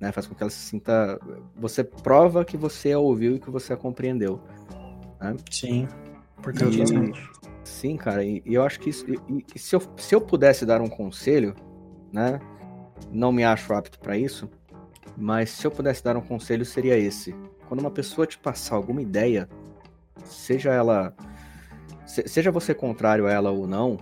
Né? 0.00 0.12
Faz 0.12 0.26
com 0.26 0.34
que 0.34 0.42
ela 0.42 0.50
se 0.50 0.60
sinta. 0.60 1.18
Você 1.56 1.82
prova 1.82 2.44
que 2.44 2.56
você 2.56 2.92
a 2.92 2.98
ouviu 2.98 3.36
e 3.36 3.40
que 3.40 3.50
você 3.50 3.72
a 3.72 3.76
compreendeu. 3.76 4.40
Né? 5.20 5.36
Sim. 5.50 5.88
E, 7.12 7.36
Sim, 7.64 7.96
cara. 7.96 8.24
E, 8.24 8.42
eu 8.44 8.62
acho 8.62 8.78
que 8.80 8.90
isso. 8.90 9.04
E, 9.54 9.58
se, 9.58 9.74
eu, 9.74 9.82
se 9.96 10.14
eu 10.14 10.20
pudesse 10.20 10.64
dar 10.64 10.80
um 10.80 10.88
conselho, 10.88 11.54
né? 12.12 12.40
Não 13.12 13.30
me 13.30 13.44
acho 13.44 13.72
apto 13.74 13.98
para 13.98 14.16
isso 14.16 14.48
mas 15.16 15.50
se 15.50 15.66
eu 15.66 15.70
pudesse 15.70 16.04
dar 16.04 16.16
um 16.16 16.20
conselho, 16.20 16.64
seria 16.64 16.98
esse. 16.98 17.34
Quando 17.68 17.80
uma 17.80 17.90
pessoa 17.90 18.26
te 18.26 18.38
passar 18.38 18.76
alguma 18.76 19.00
ideia, 19.00 19.48
seja 20.24 20.72
ela. 20.72 21.14
Seja 22.06 22.52
você 22.52 22.74
contrário 22.74 23.26
a 23.26 23.32
ela 23.32 23.50
ou 23.50 23.66
não, 23.66 23.98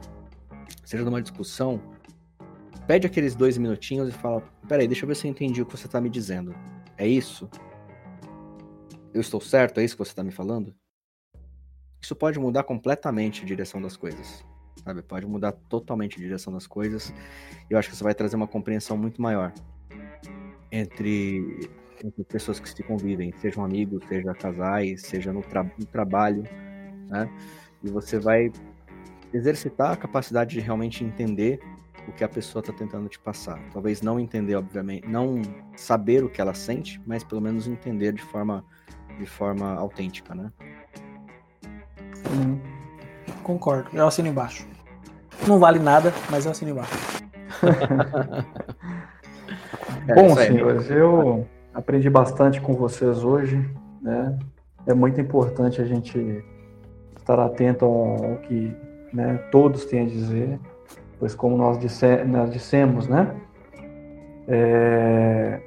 seja 0.85 1.05
numa 1.05 1.23
discussão, 1.23 1.81
pede 2.87 3.07
aqueles 3.07 3.35
dois 3.35 3.57
minutinhos 3.57 4.09
e 4.09 4.13
fala: 4.13 4.43
Peraí, 4.69 4.87
deixa 4.89 5.05
eu 5.05 5.09
ver 5.09 5.15
se 5.15 5.27
eu 5.27 5.31
entendi 5.31 5.63
o 5.63 5.67
que 5.67 5.77
você 5.77 5.87
está 5.87 6.01
me 6.01 6.11
dizendo. 6.11 6.55
É 6.99 7.07
isso? 7.07 7.49
Eu 9.13 9.21
estou 9.21 9.41
certo? 9.41 9.79
É 9.79 9.85
isso 9.85 9.95
que 9.95 10.05
você 10.05 10.11
está 10.11 10.25
me 10.25 10.33
falando? 10.33 10.75
Isso 12.05 12.15
pode 12.15 12.39
mudar 12.39 12.65
completamente 12.65 13.43
a 13.43 13.47
direção 13.47 13.81
das 13.81 13.97
coisas. 13.97 14.45
Sabe? 14.85 15.01
Pode 15.01 15.27
mudar 15.27 15.53
totalmente 15.53 16.19
a 16.19 16.19
direção 16.19 16.53
das 16.53 16.67
coisas. 16.67 17.15
E 17.71 17.73
eu 17.73 17.79
acho 17.79 17.89
que 17.89 17.97
você 17.97 18.05
vai 18.05 18.15
trazer 18.15 18.37
uma 18.37 18.47
compreensão 18.47 18.95
muito 18.95 19.23
maior 19.23 19.55
entre, 20.71 21.71
entre 22.05 22.23
pessoas 22.25 22.61
que 22.61 22.69
se 22.69 22.83
convivem, 22.83 23.33
sejam 23.41 23.65
amigos, 23.65 24.05
seja 24.07 24.35
casais, 24.35 25.01
seja 25.01 25.33
no, 25.33 25.41
tra 25.41 25.65
no 25.65 25.87
trabalho, 25.87 26.43
né? 27.09 27.27
E 27.83 27.89
você 27.89 28.19
vai 28.19 28.53
exercitar 29.33 29.93
a 29.93 29.97
capacidade 29.97 30.51
de 30.51 30.61
realmente 30.61 31.03
entender 31.03 31.59
o 32.07 32.13
que 32.13 32.23
a 32.23 32.29
pessoa 32.29 32.61
está 32.61 32.73
tentando 32.75 33.09
te 33.09 33.19
passar. 33.19 33.59
Talvez 33.73 34.03
não 34.03 34.21
entender, 34.21 34.57
obviamente, 34.57 35.09
não 35.09 35.41
saber 35.75 36.23
o 36.23 36.29
que 36.29 36.39
ela 36.39 36.53
sente, 36.53 37.01
mas 37.07 37.25
pelo 37.25 37.41
menos 37.41 37.67
entender 37.67 38.13
de 38.13 38.23
forma, 38.23 38.63
de 39.19 39.25
forma 39.25 39.73
autêntica, 39.73 40.35
né? 40.35 40.53
Concordo, 43.45 43.91
eu 43.93 44.07
assino 44.07 44.27
embaixo. 44.27 44.67
Não 45.47 45.59
vale 45.59 45.79
nada, 45.79 46.13
mas 46.31 46.45
eu 46.45 46.51
assino 46.51 46.73
embaixo. 46.73 46.93
É, 50.07 50.15
Bom, 50.15 50.37
senhores, 50.37 50.91
eu 50.91 51.47
aprendi 51.73 52.11
bastante 52.11 52.61
com 52.61 52.75
vocês 52.75 53.25
hoje, 53.25 53.65
né? 54.03 54.39
É 54.87 54.93
muito 54.93 55.19
importante 55.19 55.81
a 55.81 55.85
gente 55.87 56.45
estar 57.17 57.39
atento 57.39 57.87
ao 57.87 58.37
que 58.43 58.77
né, 59.15 59.39
todos 59.51 59.87
têm 59.87 60.03
a 60.03 60.05
dizer, 60.05 60.61
pois 61.19 61.35
como 61.35 61.57
nós, 61.57 61.79
disse, 61.79 62.23
nós 62.25 62.53
dissemos, 62.53 63.09
né? 63.09 63.35
É, 64.47 65.61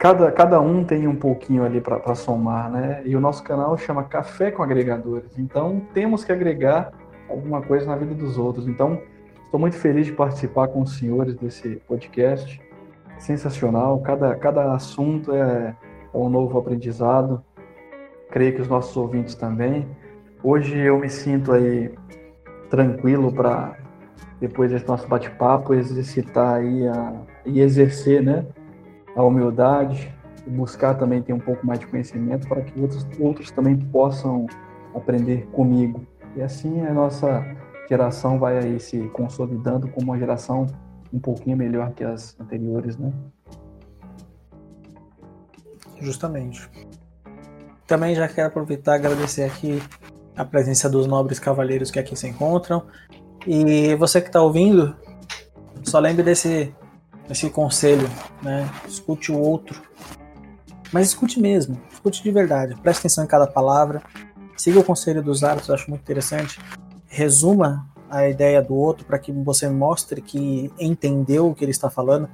cada, 0.00 0.32
cada 0.32 0.58
um 0.62 0.82
tem 0.82 1.06
um 1.06 1.14
pouquinho 1.14 1.62
ali 1.62 1.78
para 1.78 2.14
somar, 2.14 2.70
né? 2.70 3.02
E 3.04 3.14
o 3.14 3.20
nosso 3.20 3.44
canal 3.44 3.76
chama 3.76 4.02
Café 4.02 4.50
com 4.50 4.62
Agregadores. 4.62 5.38
Então 5.38 5.82
temos 5.92 6.24
que 6.24 6.32
agregar 6.32 6.90
alguma 7.28 7.60
coisa 7.60 7.84
na 7.84 7.96
vida 7.96 8.14
dos 8.14 8.38
outros. 8.38 8.66
Então 8.66 8.98
estou 9.44 9.60
muito 9.60 9.76
feliz 9.76 10.06
de 10.06 10.12
participar 10.12 10.68
com 10.68 10.80
os 10.80 10.96
senhores 10.96 11.34
desse 11.34 11.76
podcast 11.86 12.58
sensacional. 13.18 14.00
Cada, 14.00 14.34
cada 14.36 14.72
assunto 14.72 15.34
é, 15.34 15.76
é 16.14 16.16
um 16.16 16.30
novo 16.30 16.58
aprendizado. 16.58 17.44
Creio 18.30 18.54
que 18.54 18.62
os 18.62 18.68
nossos 18.68 18.96
ouvintes 18.96 19.34
também. 19.34 19.86
Hoje 20.42 20.78
eu 20.78 20.98
me 20.98 21.10
sinto 21.10 21.52
aí 21.52 21.92
tranquilo 22.70 23.30
para 23.30 23.76
depois 24.40 24.70
desse 24.70 24.88
nosso 24.88 25.06
bate-papo 25.06 25.74
exercitar 25.74 26.54
aí 26.54 26.88
a, 26.88 27.12
e 27.44 27.60
exercer, 27.60 28.22
né, 28.22 28.46
a 29.16 29.22
humildade 29.22 30.12
e 30.46 30.50
buscar 30.50 30.94
também 30.94 31.22
ter 31.22 31.32
um 31.32 31.38
pouco 31.38 31.66
mais 31.66 31.78
de 31.78 31.86
conhecimento 31.86 32.48
para 32.48 32.62
que 32.62 32.80
outros, 32.80 33.06
outros 33.18 33.50
também 33.50 33.76
possam 33.76 34.46
aprender 34.94 35.46
comigo. 35.52 36.06
E 36.36 36.42
assim 36.42 36.80
a 36.86 36.92
nossa 36.92 37.44
geração 37.88 38.38
vai 38.38 38.58
aí 38.58 38.78
se 38.78 38.98
consolidando 39.08 39.88
como 39.88 40.06
uma 40.06 40.18
geração 40.18 40.66
um 41.12 41.18
pouquinho 41.18 41.56
melhor 41.56 41.92
que 41.92 42.04
as 42.04 42.38
anteriores, 42.40 42.96
né? 42.96 43.12
Justamente. 46.00 46.70
Também 47.86 48.14
já 48.14 48.28
quero 48.28 48.48
aproveitar 48.48 48.92
e 48.92 48.94
agradecer 48.94 49.42
aqui 49.42 49.82
a 50.36 50.44
presença 50.44 50.88
dos 50.88 51.06
nobres 51.06 51.38
cavaleiros 51.38 51.90
que 51.90 51.98
aqui 51.98 52.14
se 52.16 52.28
encontram. 52.28 52.86
E 53.46 53.94
você 53.96 54.20
que 54.20 54.28
está 54.28 54.40
ouvindo, 54.40 54.96
só 55.82 55.98
lembre 55.98 56.22
desse, 56.22 56.72
desse 57.30 57.48
conselho, 57.48 58.10
né? 58.42 58.68
Escute 58.88 59.30
o 59.30 59.38
outro. 59.38 59.80
Mas 60.92 61.08
escute 61.08 61.40
mesmo, 61.40 61.80
escute 61.92 62.22
de 62.24 62.30
verdade. 62.32 62.74
Preste 62.82 63.00
atenção 63.00 63.22
em 63.22 63.28
cada 63.28 63.46
palavra. 63.46 64.02
Siga 64.56 64.80
o 64.80 64.84
conselho 64.84 65.22
dos 65.22 65.44
árbitros, 65.44 65.68
eu 65.68 65.74
acho 65.76 65.88
muito 65.88 66.02
interessante. 66.02 66.60
Resuma 67.06 67.88
a 68.10 68.28
ideia 68.28 68.60
do 68.60 68.74
outro 68.74 69.06
para 69.06 69.18
que 69.18 69.30
você 69.30 69.68
mostre 69.68 70.20
que 70.20 70.72
entendeu 70.78 71.48
o 71.48 71.54
que 71.54 71.64
ele 71.64 71.70
está 71.70 71.88
falando. 71.88 72.28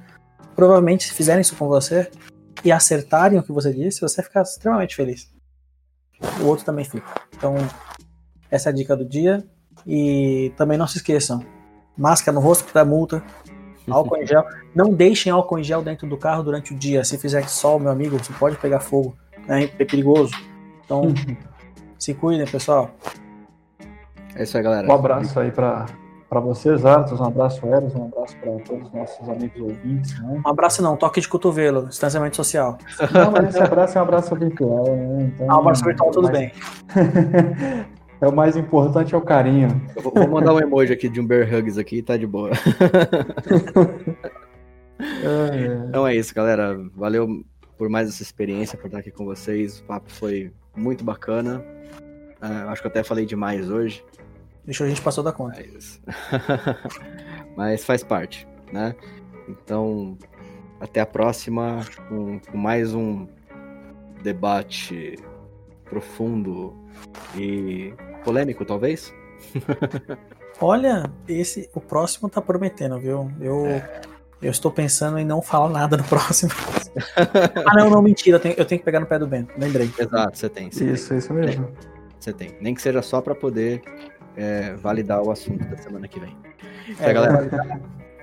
Provavelmente, 0.54 1.04
se 1.04 1.12
fizerem 1.12 1.42
isso 1.42 1.54
com 1.56 1.68
você 1.68 2.10
e 2.64 2.72
acertarem 2.72 3.38
o 3.38 3.42
que 3.42 3.52
você 3.52 3.74
disse, 3.74 4.00
você 4.00 4.16
vai 4.16 4.24
ficar 4.24 4.42
extremamente 4.42 4.96
feliz. 4.96 5.30
O 6.40 6.46
outro 6.46 6.64
também 6.64 6.86
fica. 6.86 7.06
Então, 7.36 7.54
essa 8.50 8.70
é 8.70 8.72
a 8.72 8.74
dica 8.74 8.96
do 8.96 9.04
dia. 9.04 9.46
E 9.86 10.54
também 10.56 10.78
não 10.78 10.86
se 10.86 10.96
esqueçam: 10.96 11.44
máscara 11.96 12.34
no 12.34 12.40
rosto 12.40 12.64
para 12.72 12.82
multa, 12.82 13.22
álcool 13.90 14.16
em 14.16 14.26
gel. 14.26 14.44
Não 14.74 14.90
deixem 14.90 15.32
álcool 15.32 15.58
em 15.58 15.64
gel 15.64 15.82
dentro 15.82 16.06
do 16.08 16.16
carro 16.16 16.42
durante 16.42 16.72
o 16.72 16.76
dia. 16.76 17.04
Se 17.04 17.18
fizer 17.18 17.48
sol, 17.48 17.78
meu 17.78 17.90
amigo, 17.90 18.18
você 18.18 18.32
pode 18.32 18.56
pegar 18.56 18.80
fogo. 18.80 19.16
Né? 19.46 19.70
É 19.78 19.84
perigoso. 19.84 20.34
Então, 20.84 21.02
se 21.98 22.14
cuidem, 22.14 22.46
pessoal. 22.46 22.90
É 24.34 24.42
isso 24.42 24.56
aí, 24.56 24.62
galera. 24.62 24.86
Um 24.86 24.92
abraço 24.92 25.38
aí 25.40 25.50
para 25.50 25.86
para 26.28 26.40
vocês, 26.40 26.84
Arthur, 26.84 27.20
um 27.20 27.24
abraço, 27.24 27.64
Eros, 27.66 27.94
um 27.94 28.06
abraço 28.06 28.36
para 28.38 28.50
todos 28.64 28.88
os 28.88 28.92
nossos 28.92 29.28
amigos 29.28 29.60
ouvintes. 29.60 30.20
Né? 30.20 30.42
Um 30.44 30.48
abraço 30.48 30.82
não, 30.82 30.96
toque 30.96 31.20
de 31.20 31.28
cotovelo, 31.28 31.86
distanciamento 31.86 32.34
social. 32.34 32.78
Não, 33.12 33.30
mas 33.30 33.50
esse 33.50 33.62
abraço 33.62 33.96
é 33.96 34.00
um 34.00 34.04
abraço 34.04 34.34
virtual, 34.34 34.84
né? 34.84 35.32
Então, 35.34 35.46
ah, 35.48 35.56
um 35.56 35.60
abraço 35.60 35.84
virtual, 35.84 36.10
tudo 36.10 36.30
mais... 36.30 36.38
bem. 36.38 36.52
é 38.20 38.26
o 38.26 38.34
mais 38.34 38.56
importante 38.56 39.14
é 39.14 39.18
o 39.18 39.20
carinho. 39.20 39.80
Eu 39.94 40.02
vou 40.02 40.28
mandar 40.28 40.54
um 40.54 40.60
emoji 40.60 40.92
aqui 40.92 41.08
de 41.08 41.20
um 41.20 41.26
bear 41.26 41.52
hugs 41.52 41.78
aqui, 41.78 42.02
tá 42.02 42.16
de 42.16 42.26
boa. 42.26 42.50
é, 44.98 45.04
é. 45.56 45.86
Então 45.88 46.06
é 46.06 46.14
isso, 46.14 46.34
galera. 46.34 46.78
Valeu 46.94 47.44
por 47.76 47.88
mais 47.88 48.08
essa 48.08 48.22
experiência, 48.22 48.78
por 48.78 48.86
estar 48.86 48.98
aqui 48.98 49.10
com 49.10 49.24
vocês. 49.24 49.80
O 49.80 49.84
papo 49.84 50.10
foi 50.10 50.52
muito 50.74 51.04
bacana. 51.04 51.62
Uh, 52.42 52.68
acho 52.68 52.80
que 52.80 52.86
eu 52.86 52.90
até 52.90 53.02
falei 53.02 53.26
demais 53.26 53.70
hoje. 53.70 54.04
Deixou 54.64 54.86
a 54.86 54.88
gente 54.88 55.02
passou 55.02 55.22
da 55.22 55.32
conta. 55.32 55.62
Mas... 55.72 56.00
Mas 57.56 57.84
faz 57.84 58.02
parte, 58.02 58.46
né? 58.72 58.94
Então, 59.48 60.18
até 60.80 61.00
a 61.00 61.06
próxima 61.06 61.80
com, 62.08 62.38
com 62.40 62.58
mais 62.58 62.94
um 62.94 63.26
debate 64.22 65.16
profundo 65.84 66.74
e 67.36 67.92
polêmico, 68.24 68.64
talvez. 68.64 69.14
Olha, 70.60 71.10
esse, 71.28 71.68
o 71.74 71.80
próximo 71.80 72.28
tá 72.28 72.40
prometendo, 72.40 72.98
viu? 72.98 73.30
Eu, 73.40 73.66
é. 73.66 74.00
eu 74.40 74.50
estou 74.50 74.70
pensando 74.70 75.18
em 75.18 75.24
não 75.24 75.42
falar 75.42 75.68
nada 75.68 75.96
no 75.96 76.04
próximo. 76.04 76.52
ah, 77.66 77.76
não, 77.76 77.90
não, 77.90 78.00
mentira. 78.00 78.36
Eu 78.36 78.40
tenho, 78.40 78.54
eu 78.56 78.64
tenho, 78.64 78.78
que 78.78 78.84
pegar 78.84 79.00
no 79.00 79.06
pé 79.06 79.18
do 79.18 79.26
Bento. 79.26 79.52
Lembrei. 79.58 79.90
Exato, 79.98 80.38
você 80.38 80.48
tem. 80.48 80.70
Você 80.70 80.86
isso, 80.86 81.10
tem. 81.10 81.18
isso 81.18 81.34
mesmo. 81.34 81.68
Você 82.18 82.32
tem. 82.32 82.56
Nem 82.60 82.74
que 82.74 82.80
seja 82.80 83.02
só 83.02 83.20
para 83.20 83.34
poder 83.34 83.82
é, 84.34 84.72
validar 84.74 85.22
o 85.22 85.30
assunto 85.30 85.68
da 85.68 85.76
semana 85.76 86.08
que 86.08 86.18
vem. 86.18 86.34
É, 87.00 87.12
galera. 87.12 87.50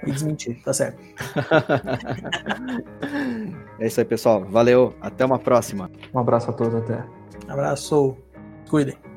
E 0.05 0.11
desmentir, 0.11 0.61
tá 0.63 0.73
certo. 0.73 0.99
é 3.79 3.87
isso 3.87 3.99
aí, 3.99 4.05
pessoal. 4.05 4.43
Valeu. 4.43 4.93
Até 4.99 5.23
uma 5.23 5.39
próxima. 5.39 5.89
Um 6.13 6.19
abraço 6.19 6.49
a 6.49 6.53
todos 6.53 6.75
até. 6.75 7.01
Abraço. 7.47 8.17
Cuidem. 8.73 9.12